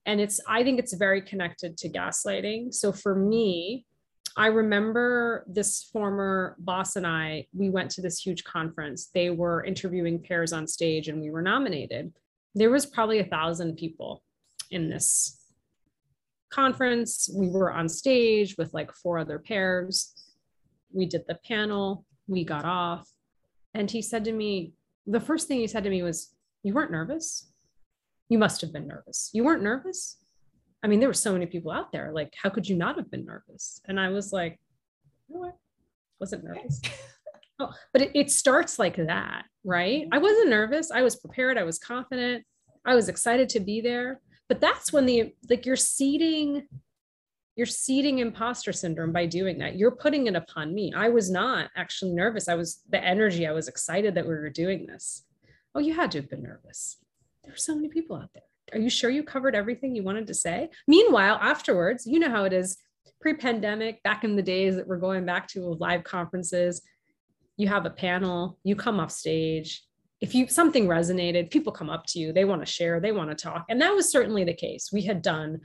and 0.06 0.20
it's 0.20 0.40
I 0.48 0.64
think 0.64 0.80
it's 0.80 0.94
very 0.94 1.22
connected 1.22 1.78
to 1.78 1.90
gaslighting. 1.90 2.74
So 2.74 2.92
for 2.92 3.14
me, 3.14 3.86
I 4.40 4.48
remember 4.48 5.44
this 5.48 5.84
former 5.92 6.56
boss 6.60 6.96
and 6.96 7.06
I, 7.06 7.48
we 7.52 7.70
went 7.70 7.92
to 7.92 8.02
this 8.02 8.22
huge 8.26 8.46
conference. 8.46 9.10
They 9.14 9.32
were 9.32 9.66
interviewing 9.66 10.24
pairs 10.24 10.54
on 10.54 10.66
stage 10.66 11.10
and 11.10 11.22
we 11.22 11.30
were 11.30 11.42
nominated. 11.42 12.14
There 12.56 12.70
was 12.70 12.86
probably 12.86 13.20
a 13.20 13.26
thousand 13.26 13.76
people 13.76 14.24
in 14.72 14.90
this 14.90 15.42
conference. 16.50 17.30
We 17.36 17.50
were 17.50 17.74
on 17.74 17.90
stage 17.90 18.56
with 18.58 18.74
like 18.74 18.94
four 18.94 19.20
other 19.20 19.40
pairs. 19.40 20.14
We 20.94 21.06
did 21.06 21.26
the 21.28 21.38
panel, 21.46 22.06
we 22.30 22.46
got 22.46 22.64
off. 22.64 23.10
And 23.74 23.92
he 23.92 24.02
said 24.02 24.24
to 24.24 24.32
me, 24.32 24.72
the 25.06 25.20
first 25.20 25.50
thing 25.50 25.60
he 25.60 25.68
said 25.68 25.84
to 25.84 25.90
me 25.90 26.02
was, 26.02 26.34
You 26.64 26.74
weren't 26.74 26.92
nervous? 26.92 27.52
You 28.30 28.38
must 28.38 28.62
have 28.62 28.72
been 28.72 28.88
nervous. 28.88 29.32
You 29.34 29.44
weren't 29.44 29.64
nervous? 29.64 30.19
I 30.84 30.88
mean, 30.88 31.00
there 31.00 31.10
were 31.10 31.14
so 31.14 31.34
many 31.34 31.46
people 31.46 31.72
out 31.72 31.92
there. 31.92 32.12
Like, 32.14 32.34
how 32.42 32.50
could 32.50 32.68
you 32.68 32.76
not 32.76 32.98
have 32.98 33.12
been 33.12 33.26
nervous? 33.26 33.82
And 33.86 34.00
I 34.00 34.10
was 34.10 34.32
like, 34.32 34.60
you 35.28 35.36
know 35.36 35.42
what? 35.42 35.58
Wasn't 36.20 36.44
nervous. 36.44 36.82
oh, 37.60 37.72
but 37.92 38.02
it, 38.02 38.12
it 38.16 38.32
starts 38.32 38.80
like 38.80 38.96
that, 38.96 39.44
right? 39.64 40.08
I 40.12 40.18
wasn't 40.18 40.50
nervous. 40.50 40.92
I 40.92 41.02
was 41.02 41.18
prepared. 41.18 41.58
I 41.58 41.64
was 41.64 41.80
confident. 41.80 42.46
I 42.86 42.96
was 42.96 43.10
excited 43.10 43.50
to 43.50 43.60
be 43.60 43.82
there 43.82 44.22
but 44.50 44.60
that's 44.60 44.92
when 44.92 45.06
the 45.06 45.34
like 45.50 45.66
you're 45.66 45.78
seeding 45.78 46.68
you're 47.56 47.66
seeding 47.66 48.20
imposter 48.20 48.74
syndrome 48.74 49.14
by 49.14 49.26
doing 49.26 49.60
that 49.60 49.78
you're 49.78 49.92
putting 49.92 50.28
it 50.28 50.36
upon 50.36 50.74
me 50.74 50.92
i 50.96 51.08
was 51.08 51.30
not 51.30 51.70
actually 51.78 52.12
nervous 52.12 52.50
i 52.50 52.56
was 52.56 52.82
the 52.90 53.02
energy 53.02 53.48
i 53.48 53.52
was 53.52 53.70
excited 53.70 54.16
that 54.16 54.26
we 54.26 54.34
were 54.34 54.50
doing 54.50 54.86
this 54.88 55.24
oh 55.76 55.80
you 55.80 55.94
had 55.94 56.12
to 56.12 56.20
have 56.20 56.30
been 56.30 56.44
nervous 56.44 56.98
there 57.44 57.54
were 57.54 57.58
so 57.58 57.76
many 57.76 57.88
people 57.88 58.18
out 58.18 58.30
there 58.34 58.44
are 58.74 58.80
you 58.80 58.90
sure 58.90 59.10
you 59.10 59.24
covered 59.24 59.56
everything 59.56 59.96
you 59.96 60.04
wanted 60.04 60.28
to 60.28 60.34
say? 60.34 60.70
Meanwhile 60.88 61.40
afterwards 61.42 62.06
you 62.06 62.20
know 62.20 62.30
how 62.30 62.46
it 62.46 62.54
is. 62.54 62.78
Pre-pandemic 63.22 64.02
back 64.04 64.24
in 64.24 64.38
the 64.38 64.42
days 64.42 64.78
that 64.78 64.88
we're 64.88 64.96
going 64.96 65.26
back 65.26 65.46
to 65.50 65.76
live 65.80 66.06
conferences 66.06 66.82
you 67.58 67.68
have 67.68 67.86
a 67.86 67.90
panel 67.90 68.58
you 68.64 68.76
come 68.76 69.00
off 69.00 69.12
stage. 69.12 69.84
If 70.22 70.34
you 70.34 70.48
something 70.48 70.88
resonated 70.88 71.52
people 71.52 71.74
come 71.74 71.90
up 71.90 72.06
to 72.08 72.20
you. 72.20 72.32
They 72.32 72.46
want 72.46 72.62
to 72.62 72.66
share 72.66 73.00
they 73.00 73.12
want 73.12 73.30
to 73.30 73.36
talk. 73.36 73.66
And 73.70 73.82
that 73.82 73.94
was 73.94 74.12
certainly 74.12 74.46
the 74.46 74.54
case. 74.54 74.90
We 74.92 75.02
had 75.02 75.22
done 75.22 75.60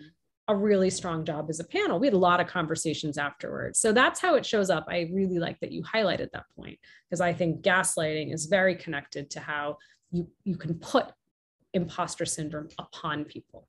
a 0.48 0.54
really 0.54 0.90
strong 0.90 1.24
job 1.24 1.46
as 1.48 1.60
a 1.60 1.64
panel. 1.64 1.98
We 1.98 2.06
had 2.06 2.14
a 2.14 2.18
lot 2.18 2.40
of 2.40 2.46
conversations 2.46 3.16
afterwards. 3.16 3.78
So 3.78 3.92
that's 3.92 4.20
how 4.20 4.34
it 4.34 4.44
shows 4.44 4.68
up. 4.68 4.84
I 4.88 5.08
really 5.12 5.38
like 5.38 5.58
that 5.60 5.72
you 5.72 5.82
highlighted 5.82 6.30
that 6.32 6.44
point 6.56 6.78
because 7.08 7.20
i 7.20 7.32
think 7.32 7.62
gaslighting 7.62 8.32
is 8.34 8.46
very 8.46 8.74
connected 8.74 9.30
to 9.30 9.40
how 9.40 9.78
you 10.10 10.28
you 10.44 10.56
can 10.56 10.74
put 10.74 11.06
imposter 11.74 12.24
syndrome 12.24 12.68
upon 12.78 13.24
people. 13.24 13.68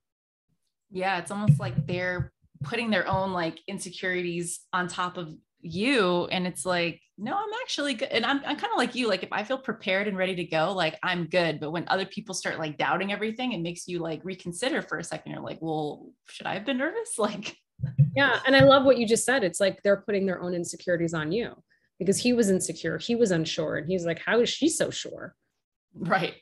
Yeah 0.91 1.17
it's 1.19 1.31
almost 1.31 1.59
like 1.59 1.85
they're 1.87 2.31
putting 2.63 2.89
their 2.89 3.07
own 3.07 3.33
like 3.33 3.59
insecurities 3.67 4.61
on 4.73 4.87
top 4.87 5.17
of 5.17 5.35
you 5.61 6.25
and 6.25 6.45
it's 6.45 6.63
like 6.63 7.01
no 7.17 7.33
i'm 7.33 7.53
actually 7.63 7.95
good 7.95 8.09
and 8.09 8.23
i'm, 8.23 8.37
I'm 8.45 8.55
kind 8.55 8.71
of 8.71 8.77
like 8.77 8.93
you 8.93 9.07
like 9.07 9.23
if 9.23 9.31
i 9.31 9.43
feel 9.43 9.57
prepared 9.57 10.07
and 10.07 10.15
ready 10.15 10.35
to 10.35 10.43
go 10.43 10.71
like 10.73 10.99
i'm 11.01 11.25
good 11.25 11.59
but 11.59 11.71
when 11.71 11.85
other 11.87 12.05
people 12.05 12.35
start 12.35 12.59
like 12.59 12.77
doubting 12.77 13.11
everything 13.11 13.51
it 13.51 13.61
makes 13.61 13.87
you 13.87 13.97
like 13.97 14.21
reconsider 14.23 14.83
for 14.83 14.99
a 14.99 15.03
second 15.03 15.31
you're 15.31 15.41
like 15.41 15.57
well 15.61 16.07
should 16.29 16.45
i 16.45 16.53
have 16.53 16.65
been 16.65 16.77
nervous? 16.77 17.13
Like 17.17 17.57
yeah 18.15 18.39
and 18.45 18.55
i 18.55 18.63
love 18.63 18.85
what 18.85 18.97
you 18.97 19.07
just 19.07 19.25
said 19.25 19.43
it's 19.43 19.59
like 19.59 19.81
they're 19.81 20.01
putting 20.01 20.25
their 20.25 20.41
own 20.41 20.53
insecurities 20.53 21.13
on 21.13 21.31
you 21.31 21.51
because 21.99 22.17
he 22.17 22.33
was 22.33 22.49
insecure 22.49 22.97
he 22.99 23.15
was 23.15 23.31
unsure 23.31 23.77
and 23.77 23.89
he's 23.89 24.05
like 24.05 24.19
how 24.19 24.39
is 24.39 24.49
she 24.49 24.69
so 24.69 24.89
sure? 24.91 25.35
Right 25.93 26.35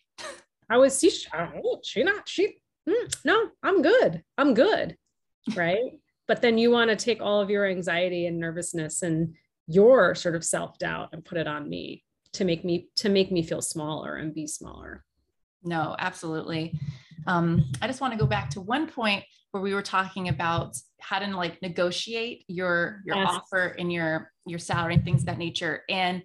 how 0.73 0.81
is 0.81 0.99
she 0.99 1.11
oh, 1.37 1.79
she 1.83 2.03
not 2.03 2.27
she 2.27 2.57
mm, 2.89 3.15
no 3.23 3.49
i'm 3.61 3.83
good. 3.83 4.23
I'm 4.37 4.53
good 4.53 4.97
right? 5.55 5.79
But 6.25 6.41
then 6.41 6.57
you 6.57 6.71
want 6.71 6.89
to 6.89 6.95
take 6.95 7.21
all 7.21 7.41
of 7.41 7.49
your 7.49 7.67
anxiety 7.67 8.27
and 8.27 8.39
nervousness 8.39 9.01
and 9.01 9.35
your 9.67 10.15
sort 10.15 10.35
of 10.35 10.45
self-doubt 10.45 11.09
and 11.11 11.25
put 11.25 11.37
it 11.37 11.47
on 11.47 11.69
me 11.69 12.05
to 12.31 12.45
make 12.45 12.63
me 12.63 12.87
to 12.95 13.09
make 13.09 13.29
me 13.29 13.43
feel 13.43 13.61
smaller 13.61 14.15
and 14.15 14.33
be 14.33 14.47
smaller. 14.47 15.03
No 15.63 15.97
absolutely. 15.99 16.79
Um, 17.27 17.65
i 17.81 17.87
just 17.87 17.99
want 17.99 18.13
to 18.13 18.19
go 18.19 18.25
back 18.25 18.49
to 18.51 18.61
one 18.61 18.87
point 18.87 19.25
where 19.51 19.61
we 19.61 19.73
were 19.73 19.81
talking 19.81 20.29
about 20.29 20.77
how 21.01 21.19
to 21.19 21.27
like 21.35 21.61
negotiate 21.61 22.45
your 22.47 23.01
your 23.05 23.17
yes. 23.17 23.29
offer 23.29 23.75
and 23.77 23.91
your 23.91 24.31
your 24.45 24.59
salary 24.59 24.93
and 24.93 25.03
things 25.03 25.23
of 25.23 25.25
that 25.25 25.37
nature. 25.37 25.83
And 25.89 26.23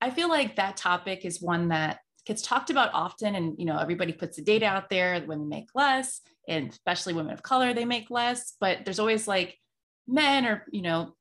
i 0.00 0.08
feel 0.08 0.30
like 0.30 0.56
that 0.56 0.78
topic 0.78 1.26
is 1.26 1.42
one 1.42 1.68
that 1.68 1.98
gets 2.26 2.42
talked 2.42 2.70
about 2.70 2.90
often 2.94 3.34
and 3.34 3.58
you 3.58 3.64
know 3.64 3.78
everybody 3.78 4.12
puts 4.12 4.36
the 4.36 4.42
data 4.42 4.66
out 4.66 4.88
there 4.88 5.22
women 5.26 5.48
make 5.48 5.68
less 5.74 6.20
and 6.48 6.70
especially 6.70 7.12
women 7.12 7.32
of 7.32 7.42
color 7.42 7.74
they 7.74 7.84
make 7.84 8.10
less 8.10 8.54
but 8.60 8.84
there's 8.84 8.98
always 8.98 9.28
like 9.28 9.58
men 10.06 10.46
or 10.46 10.64
you 10.70 10.82
know 10.82 11.14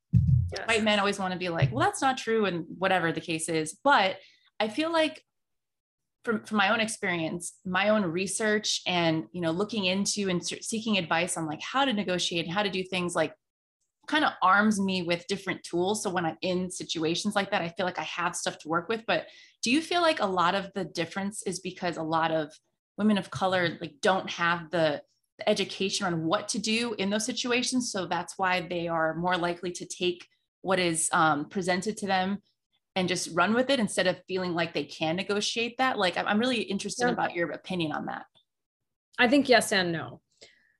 yes. 0.58 0.68
white 0.68 0.84
men 0.84 0.99
always 0.99 1.20
want 1.20 1.34
to 1.34 1.39
be 1.39 1.49
like, 1.49 1.72
well, 1.72 1.86
that's 1.86 2.01
not 2.01 2.18
true, 2.18 2.45
and 2.45 2.66
whatever 2.78 3.12
the 3.12 3.22
case 3.22 3.49
is. 3.49 3.78
But 3.84 4.18
I 4.60 4.68
feel 4.68 4.91
like 4.91 5.22
from, 6.24 6.43
from 6.43 6.58
my 6.58 6.70
own 6.70 6.80
experience, 6.80 7.54
my 7.66 7.89
own 7.89 8.04
research 8.04 8.82
and 8.88 9.26
you 9.32 9.41
know, 9.41 9.51
looking 9.51 9.86
into 9.86 10.30
and 10.30 10.45
seeking 10.45 10.97
advice 10.97 11.38
on 11.38 11.45
like 11.45 11.62
how 11.62 11.86
to 11.86 11.93
negotiate 11.93 12.45
and 12.45 12.54
how 12.54 12.64
to 12.64 12.70
do 12.70 12.84
things 12.84 13.16
like 13.16 13.34
kind 14.08 14.26
of 14.26 14.34
arms 14.41 14.80
me 14.80 15.01
with 15.01 15.28
different 15.28 15.64
tools. 15.64 16.04
So 16.04 16.10
when 16.10 16.26
I'm 16.26 16.38
in 16.41 16.70
situations 16.70 17.36
like 17.36 17.51
that, 17.51 17.62
I 17.62 17.70
feel 17.70 17.86
like 17.86 17.99
I 17.99 18.04
have 18.04 18.36
stuff 18.36 18.58
to 18.60 18.68
work 18.68 18.89
with. 18.89 19.04
But 19.08 19.28
do 19.62 19.72
you 19.72 19.82
feel 19.82 20.01
like 20.01 20.20
a 20.20 20.26
lot 20.26 20.56
of 20.56 20.72
the 20.76 20.84
difference 20.84 21.43
is 21.43 21.60
because 21.60 21.97
a 21.97 22.04
lot 22.04 22.32
of 22.32 22.51
women 22.97 23.18
of 23.18 23.32
color 23.32 23.78
like 23.82 23.95
don't 24.01 24.30
have 24.30 24.70
the 24.72 25.01
the 25.38 25.49
education 25.49 26.06
on 26.06 26.26
what 26.26 26.47
to 26.49 26.60
do 26.60 26.93
in 26.97 27.10
those 27.10 27.26
situations. 27.26 27.91
So 27.91 28.06
that's 28.06 28.38
why 28.38 28.68
they 28.70 28.88
are 28.88 29.16
more 29.16 29.38
likely 29.38 29.72
to 29.72 29.86
take 29.86 30.28
what 30.62 30.80
is 30.80 31.10
um, 31.12 31.45
presented 31.45 31.97
to 31.97 32.08
them 32.08 32.39
and 32.95 33.08
just 33.08 33.30
run 33.34 33.54
with 33.54 33.70
it 33.70 33.80
instead 33.80 34.08
of 34.08 34.22
feeling 34.28 34.54
like 34.54 34.74
they 34.74 34.84
can 34.84 35.16
negotiate 35.16 35.78
that. 35.80 35.97
Like, 35.97 36.18
I'm 36.18 36.39
really 36.39 36.62
interested 36.62 37.08
yeah. 37.08 37.14
about 37.14 37.34
your 37.34 37.49
opinion 37.51 37.91
on 37.91 38.06
that. 38.06 38.26
I 39.18 39.28
think 39.28 39.49
yes 39.49 39.72
and 39.72 39.91
no. 39.91 40.22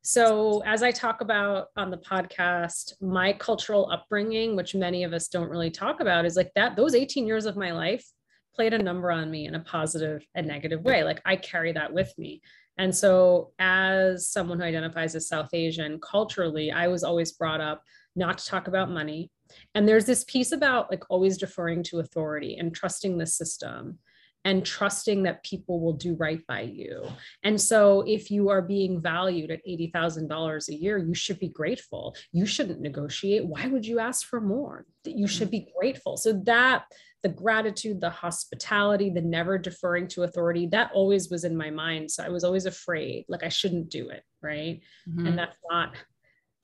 So, 0.06 0.62
as 0.66 0.84
I 0.84 0.92
talk 0.92 1.22
about 1.22 1.68
on 1.78 1.90
the 1.90 1.98
podcast, 1.98 3.02
my 3.02 3.32
cultural 3.32 3.90
upbringing, 3.90 4.58
which 4.58 4.76
many 4.76 5.06
of 5.06 5.14
us 5.14 5.30
don't 5.30 5.50
really 5.50 5.72
talk 5.72 6.02
about, 6.02 6.26
is 6.26 6.36
like 6.36 6.52
that 6.56 6.76
those 6.76 6.94
18 6.94 7.26
years 7.26 7.46
of 7.46 7.56
my 7.56 7.72
life 7.72 8.06
played 8.54 8.74
a 8.74 8.84
number 8.84 9.14
on 9.14 9.32
me 9.32 9.48
in 9.48 9.56
a 9.56 9.62
positive 9.62 10.28
and 10.36 10.46
negative 10.46 10.82
way. 10.82 11.06
Like, 11.06 11.22
I 11.24 11.38
carry 11.38 11.72
that 11.72 11.94
with 11.94 12.14
me. 12.18 12.42
And 12.78 12.94
so, 12.94 13.54
as 13.60 14.28
someone 14.28 14.60
who 14.60 14.66
identifies 14.66 15.16
as 15.16 15.30
South 15.30 15.54
Asian, 15.54 16.02
culturally, 16.02 16.70
I 16.70 16.90
was 16.90 17.06
always 17.06 17.32
brought 17.32 17.62
up 17.62 17.82
not 18.14 18.40
to 18.40 18.46
talk 18.46 18.68
about 18.68 18.92
money. 18.92 19.32
And 19.74 19.88
there's 19.88 20.06
this 20.06 20.26
piece 20.26 20.52
about 20.52 20.92
like 20.92 21.06
always 21.10 21.38
deferring 21.38 21.82
to 21.84 22.00
authority 22.00 22.58
and 22.58 22.76
trusting 22.76 23.18
the 23.18 23.26
system 23.26 24.00
and 24.46 24.66
trusting 24.66 25.24
that 25.24 25.44
people 25.44 25.80
will 25.80 25.94
do 25.94 26.16
right 26.16 26.46
by 26.48 26.62
you. 26.62 27.04
And 27.44 27.60
so, 27.60 28.02
if 28.02 28.30
you 28.30 28.50
are 28.50 28.62
being 28.62 29.02
valued 29.02 29.52
at 29.52 29.66
$80,000 29.68 30.70
a 30.70 30.76
year, 30.76 30.98
you 30.98 31.14
should 31.14 31.40
be 31.40 31.50
grateful. 31.50 32.16
You 32.32 32.46
shouldn't 32.46 32.82
negotiate. 32.82 33.46
Why 33.46 33.68
would 33.68 33.86
you 33.86 34.00
ask 34.00 34.28
for 34.28 34.42
more? 34.42 34.86
You 35.06 35.28
should 35.28 35.50
be 35.50 35.68
grateful. 35.78 36.18
So, 36.18 36.34
that 36.46 36.86
the 37.24 37.30
gratitude, 37.30 38.02
the 38.02 38.10
hospitality, 38.10 39.10
the 39.10 39.22
never 39.22 39.58
deferring 39.58 40.08
to 40.10 40.24
authority, 40.24 40.68
that 40.68 40.92
always 40.94 41.30
was 41.30 41.46
in 41.46 41.56
my 41.56 41.70
mind. 41.70 42.12
So 42.12 42.22
I 42.22 42.30
was 42.30 42.44
always 42.44 42.66
afraid, 42.66 43.24
like 43.30 43.44
I 43.44 43.50
shouldn't 43.50 43.90
do 43.90 44.10
it. 44.10 44.24
Right. 44.42 44.82
Mm-hmm. 45.10 45.28
And 45.28 45.40
that's 45.40 45.58
not, 45.72 45.96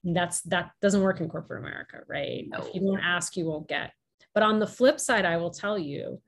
that's, 0.03 0.41
that 0.41 0.71
doesn't 0.81 1.01
work 1.01 1.21
in 1.21 1.29
corporate 1.29 1.63
America. 1.63 2.01
Right. 2.07 2.45
No. 2.49 2.59
If 2.59 2.75
you 2.75 2.81
don't 2.81 2.99
ask, 2.99 3.37
you 3.37 3.45
won't 3.45 3.69
get. 3.69 3.93
But 4.33 4.43
on 4.43 4.59
the 4.59 4.67
flip 4.67 4.99
side, 4.99 5.25
I 5.25 5.37
will 5.37 5.49
tell 5.49 5.79
you, 5.79 6.21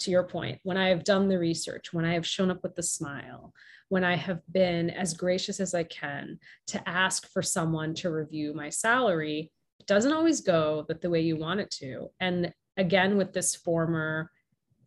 to 0.00 0.10
your 0.10 0.22
point, 0.22 0.60
when 0.62 0.76
I 0.76 0.88
have 0.88 1.04
done 1.04 1.28
the 1.28 1.38
research, 1.38 1.92
when 1.92 2.04
I 2.04 2.14
have 2.14 2.26
shown 2.26 2.50
up 2.50 2.62
with 2.62 2.76
the 2.76 2.82
smile, 2.82 3.52
when 3.88 4.04
I 4.04 4.16
have 4.16 4.40
been 4.52 4.90
as 4.90 5.14
gracious 5.14 5.60
as 5.60 5.74
I 5.74 5.84
can 5.84 6.38
to 6.68 6.88
ask 6.88 7.28
for 7.30 7.42
someone 7.42 7.94
to 7.94 8.10
review 8.10 8.54
my 8.54 8.68
salary, 8.68 9.50
it 9.80 9.86
doesn't 9.86 10.12
always 10.12 10.40
go 10.40 10.84
the 10.88 11.10
way 11.10 11.20
you 11.20 11.36
want 11.36 11.60
it 11.60 11.70
to. 11.72 12.10
And 12.20 12.52
again 12.76 13.16
with 13.16 13.32
this 13.32 13.54
former 13.54 14.30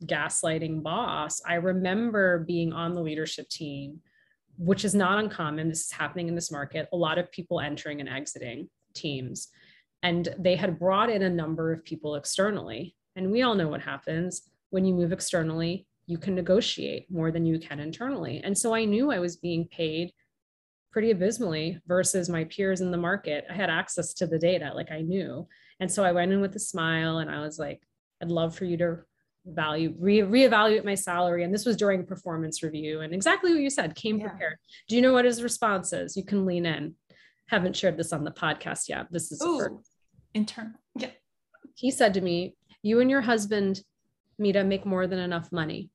gaslighting 0.06 0.84
boss, 0.84 1.42
I 1.46 1.56
remember 1.56 2.40
being 2.40 2.74
on 2.74 2.96
the 2.96 3.02
leadership 3.02 3.50
team, 3.50 4.02
which 4.58 4.86
is 4.86 4.96
not 4.96 5.20
uncommon. 5.20 5.70
This 5.70 5.86
is 5.86 5.92
happening 5.92 6.28
in 6.28 6.36
this 6.36 6.52
market. 6.52 6.88
A 6.94 6.98
lot 6.98 7.18
of 7.18 7.32
people 7.32 7.60
entering 7.60 8.00
and 8.00 8.10
exiting 8.10 8.70
teams. 8.94 9.50
And 10.04 10.34
they 10.38 10.56
had 10.56 10.80
brought 10.80 11.10
in 11.10 11.24
a 11.24 11.30
number 11.30 11.72
of 11.72 11.84
people 11.84 12.16
externally. 12.16 12.96
And 13.16 13.32
we 13.32 13.42
all 13.42 13.56
know 13.56 13.68
what 13.68 13.82
happens 13.82 14.51
when 14.72 14.86
you 14.86 14.94
move 14.94 15.14
externally, 15.14 15.86
you 16.08 16.18
can 16.18 16.34
negotiate 16.36 17.06
more 17.10 17.32
than 17.32 17.46
you 17.46 17.60
can 17.60 17.80
internally. 17.80 18.42
And 18.44 18.58
so 18.58 18.74
I 18.74 18.86
knew 18.86 19.12
I 19.12 19.20
was 19.20 19.38
being 19.38 19.68
paid 19.68 20.12
pretty 20.92 21.12
abysmally 21.12 21.80
versus 21.88 22.28
my 22.28 22.44
peers 22.46 22.82
in 22.82 22.92
the 22.92 22.98
market. 22.98 23.46
I 23.50 23.54
had 23.54 23.70
access 23.70 24.14
to 24.16 24.28
the 24.28 24.40
data, 24.40 24.72
like 24.74 24.92
I 24.92 25.02
knew. 25.02 25.48
And 25.80 25.90
so 25.90 26.04
I 26.04 26.12
went 26.12 26.34
in 26.34 26.42
with 26.42 26.56
a 26.56 26.60
smile 26.60 27.20
and 27.20 27.30
I 27.30 27.42
was 27.42 27.58
like, 27.58 27.82
I'd 28.22 28.30
love 28.30 28.56
for 28.56 28.66
you 28.66 28.78
to 28.78 29.00
value, 29.46 29.96
re- 29.98 30.20
reevaluate 30.20 30.86
my 30.86 30.96
salary. 30.96 31.44
And 31.44 31.54
this 31.54 31.66
was 31.66 31.78
during 31.78 32.06
performance 32.06 32.62
review. 32.62 33.02
And 33.02 33.14
exactly 33.14 33.52
what 33.52 33.62
you 33.62 33.70
said, 33.70 33.96
came 33.96 34.20
yeah. 34.20 34.28
prepared. 34.28 34.58
Do 34.88 34.96
you 34.96 35.02
know 35.02 35.14
what 35.14 35.26
his 35.26 35.42
response 35.42 35.94
is? 35.94 36.18
You 36.18 36.26
can 36.26 36.46
lean 36.46 36.66
in. 36.66 36.96
Haven't 37.48 37.76
shared 37.76 37.98
this 37.98 38.14
on 38.14 38.24
the 38.24 38.32
podcast 38.32 38.90
yet. 38.90 39.08
This 39.12 39.32
is 39.32 39.42
internal. 40.34 40.80
Yeah. 40.96 41.10
He 41.76 41.92
said 41.92 42.14
to 42.14 42.22
me, 42.22 42.56
You 42.84 43.00
and 43.00 43.10
your 43.10 43.22
husband, 43.22 43.82
Mita, 44.38 44.64
make 44.64 44.86
more 44.86 45.08
than 45.08 45.20
enough 45.20 45.52
money. 45.52 45.90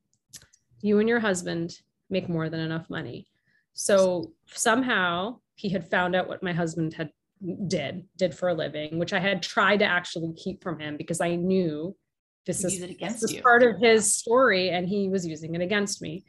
You 0.81 0.99
and 0.99 1.09
your 1.09 1.19
husband 1.19 1.73
make 2.09 2.29
more 2.29 2.49
than 2.49 2.59
enough 2.59 2.89
money. 2.89 3.27
So 3.73 4.31
somehow 4.47 5.39
he 5.55 5.69
had 5.69 5.89
found 5.89 6.15
out 6.15 6.27
what 6.27 6.43
my 6.43 6.53
husband 6.53 6.93
had 6.93 7.11
did 7.67 8.05
did 8.17 8.33
for 8.33 8.49
a 8.49 8.53
living, 8.53 8.97
which 8.97 9.13
I 9.13 9.19
had 9.19 9.43
tried 9.43 9.77
to 9.79 9.85
actually 9.85 10.33
keep 10.33 10.63
from 10.63 10.79
him 10.79 10.97
because 10.97 11.21
I 11.21 11.35
knew 11.35 11.95
this 12.45 12.63
is, 12.63 12.79
this 12.79 13.23
is 13.23 13.41
part 13.41 13.61
of 13.61 13.79
his 13.79 14.15
story 14.15 14.69
and 14.69 14.87
he 14.87 15.09
was 15.09 15.25
using 15.25 15.53
it 15.53 15.61
against 15.61 16.01
me. 16.01 16.23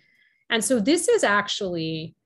And 0.50 0.64
so 0.64 0.80
this 0.80 1.08
is 1.08 1.22
actually, 1.24 2.16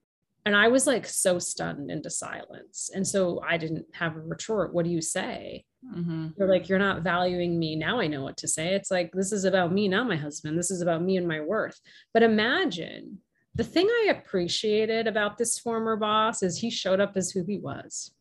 and 0.46 0.56
I 0.56 0.68
was 0.68 0.86
like 0.86 1.06
so 1.06 1.38
stunned 1.38 1.90
into 1.90 2.10
silence. 2.10 2.90
And 2.92 3.06
so 3.06 3.42
I 3.46 3.58
didn't 3.58 3.86
have 3.92 4.16
a 4.16 4.20
retort. 4.20 4.72
What 4.72 4.84
do 4.84 4.90
you 4.90 5.02
say? 5.02 5.64
Mm-hmm. 5.84 6.28
You're 6.36 6.48
like, 6.48 6.68
you're 6.68 6.78
not 6.78 7.02
valuing 7.02 7.58
me. 7.58 7.76
Now 7.76 8.00
I 8.00 8.06
know 8.06 8.22
what 8.22 8.36
to 8.38 8.48
say. 8.48 8.74
It's 8.74 8.90
like, 8.90 9.12
this 9.12 9.32
is 9.32 9.44
about 9.44 9.72
me, 9.72 9.88
not 9.88 10.08
my 10.08 10.16
husband. 10.16 10.58
This 10.58 10.70
is 10.70 10.80
about 10.80 11.02
me 11.02 11.16
and 11.16 11.26
my 11.26 11.40
worth. 11.40 11.80
But 12.14 12.22
imagine 12.22 13.18
the 13.54 13.64
thing 13.64 13.88
I 13.88 14.10
appreciated 14.10 15.06
about 15.06 15.36
this 15.36 15.58
former 15.58 15.96
boss 15.96 16.42
is 16.42 16.58
he 16.58 16.70
showed 16.70 17.00
up 17.00 17.12
as 17.16 17.30
who 17.30 17.44
he 17.44 17.58
was. 17.58 18.12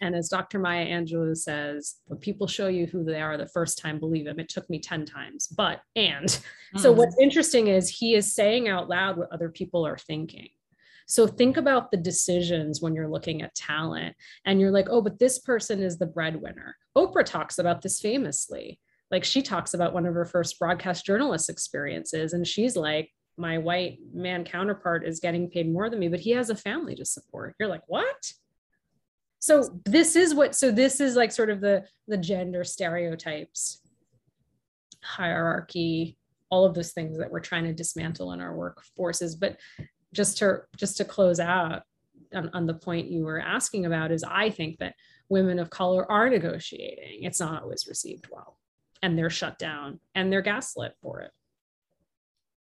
And 0.00 0.14
as 0.14 0.28
Dr. 0.28 0.58
Maya 0.58 0.86
Angelou 0.86 1.36
says, 1.36 1.96
when 2.06 2.18
people 2.18 2.46
show 2.46 2.68
you 2.68 2.86
who 2.86 3.04
they 3.04 3.20
are 3.20 3.36
the 3.36 3.48
first 3.48 3.78
time, 3.78 3.98
believe 3.98 4.24
them. 4.24 4.40
It 4.40 4.48
took 4.48 4.68
me 4.68 4.78
10 4.78 5.06
times. 5.06 5.46
But, 5.46 5.80
and 5.96 6.26
mm. 6.26 6.42
so 6.80 6.92
what's 6.92 7.16
interesting 7.20 7.68
is 7.68 7.88
he 7.88 8.14
is 8.14 8.34
saying 8.34 8.68
out 8.68 8.88
loud 8.88 9.16
what 9.16 9.32
other 9.32 9.48
people 9.48 9.86
are 9.86 9.96
thinking. 9.96 10.48
So 11.06 11.26
think 11.26 11.56
about 11.56 11.90
the 11.90 11.96
decisions 11.96 12.80
when 12.80 12.94
you're 12.94 13.08
looking 13.08 13.42
at 13.42 13.54
talent 13.54 14.16
and 14.44 14.60
you're 14.60 14.70
like, 14.70 14.88
oh, 14.90 15.02
but 15.02 15.18
this 15.18 15.38
person 15.38 15.82
is 15.82 15.98
the 15.98 16.06
breadwinner. 16.06 16.76
Oprah 16.96 17.24
talks 17.24 17.58
about 17.58 17.82
this 17.82 18.00
famously. 18.00 18.80
Like 19.10 19.24
she 19.24 19.42
talks 19.42 19.74
about 19.74 19.92
one 19.92 20.06
of 20.06 20.14
her 20.14 20.24
first 20.24 20.58
broadcast 20.58 21.04
journalist 21.04 21.50
experiences, 21.50 22.32
and 22.32 22.46
she's 22.46 22.74
like, 22.76 23.10
my 23.36 23.58
white 23.58 23.98
man 24.12 24.44
counterpart 24.44 25.06
is 25.06 25.20
getting 25.20 25.50
paid 25.50 25.70
more 25.70 25.90
than 25.90 25.98
me, 25.98 26.08
but 26.08 26.20
he 26.20 26.30
has 26.30 26.50
a 26.50 26.56
family 26.56 26.94
to 26.94 27.04
support. 27.04 27.54
You're 27.58 27.68
like, 27.68 27.82
what? 27.86 28.32
so 29.44 29.68
this 29.84 30.16
is 30.16 30.34
what 30.34 30.54
so 30.54 30.70
this 30.70 31.00
is 31.00 31.16
like 31.16 31.30
sort 31.30 31.50
of 31.50 31.60
the 31.60 31.84
the 32.08 32.16
gender 32.16 32.64
stereotypes 32.64 33.82
hierarchy 35.02 36.16
all 36.48 36.64
of 36.64 36.72
those 36.74 36.92
things 36.92 37.18
that 37.18 37.30
we're 37.30 37.40
trying 37.40 37.64
to 37.64 37.74
dismantle 37.74 38.32
in 38.32 38.40
our 38.40 38.54
workforces 38.54 39.38
but 39.38 39.58
just 40.14 40.38
to 40.38 40.62
just 40.76 40.96
to 40.96 41.04
close 41.04 41.40
out 41.40 41.82
on, 42.34 42.50
on 42.54 42.66
the 42.66 42.74
point 42.74 43.10
you 43.10 43.24
were 43.24 43.40
asking 43.40 43.84
about 43.86 44.10
is 44.10 44.24
i 44.24 44.48
think 44.48 44.78
that 44.78 44.94
women 45.28 45.58
of 45.58 45.70
color 45.70 46.10
are 46.10 46.28
negotiating. 46.28 47.24
It's 47.24 47.40
not 47.40 47.62
always 47.62 47.86
received 47.88 48.28
well. 48.30 48.58
And 49.02 49.18
they're 49.18 49.30
shut 49.30 49.58
down 49.58 50.00
and 50.14 50.32
they're 50.32 50.42
gaslit 50.42 50.94
for 51.02 51.20
it. 51.20 51.30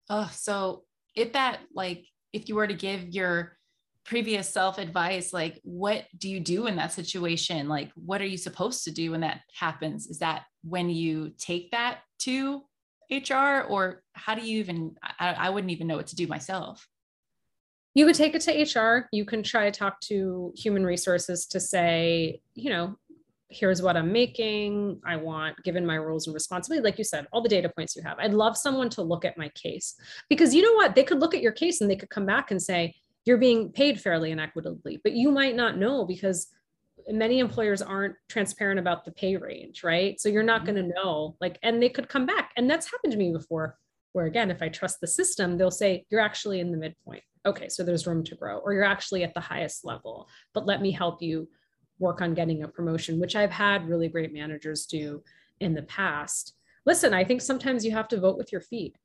Oh 0.08 0.30
so 0.32 0.84
if 1.14 1.32
that 1.32 1.60
like 1.74 2.04
if 2.32 2.48
you 2.48 2.54
were 2.54 2.66
to 2.66 2.74
give 2.74 3.08
your 3.08 3.56
previous 4.04 4.48
self 4.48 4.78
advice 4.78 5.32
like 5.32 5.60
what 5.64 6.04
do 6.16 6.28
you 6.28 6.40
do 6.40 6.66
in 6.66 6.76
that 6.76 6.92
situation? 6.92 7.68
Like 7.68 7.90
what 7.94 8.20
are 8.20 8.26
you 8.26 8.36
supposed 8.36 8.84
to 8.84 8.90
do 8.90 9.12
when 9.12 9.20
that 9.20 9.40
happens? 9.54 10.06
Is 10.06 10.18
that 10.18 10.44
when 10.62 10.90
you 10.90 11.32
take 11.38 11.70
that 11.70 12.00
to 12.20 12.62
hr 13.10 13.60
or 13.68 14.02
how 14.14 14.34
do 14.34 14.42
you 14.42 14.58
even 14.58 14.96
I, 15.18 15.32
I 15.32 15.50
wouldn't 15.50 15.70
even 15.70 15.86
know 15.86 15.96
what 15.96 16.08
to 16.08 16.16
do 16.16 16.26
myself 16.26 16.86
you 17.96 18.04
would 18.04 18.14
take 18.14 18.34
it 18.34 18.42
to 18.42 18.80
hr 18.80 19.08
you 19.10 19.24
can 19.24 19.42
try 19.42 19.68
to 19.68 19.76
talk 19.76 20.00
to 20.00 20.52
human 20.56 20.84
resources 20.84 21.46
to 21.46 21.58
say 21.58 22.40
you 22.54 22.70
know 22.70 22.96
here's 23.48 23.80
what 23.80 23.96
i'm 23.96 24.12
making. 24.12 25.00
I 25.04 25.16
want 25.16 25.62
given 25.62 25.86
my 25.86 25.98
roles 25.98 26.26
and 26.26 26.34
responsibility 26.34 26.84
like 26.84 26.98
you 26.98 27.04
said 27.04 27.26
all 27.32 27.42
the 27.42 27.48
data 27.48 27.68
points 27.68 27.94
you 27.94 28.02
have. 28.02 28.18
I'd 28.18 28.34
love 28.34 28.56
someone 28.56 28.90
to 28.90 29.02
look 29.02 29.24
at 29.24 29.38
my 29.38 29.48
case. 29.50 29.94
Because 30.28 30.54
you 30.54 30.62
know 30.62 30.72
what? 30.72 30.94
They 30.94 31.04
could 31.04 31.20
look 31.20 31.34
at 31.34 31.42
your 31.42 31.52
case 31.52 31.80
and 31.80 31.90
they 31.90 31.96
could 31.96 32.10
come 32.10 32.26
back 32.26 32.50
and 32.50 32.60
say 32.60 32.94
you're 33.24 33.38
being 33.38 33.70
paid 33.70 34.00
fairly 34.00 34.32
and 34.32 34.40
equitably, 34.40 35.00
but 35.02 35.12
you 35.12 35.30
might 35.30 35.56
not 35.56 35.78
know 35.78 36.04
because 36.04 36.48
many 37.08 37.38
employers 37.38 37.82
aren't 37.82 38.16
transparent 38.28 38.80
about 38.80 39.04
the 39.04 39.12
pay 39.12 39.36
range, 39.36 39.84
right? 39.84 40.20
So 40.20 40.28
you're 40.28 40.42
not 40.42 40.64
mm-hmm. 40.64 40.74
going 40.74 40.88
to 40.88 40.94
know, 40.94 41.36
like, 41.40 41.58
and 41.62 41.82
they 41.82 41.88
could 41.88 42.08
come 42.08 42.26
back. 42.26 42.52
And 42.56 42.68
that's 42.68 42.90
happened 42.90 43.12
to 43.12 43.18
me 43.18 43.32
before, 43.32 43.76
where 44.16 44.24
again, 44.24 44.50
if 44.50 44.62
I 44.62 44.70
trust 44.70 45.02
the 45.02 45.06
system, 45.06 45.58
they'll 45.58 45.70
say, 45.70 46.06
you're 46.08 46.22
actually 46.22 46.60
in 46.60 46.72
the 46.72 46.78
midpoint. 46.78 47.22
Okay, 47.44 47.68
so 47.68 47.84
there's 47.84 48.06
room 48.06 48.24
to 48.24 48.34
grow, 48.34 48.56
or 48.60 48.72
you're 48.72 48.82
actually 48.82 49.22
at 49.24 49.34
the 49.34 49.40
highest 49.40 49.84
level, 49.84 50.26
but 50.54 50.64
let 50.64 50.80
me 50.80 50.90
help 50.90 51.20
you 51.20 51.46
work 51.98 52.22
on 52.22 52.32
getting 52.32 52.62
a 52.62 52.68
promotion, 52.68 53.20
which 53.20 53.36
I've 53.36 53.50
had 53.50 53.86
really 53.86 54.08
great 54.08 54.32
managers 54.32 54.86
do 54.86 55.22
in 55.60 55.74
the 55.74 55.82
past. 55.82 56.54
Listen, 56.86 57.12
I 57.12 57.24
think 57.24 57.42
sometimes 57.42 57.84
you 57.84 57.90
have 57.90 58.08
to 58.08 58.18
vote 58.18 58.38
with 58.38 58.50
your 58.52 58.62
feet. 58.62 58.96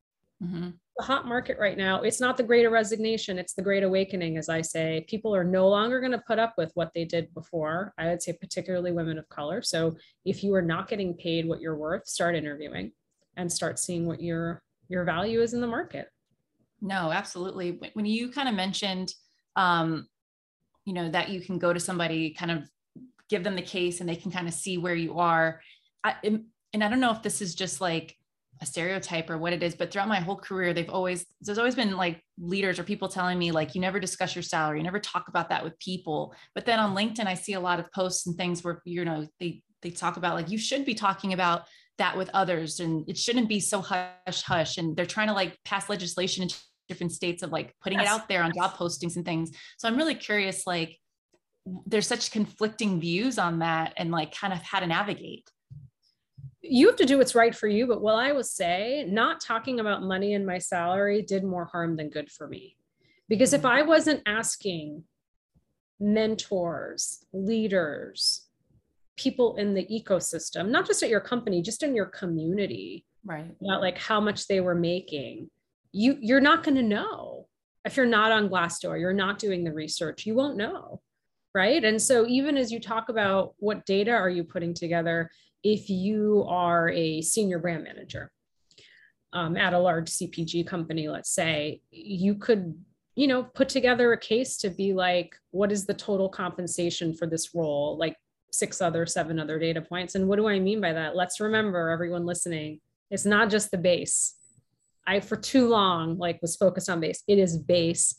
Mm-hmm. 0.42 0.70
The 0.98 1.04
hot 1.04 1.28
market 1.28 1.58
right 1.60 1.78
now, 1.78 2.04
it's 2.04 2.22
not 2.22 2.38
the 2.38 2.44
great 2.44 2.66
resignation, 2.72 3.38
it's 3.38 3.54
the 3.54 3.62
great 3.62 3.84
awakening, 3.84 4.38
as 4.38 4.48
I 4.48 4.62
say. 4.62 5.06
People 5.10 5.36
are 5.36 5.44
no 5.44 5.68
longer 5.68 6.00
going 6.00 6.14
to 6.14 6.24
put 6.26 6.40
up 6.40 6.54
with 6.58 6.72
what 6.76 6.92
they 6.96 7.04
did 7.04 7.34
before. 7.34 7.94
I 7.98 8.08
would 8.08 8.22
say, 8.22 8.32
particularly 8.32 8.94
women 8.94 9.18
of 9.18 9.28
color. 9.28 9.62
So 9.62 9.98
if 10.24 10.42
you 10.42 10.56
are 10.56 10.62
not 10.62 10.88
getting 10.88 11.16
paid 11.16 11.50
what 11.50 11.60
you're 11.60 11.76
worth, 11.76 12.08
start 12.08 12.38
interviewing 12.38 12.94
and 13.36 13.52
start 13.52 13.78
seeing 13.78 14.06
what 14.06 14.22
your 14.22 14.64
your 14.92 15.06
value 15.06 15.42
is 15.42 15.54
in 15.54 15.62
the 15.62 15.68
market. 15.68 16.10
No, 16.82 17.12
absolutely. 17.12 17.80
When 17.94 18.06
you 18.06 18.32
kind 18.32 18.50
of 18.50 18.56
mentioned, 18.56 19.14
um, 19.56 20.08
you 20.86 20.94
know, 20.94 21.10
that 21.10 21.30
you 21.30 21.40
can 21.40 21.60
go 21.60 21.72
to 21.72 21.80
somebody, 21.80 22.32
kind 22.32 22.52
of 22.52 22.70
give 23.30 23.44
them 23.44 23.56
the 23.56 23.62
case, 23.62 24.02
and 24.02 24.10
they 24.10 24.16
can 24.16 24.32
kind 24.32 24.48
of 24.48 24.54
see 24.54 24.78
where 24.78 24.96
you 24.96 25.20
are. 25.20 25.62
I, 26.04 26.16
and 26.74 26.84
I 26.84 26.90
don't 26.90 27.00
know 27.00 27.12
if 27.12 27.22
this 27.22 27.42
is 27.42 27.56
just 27.56 27.80
like 27.80 28.18
a 28.62 28.66
stereotype 28.66 29.30
or 29.30 29.38
what 29.38 29.54
it 29.54 29.64
is, 29.64 29.76
but 29.76 29.92
throughout 29.92 30.08
my 30.08 30.20
whole 30.20 30.36
career, 30.36 30.74
they've 30.74 30.90
always, 30.90 31.26
there's 31.42 31.58
always 31.58 31.76
been 31.76 31.96
like 31.96 32.22
leaders 32.38 32.78
or 32.80 32.84
people 32.84 33.08
telling 33.08 33.40
me, 33.40 33.52
like, 33.52 33.74
you 33.74 33.82
never 33.82 34.00
discuss 34.00 34.36
your 34.36 34.44
salary, 34.44 34.80
you 34.80 34.84
never 34.84 35.00
talk 35.00 35.30
about 35.30 35.50
that 35.50 35.64
with 35.64 35.80
people. 35.80 36.36
But 36.54 36.66
then 36.66 36.80
on 36.80 36.96
LinkedIn, 36.96 37.26
I 37.26 37.36
see 37.36 37.54
a 37.54 37.60
lot 37.60 37.80
of 37.80 37.92
posts 37.92 38.28
and 38.28 38.36
things 38.36 38.64
where, 38.64 38.82
you 38.86 39.06
know, 39.06 39.28
they, 39.40 39.64
they 39.82 39.92
talk 39.92 40.18
about 40.18 40.36
like, 40.36 40.50
you 40.50 40.58
should 40.58 40.86
be 40.86 40.94
talking 40.94 41.34
about 41.34 41.64
that 42.02 42.18
with 42.18 42.30
others 42.34 42.80
and 42.80 43.08
it 43.08 43.18
shouldn't 43.18 43.48
be 43.48 43.60
so 43.60 43.82
hush 43.82 44.42
hush. 44.44 44.78
And 44.78 44.98
they're 44.98 45.06
trying 45.06 45.28
to 45.28 45.34
like 45.34 45.58
pass 45.64 45.88
legislation 45.88 46.44
in 46.44 46.50
different 46.90 47.12
states 47.12 47.44
of 47.44 47.52
like 47.52 47.76
putting 47.82 48.00
yes. 48.00 48.08
it 48.08 48.12
out 48.12 48.28
there 48.28 48.44
on 48.44 48.52
job 48.54 48.74
postings 48.74 49.16
and 49.16 49.24
things. 49.24 49.52
So 49.78 49.88
I'm 49.88 49.96
really 49.96 50.16
curious, 50.16 50.66
like, 50.68 50.98
there's 51.86 52.08
such 52.08 52.32
conflicting 52.32 53.00
views 53.00 53.38
on 53.38 53.60
that 53.60 53.94
and 53.98 54.10
like 54.10 54.36
kind 54.36 54.52
of 54.52 54.60
how 54.64 54.80
to 54.80 54.88
navigate 54.88 55.48
you 56.62 56.88
have 56.88 56.96
to 56.96 57.06
do 57.06 57.18
what's 57.18 57.36
right 57.36 57.56
for 57.56 57.68
you. 57.68 57.88
But 57.88 58.02
what 58.02 58.16
I 58.16 58.32
will 58.32 58.44
say, 58.44 59.06
not 59.08 59.42
talking 59.42 59.80
about 59.80 60.04
money 60.04 60.34
and 60.34 60.46
my 60.46 60.60
salary 60.60 61.22
did 61.22 61.44
more 61.44 61.66
harm 61.66 61.96
than 61.98 62.10
good 62.10 62.32
for 62.32 62.48
me. 62.48 62.78
Because 63.28 63.54
if 63.54 63.62
mm-hmm. 63.62 63.80
I 63.80 63.82
wasn't 63.82 64.22
asking 64.26 65.04
mentors, 66.00 67.26
leaders, 67.34 68.41
people 69.22 69.56
in 69.58 69.74
the 69.74 69.86
ecosystem, 69.86 70.70
not 70.70 70.88
just 70.88 71.04
at 71.04 71.10
your 71.10 71.22
company, 71.22 71.62
just 71.62 71.84
in 71.84 71.96
your 71.96 72.08
community, 72.08 73.06
right? 73.24 73.52
About 73.62 73.82
like 73.82 73.98
how 73.98 74.20
much 74.20 74.48
they 74.48 74.62
were 74.62 74.76
making, 74.76 75.50
you 75.92 76.18
you're 76.20 76.42
not 76.42 76.64
going 76.64 76.76
to 76.76 76.82
know 76.82 77.48
if 77.86 77.98
you're 77.98 78.06
not 78.06 78.32
on 78.32 78.50
Glassdoor, 78.50 79.00
you're 79.00 79.14
not 79.14 79.40
doing 79.40 79.64
the 79.64 79.74
research, 79.74 80.26
you 80.26 80.36
won't 80.36 80.58
know, 80.58 81.02
right? 81.54 81.84
And 81.84 82.02
so 82.02 82.28
even 82.28 82.58
as 82.58 82.72
you 82.72 82.80
talk 82.80 83.10
about 83.10 83.54
what 83.58 83.86
data 83.86 84.12
are 84.12 84.30
you 84.30 84.44
putting 84.44 84.74
together, 84.74 85.30
if 85.64 85.90
you 85.90 86.46
are 86.48 86.90
a 86.90 87.22
senior 87.22 87.60
brand 87.60 87.84
manager 87.84 88.32
um, 89.34 89.58
at 89.58 89.74
a 89.74 89.80
large 89.80 90.10
CPG 90.10 90.68
company, 90.68 91.08
let's 91.08 91.34
say, 91.34 91.82
you 91.92 92.36
could, 92.36 92.76
you 93.16 93.28
know, 93.28 93.44
put 93.44 93.70
together 93.70 94.14
a 94.14 94.20
case 94.20 94.58
to 94.58 94.70
be 94.70 94.94
like, 94.94 95.36
what 95.52 95.72
is 95.72 95.86
the 95.86 95.94
total 95.94 96.30
compensation 96.30 97.14
for 97.14 97.28
this 97.28 97.54
role? 97.56 97.98
Like 97.98 98.16
six 98.52 98.82
other, 98.82 99.06
seven 99.06 99.40
other 99.40 99.60
data 99.60 99.82
points. 99.82 100.16
And 100.16 100.28
what 100.28 100.38
do 100.38 100.48
I 100.48 100.60
mean 100.60 100.82
by 100.82 100.94
that? 100.94 101.16
Let's 101.16 101.40
remember, 101.40 101.90
everyone 101.90 102.26
listening, 102.26 102.80
it's 103.10 103.26
not 103.26 103.50
just 103.50 103.72
the 103.72 103.78
base. 103.78 104.36
I, 105.08 105.20
for 105.20 105.36
too 105.36 105.68
long, 105.68 106.18
like 106.18 106.42
was 106.42 106.56
focused 106.56 106.90
on 106.90 107.00
base. 107.00 107.24
It 107.28 107.40
is 107.40 107.58
base. 107.58 108.16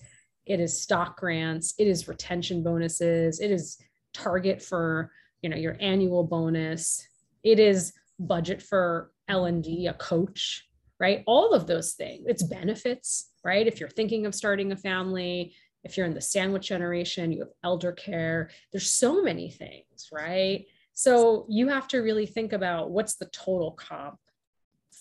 It 0.46 0.58
is 0.58 0.82
stock 0.82 1.16
grants. 1.16 1.74
It 1.78 1.86
is 1.86 2.08
retention 2.08 2.62
bonuses. 2.62 3.40
It 3.40 3.50
is 3.50 3.78
target 4.12 4.60
for, 4.60 5.12
you 5.42 5.48
know, 5.48 5.56
your 5.56 5.76
annual 5.80 6.24
bonus 6.24 7.06
it 7.42 7.58
is 7.58 7.92
budget 8.18 8.62
for 8.62 9.10
L&D, 9.28 9.86
a 9.86 9.94
coach, 9.94 10.66
right? 11.00 11.22
All 11.26 11.52
of 11.52 11.66
those 11.66 11.92
things. 11.94 12.24
It's 12.26 12.42
benefits, 12.42 13.30
right? 13.44 13.66
If 13.66 13.80
you're 13.80 13.88
thinking 13.88 14.26
of 14.26 14.34
starting 14.34 14.72
a 14.72 14.76
family, 14.76 15.54
if 15.84 15.96
you're 15.96 16.06
in 16.06 16.14
the 16.14 16.20
sandwich 16.20 16.68
generation, 16.68 17.32
you 17.32 17.40
have 17.40 17.52
elder 17.64 17.92
care. 17.92 18.50
There's 18.70 18.90
so 18.90 19.22
many 19.22 19.50
things, 19.50 20.08
right? 20.12 20.66
So 20.94 21.46
you 21.48 21.68
have 21.68 21.88
to 21.88 21.98
really 21.98 22.26
think 22.26 22.52
about 22.52 22.90
what's 22.90 23.16
the 23.16 23.26
total 23.26 23.72
comp 23.72 24.18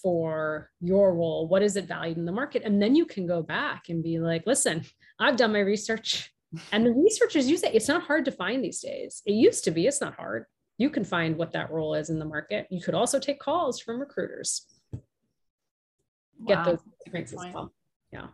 for 0.01 0.71
your 0.79 1.13
role? 1.13 1.47
What 1.47 1.61
is 1.61 1.75
it 1.75 1.87
valued 1.87 2.17
in 2.17 2.25
the 2.25 2.31
market? 2.31 2.63
And 2.63 2.81
then 2.81 2.95
you 2.95 3.05
can 3.05 3.27
go 3.27 3.43
back 3.43 3.89
and 3.89 4.01
be 4.01 4.19
like, 4.19 4.47
listen, 4.47 4.83
I've 5.19 5.35
done 5.35 5.53
my 5.53 5.59
research. 5.59 6.31
And 6.71 6.85
the 6.85 6.91
researchers 6.91 7.49
use 7.49 7.63
it. 7.63 7.75
It's 7.75 7.87
not 7.87 8.03
hard 8.03 8.25
to 8.25 8.31
find 8.31 8.63
these 8.63 8.79
days. 8.79 9.21
It 9.25 9.33
used 9.33 9.63
to 9.65 9.71
be, 9.71 9.87
it's 9.87 10.01
not 10.01 10.15
hard 10.15 10.45
you 10.81 10.89
can 10.89 11.03
find 11.03 11.37
what 11.37 11.51
that 11.51 11.69
role 11.71 11.93
is 11.93 12.09
in 12.09 12.17
the 12.17 12.25
market. 12.25 12.65
You 12.71 12.81
could 12.81 12.95
also 12.95 13.19
take 13.19 13.39
calls 13.39 13.79
from 13.79 13.99
recruiters. 13.99 14.65
Get 16.47 16.65
those 16.65 16.79
experiences 16.99 17.39
as 17.39 17.53
well. 17.53 17.71
Yeah. 18.11 18.27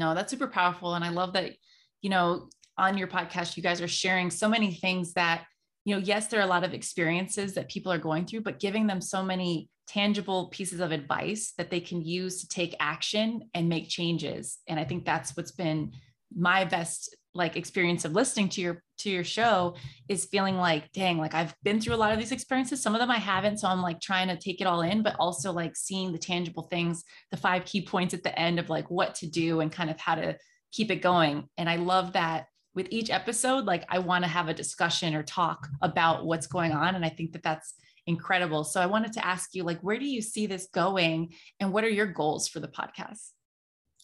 No, 0.00 0.14
that's 0.14 0.30
super 0.30 0.48
powerful. 0.48 0.94
And 0.94 1.04
I 1.04 1.10
love 1.10 1.34
that, 1.34 1.52
you 2.00 2.08
know, 2.08 2.48
on 2.78 2.96
your 2.96 3.06
podcast, 3.06 3.58
you 3.58 3.62
guys 3.62 3.82
are 3.82 3.86
sharing 3.86 4.30
so 4.30 4.48
many 4.48 4.72
things 4.72 5.12
that, 5.12 5.44
you 5.84 5.94
know, 5.94 6.00
yes, 6.00 6.28
there 6.28 6.40
are 6.40 6.44
a 6.44 6.46
lot 6.46 6.64
of 6.64 6.72
experiences 6.72 7.52
that 7.52 7.68
people 7.68 7.92
are 7.92 7.98
going 7.98 8.24
through, 8.24 8.40
but 8.40 8.58
giving 8.58 8.86
them 8.86 9.02
so 9.02 9.22
many 9.22 9.68
tangible 9.86 10.48
pieces 10.48 10.80
of 10.80 10.90
advice 10.90 11.52
that 11.58 11.70
they 11.70 11.80
can 11.80 12.00
use 12.00 12.40
to 12.40 12.48
take 12.48 12.74
action 12.80 13.42
and 13.52 13.68
make 13.68 13.90
changes. 13.90 14.56
And 14.66 14.80
I 14.80 14.84
think 14.84 15.04
that's 15.04 15.36
what's 15.36 15.52
been 15.52 15.92
my 16.34 16.64
best 16.64 17.14
like 17.34 17.56
experience 17.56 18.04
of 18.04 18.12
listening 18.12 18.48
to 18.48 18.60
your 18.60 18.82
to 18.98 19.10
your 19.10 19.24
show 19.24 19.74
is 20.08 20.24
feeling 20.26 20.56
like 20.56 20.90
dang 20.92 21.18
like 21.18 21.34
i've 21.34 21.54
been 21.62 21.80
through 21.80 21.94
a 21.94 21.96
lot 21.96 22.12
of 22.12 22.18
these 22.18 22.32
experiences. 22.32 22.82
Some 22.82 22.94
of 22.94 23.00
them 23.00 23.10
i 23.10 23.18
haven't 23.18 23.58
so 23.58 23.68
i'm 23.68 23.82
like 23.82 24.00
trying 24.00 24.28
to 24.28 24.36
take 24.36 24.60
it 24.60 24.66
all 24.66 24.82
in 24.82 25.02
but 25.02 25.16
also 25.18 25.52
like 25.52 25.76
seeing 25.76 26.12
the 26.12 26.18
tangible 26.18 26.64
things 26.64 27.04
the 27.30 27.36
five 27.36 27.64
key 27.64 27.82
points 27.82 28.14
at 28.14 28.22
the 28.22 28.36
end 28.38 28.58
of 28.58 28.68
like 28.68 28.90
what 28.90 29.14
to 29.16 29.26
do 29.26 29.60
and 29.60 29.70
kind 29.72 29.90
of 29.90 29.98
how 29.98 30.14
to 30.14 30.36
keep 30.72 30.90
it 30.90 31.02
going. 31.02 31.48
And 31.56 31.68
i 31.68 31.76
love 31.76 32.12
that 32.14 32.46
with 32.74 32.88
each 32.90 33.10
episode 33.10 33.64
like 33.64 33.84
i 33.88 33.98
want 33.98 34.24
to 34.24 34.30
have 34.30 34.48
a 34.48 34.54
discussion 34.54 35.14
or 35.14 35.22
talk 35.22 35.68
about 35.82 36.26
what's 36.26 36.46
going 36.46 36.72
on 36.72 36.94
and 36.94 37.04
i 37.04 37.08
think 37.08 37.32
that 37.32 37.42
that's 37.42 37.74
incredible. 38.06 38.64
So 38.64 38.80
i 38.80 38.86
wanted 38.86 39.12
to 39.14 39.24
ask 39.24 39.54
you 39.54 39.62
like 39.62 39.80
where 39.80 39.98
do 39.98 40.06
you 40.06 40.20
see 40.20 40.46
this 40.46 40.68
going 40.72 41.32
and 41.60 41.72
what 41.72 41.84
are 41.84 41.88
your 41.88 42.06
goals 42.06 42.48
for 42.48 42.58
the 42.58 42.68
podcast 42.68 43.30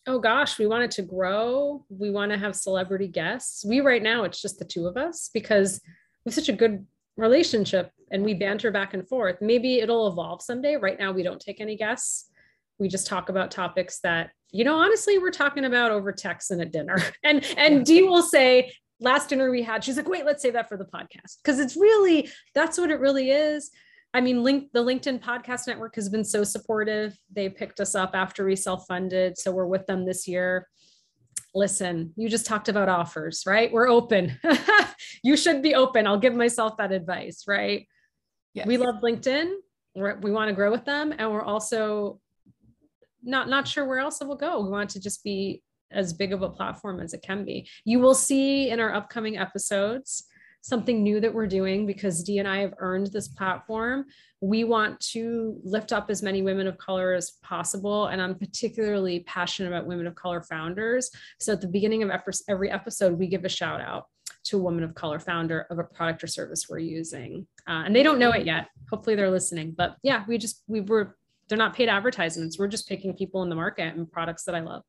oh 0.06 0.18
gosh, 0.18 0.58
we 0.58 0.66
want 0.66 0.84
it 0.84 0.90
to 0.92 1.02
grow. 1.02 1.84
We 1.88 2.10
want 2.10 2.32
to 2.32 2.38
have 2.38 2.54
celebrity 2.54 3.08
guests. 3.08 3.64
We 3.64 3.80
right 3.80 4.02
now, 4.02 4.24
it's 4.24 4.40
just 4.40 4.58
the 4.58 4.64
two 4.64 4.86
of 4.86 4.96
us 4.96 5.30
because 5.32 5.80
we 6.24 6.30
have 6.30 6.34
such 6.34 6.48
a 6.48 6.52
good 6.52 6.86
relationship 7.16 7.90
and 8.10 8.24
we 8.24 8.34
banter 8.34 8.70
back 8.70 8.94
and 8.94 9.06
forth. 9.08 9.36
Maybe 9.40 9.80
it'll 9.80 10.06
evolve 10.06 10.42
someday. 10.42 10.76
Right 10.76 10.98
now, 10.98 11.12
we 11.12 11.22
don't 11.22 11.40
take 11.40 11.60
any 11.60 11.76
guests. 11.76 12.30
We 12.78 12.88
just 12.88 13.06
talk 13.06 13.30
about 13.30 13.50
topics 13.50 14.00
that, 14.00 14.30
you 14.52 14.64
know, 14.64 14.76
honestly, 14.76 15.18
we're 15.18 15.30
talking 15.30 15.64
about 15.64 15.90
over 15.90 16.12
text 16.12 16.50
and 16.50 16.60
at 16.60 16.72
dinner. 16.72 16.98
And 17.24 17.44
and 17.56 17.84
Dee 17.84 18.02
will 18.02 18.22
say, 18.22 18.72
last 19.00 19.30
dinner 19.30 19.50
we 19.50 19.62
had, 19.62 19.82
she's 19.82 19.96
like, 19.96 20.08
wait, 20.08 20.24
let's 20.24 20.42
save 20.42 20.52
that 20.52 20.68
for 20.68 20.76
the 20.76 20.84
podcast. 20.84 21.38
Because 21.42 21.58
it's 21.58 21.76
really, 21.76 22.30
that's 22.54 22.78
what 22.78 22.90
it 22.90 23.00
really 23.00 23.30
is. 23.30 23.70
I 24.16 24.22
mean, 24.22 24.42
link 24.42 24.72
the 24.72 24.82
LinkedIn 24.82 25.20
podcast 25.20 25.66
network 25.66 25.94
has 25.96 26.08
been 26.08 26.24
so 26.24 26.42
supportive. 26.42 27.18
They 27.30 27.50
picked 27.50 27.80
us 27.80 27.94
up 27.94 28.12
after 28.14 28.46
we 28.46 28.56
self-funded. 28.56 29.36
So 29.36 29.52
we're 29.52 29.66
with 29.66 29.84
them 29.84 30.06
this 30.06 30.26
year. 30.26 30.68
Listen, 31.54 32.14
you 32.16 32.30
just 32.30 32.46
talked 32.46 32.70
about 32.70 32.88
offers, 32.88 33.42
right? 33.46 33.70
We're 33.70 33.90
open. 33.90 34.38
you 35.22 35.36
should 35.36 35.60
be 35.60 35.74
open. 35.74 36.06
I'll 36.06 36.18
give 36.18 36.34
myself 36.34 36.78
that 36.78 36.92
advice, 36.92 37.44
right? 37.46 37.86
Yes. 38.54 38.66
We 38.66 38.78
love 38.78 39.02
LinkedIn. 39.02 39.52
We're, 39.94 40.18
we 40.20 40.32
want 40.32 40.48
to 40.48 40.54
grow 40.54 40.70
with 40.70 40.86
them. 40.86 41.12
And 41.18 41.30
we're 41.30 41.42
also 41.42 42.18
not, 43.22 43.50
not 43.50 43.68
sure 43.68 43.84
where 43.84 43.98
else 43.98 44.22
it 44.22 44.26
will 44.26 44.34
go. 44.34 44.62
We 44.62 44.70
want 44.70 44.88
to 44.90 45.00
just 45.00 45.22
be 45.24 45.62
as 45.92 46.14
big 46.14 46.32
of 46.32 46.40
a 46.40 46.48
platform 46.48 47.00
as 47.00 47.12
it 47.12 47.20
can 47.20 47.44
be. 47.44 47.68
You 47.84 47.98
will 47.98 48.14
see 48.14 48.70
in 48.70 48.80
our 48.80 48.94
upcoming 48.94 49.36
episodes 49.36 50.24
something 50.62 51.02
new 51.02 51.20
that 51.20 51.32
we're 51.32 51.46
doing 51.46 51.86
because 51.86 52.22
Dee 52.22 52.38
and 52.38 52.48
I 52.48 52.58
have 52.58 52.74
earned 52.78 53.08
this 53.08 53.28
platform. 53.28 54.06
We 54.40 54.64
want 54.64 54.98
to 55.12 55.60
lift 55.64 55.92
up 55.92 56.10
as 56.10 56.22
many 56.22 56.42
women 56.42 56.66
of 56.66 56.76
color 56.78 57.14
as 57.14 57.32
possible. 57.42 58.06
And 58.06 58.20
I'm 58.20 58.34
particularly 58.34 59.20
passionate 59.20 59.68
about 59.68 59.86
women 59.86 60.06
of 60.06 60.14
color 60.14 60.42
founders. 60.42 61.10
So 61.40 61.52
at 61.52 61.60
the 61.60 61.68
beginning 61.68 62.02
of 62.02 62.10
every 62.48 62.70
episode, 62.70 63.18
we 63.18 63.28
give 63.28 63.44
a 63.44 63.48
shout 63.48 63.80
out 63.80 64.06
to 64.44 64.58
a 64.58 64.62
woman 64.62 64.84
of 64.84 64.94
color 64.94 65.18
founder 65.18 65.66
of 65.70 65.78
a 65.78 65.84
product 65.84 66.22
or 66.22 66.26
service 66.26 66.66
we're 66.68 66.78
using. 66.78 67.46
Uh, 67.68 67.82
and 67.84 67.94
they 67.94 68.02
don't 68.02 68.18
know 68.18 68.30
it 68.30 68.46
yet. 68.46 68.68
Hopefully 68.90 69.16
they're 69.16 69.30
listening. 69.30 69.74
But 69.76 69.96
yeah, 70.02 70.24
we 70.28 70.38
just, 70.38 70.62
we 70.66 70.80
were, 70.80 71.16
they're 71.48 71.58
not 71.58 71.74
paid 71.74 71.88
advertisements. 71.88 72.58
We're 72.58 72.68
just 72.68 72.88
picking 72.88 73.14
people 73.14 73.42
in 73.42 73.48
the 73.48 73.56
market 73.56 73.94
and 73.94 74.10
products 74.10 74.44
that 74.44 74.54
I 74.54 74.60
love. 74.60 74.82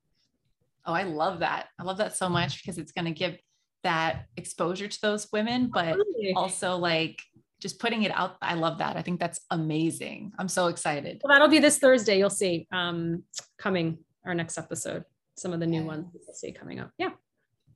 Oh, 0.86 0.94
I 0.94 1.04
love 1.04 1.40
that. 1.40 1.68
I 1.80 1.84
love 1.84 1.98
that 1.98 2.16
so 2.16 2.30
much 2.30 2.62
because 2.62 2.78
it's 2.78 2.92
going 2.92 3.06
to 3.06 3.12
give 3.12 3.38
that 3.84 4.26
exposure 4.36 4.88
to 4.88 5.02
those 5.02 5.28
women, 5.32 5.70
but 5.74 5.98
also 6.36 6.78
like 6.78 7.22
just 7.60 7.80
putting 7.80 8.04
it 8.04 8.12
out. 8.12 8.38
I 8.42 8.54
love 8.54 8.80
that. 8.80 8.98
I 8.98 9.02
think 9.02 9.20
that's 9.20 9.40
amazing. 9.52 10.32
I'm 10.38 10.48
so 10.48 10.68
excited. 10.68 11.22
Well, 11.24 11.34
that'll 11.34 11.48
be 11.48 11.60
this 11.60 11.78
Thursday. 11.78 12.18
You'll 12.18 12.30
see 12.30 12.68
um, 12.72 13.24
coming 13.58 13.98
our 14.26 14.36
next 14.36 14.58
episode. 14.58 15.04
Some 15.36 15.54
of 15.54 15.60
the 15.60 15.68
new 15.68 15.84
ones 15.84 16.08
you'll 16.14 16.34
see 16.34 16.52
coming 16.52 16.80
up. 16.80 16.92
Yeah. 16.98 17.12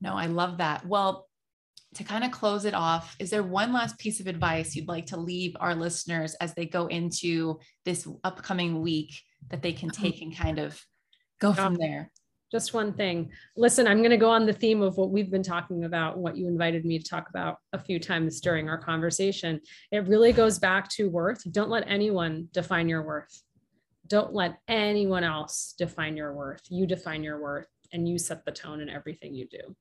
No, 0.00 0.14
I 0.14 0.26
love 0.26 0.58
that. 0.58 0.86
Well, 0.86 1.28
to 1.94 2.04
kind 2.04 2.24
of 2.24 2.30
close 2.30 2.64
it 2.64 2.74
off, 2.74 3.14
is 3.18 3.30
there 3.30 3.42
one 3.42 3.72
last 3.72 3.98
piece 3.98 4.18
of 4.20 4.26
advice 4.26 4.74
you'd 4.74 4.88
like 4.88 5.06
to 5.06 5.16
leave 5.16 5.54
our 5.60 5.74
listeners 5.74 6.34
as 6.40 6.54
they 6.54 6.66
go 6.66 6.86
into 6.86 7.60
this 7.84 8.08
upcoming 8.24 8.80
week 8.80 9.12
that 9.50 9.62
they 9.62 9.72
can 9.72 9.90
uh-huh. 9.90 10.02
take 10.02 10.22
and 10.22 10.36
kind 10.36 10.58
of 10.58 10.80
go 11.40 11.52
from 11.52 11.74
there? 11.74 12.10
Just 12.52 12.74
one 12.74 12.92
thing. 12.92 13.30
Listen, 13.56 13.86
I'm 13.88 13.98
going 13.98 14.10
to 14.10 14.18
go 14.18 14.30
on 14.30 14.44
the 14.44 14.52
theme 14.52 14.82
of 14.82 14.98
what 14.98 15.10
we've 15.10 15.30
been 15.30 15.42
talking 15.42 15.84
about, 15.84 16.18
what 16.18 16.36
you 16.36 16.46
invited 16.46 16.84
me 16.84 16.98
to 16.98 17.04
talk 17.04 17.30
about 17.30 17.56
a 17.72 17.78
few 17.78 17.98
times 17.98 18.42
during 18.42 18.68
our 18.68 18.76
conversation. 18.76 19.58
It 19.90 20.06
really 20.06 20.34
goes 20.34 20.58
back 20.58 20.90
to 20.90 21.08
worth. 21.08 21.50
Don't 21.50 21.70
let 21.70 21.88
anyone 21.88 22.48
define 22.52 22.90
your 22.90 23.04
worth. 23.04 23.42
Don't 24.06 24.34
let 24.34 24.58
anyone 24.68 25.24
else 25.24 25.74
define 25.78 26.14
your 26.14 26.34
worth. 26.34 26.60
You 26.68 26.86
define 26.86 27.22
your 27.22 27.40
worth 27.40 27.68
and 27.90 28.06
you 28.06 28.18
set 28.18 28.44
the 28.44 28.52
tone 28.52 28.82
in 28.82 28.90
everything 28.90 29.34
you 29.34 29.46
do. 29.46 29.74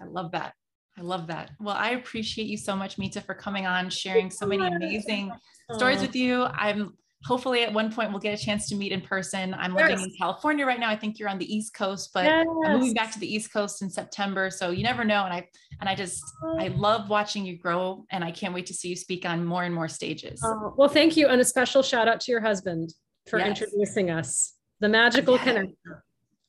I 0.00 0.06
love 0.06 0.32
that. 0.32 0.54
I 0.98 1.02
love 1.02 1.28
that. 1.28 1.52
Well, 1.60 1.76
I 1.76 1.90
appreciate 1.90 2.48
you 2.48 2.56
so 2.56 2.74
much, 2.74 2.98
Mita, 2.98 3.20
for 3.20 3.34
coming 3.34 3.66
on, 3.66 3.88
sharing 3.88 4.30
so 4.30 4.46
many 4.46 4.66
amazing 4.66 5.30
stories 5.72 6.02
with 6.02 6.16
you. 6.16 6.42
I'm 6.42 6.94
hopefully 7.24 7.62
at 7.62 7.72
one 7.72 7.92
point 7.92 8.10
we'll 8.10 8.20
get 8.20 8.38
a 8.38 8.42
chance 8.42 8.68
to 8.68 8.74
meet 8.74 8.92
in 8.92 9.00
person. 9.00 9.54
I'm 9.54 9.74
living 9.74 10.00
in 10.00 10.12
California 10.18 10.66
right 10.66 10.80
now. 10.80 10.90
I 10.90 10.96
think 10.96 11.18
you're 11.18 11.28
on 11.28 11.38
the 11.38 11.54
East 11.54 11.74
Coast, 11.74 12.10
but 12.12 12.24
yes. 12.24 12.46
I'm 12.64 12.78
moving 12.78 12.94
back 12.94 13.12
to 13.12 13.18
the 13.18 13.32
East 13.32 13.52
Coast 13.52 13.82
in 13.82 13.90
September. 13.90 14.50
So 14.50 14.70
you 14.70 14.82
never 14.82 15.04
know. 15.04 15.24
And 15.24 15.32
I 15.32 15.48
and 15.80 15.88
I 15.88 15.94
just 15.94 16.22
I 16.58 16.68
oh. 16.68 16.78
love 16.78 17.08
watching 17.08 17.44
you 17.44 17.58
grow 17.58 18.04
and 18.10 18.24
I 18.24 18.30
can't 18.30 18.54
wait 18.54 18.66
to 18.66 18.74
see 18.74 18.88
you 18.88 18.96
speak 18.96 19.24
on 19.24 19.44
more 19.44 19.64
and 19.64 19.74
more 19.74 19.88
stages. 19.88 20.40
Oh, 20.44 20.74
well, 20.76 20.88
thank 20.88 21.16
you. 21.16 21.28
And 21.28 21.40
a 21.40 21.44
special 21.44 21.82
shout 21.82 22.08
out 22.08 22.20
to 22.22 22.32
your 22.32 22.40
husband 22.40 22.92
for 23.28 23.38
yes. 23.38 23.48
introducing 23.48 24.10
us. 24.10 24.54
The 24.80 24.88
magical 24.88 25.34
yes. 25.36 25.44
connection. 25.44 25.76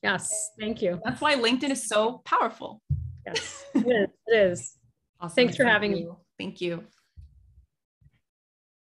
Yes, 0.02 0.50
thank 0.60 0.82
you. 0.82 1.00
That's 1.04 1.20
why 1.20 1.34
LinkedIn 1.36 1.70
is 1.70 1.88
so 1.88 2.20
powerful. 2.24 2.82
Yes, 3.26 3.64
it 3.74 3.86
is. 3.86 4.08
It 4.26 4.36
is. 4.36 4.78
Awesome. 5.20 5.36
Thanks 5.36 5.56
for 5.56 5.64
having 5.64 5.96
you. 5.96 6.04
me. 6.04 6.12
Thank 6.38 6.60
you. 6.60 6.84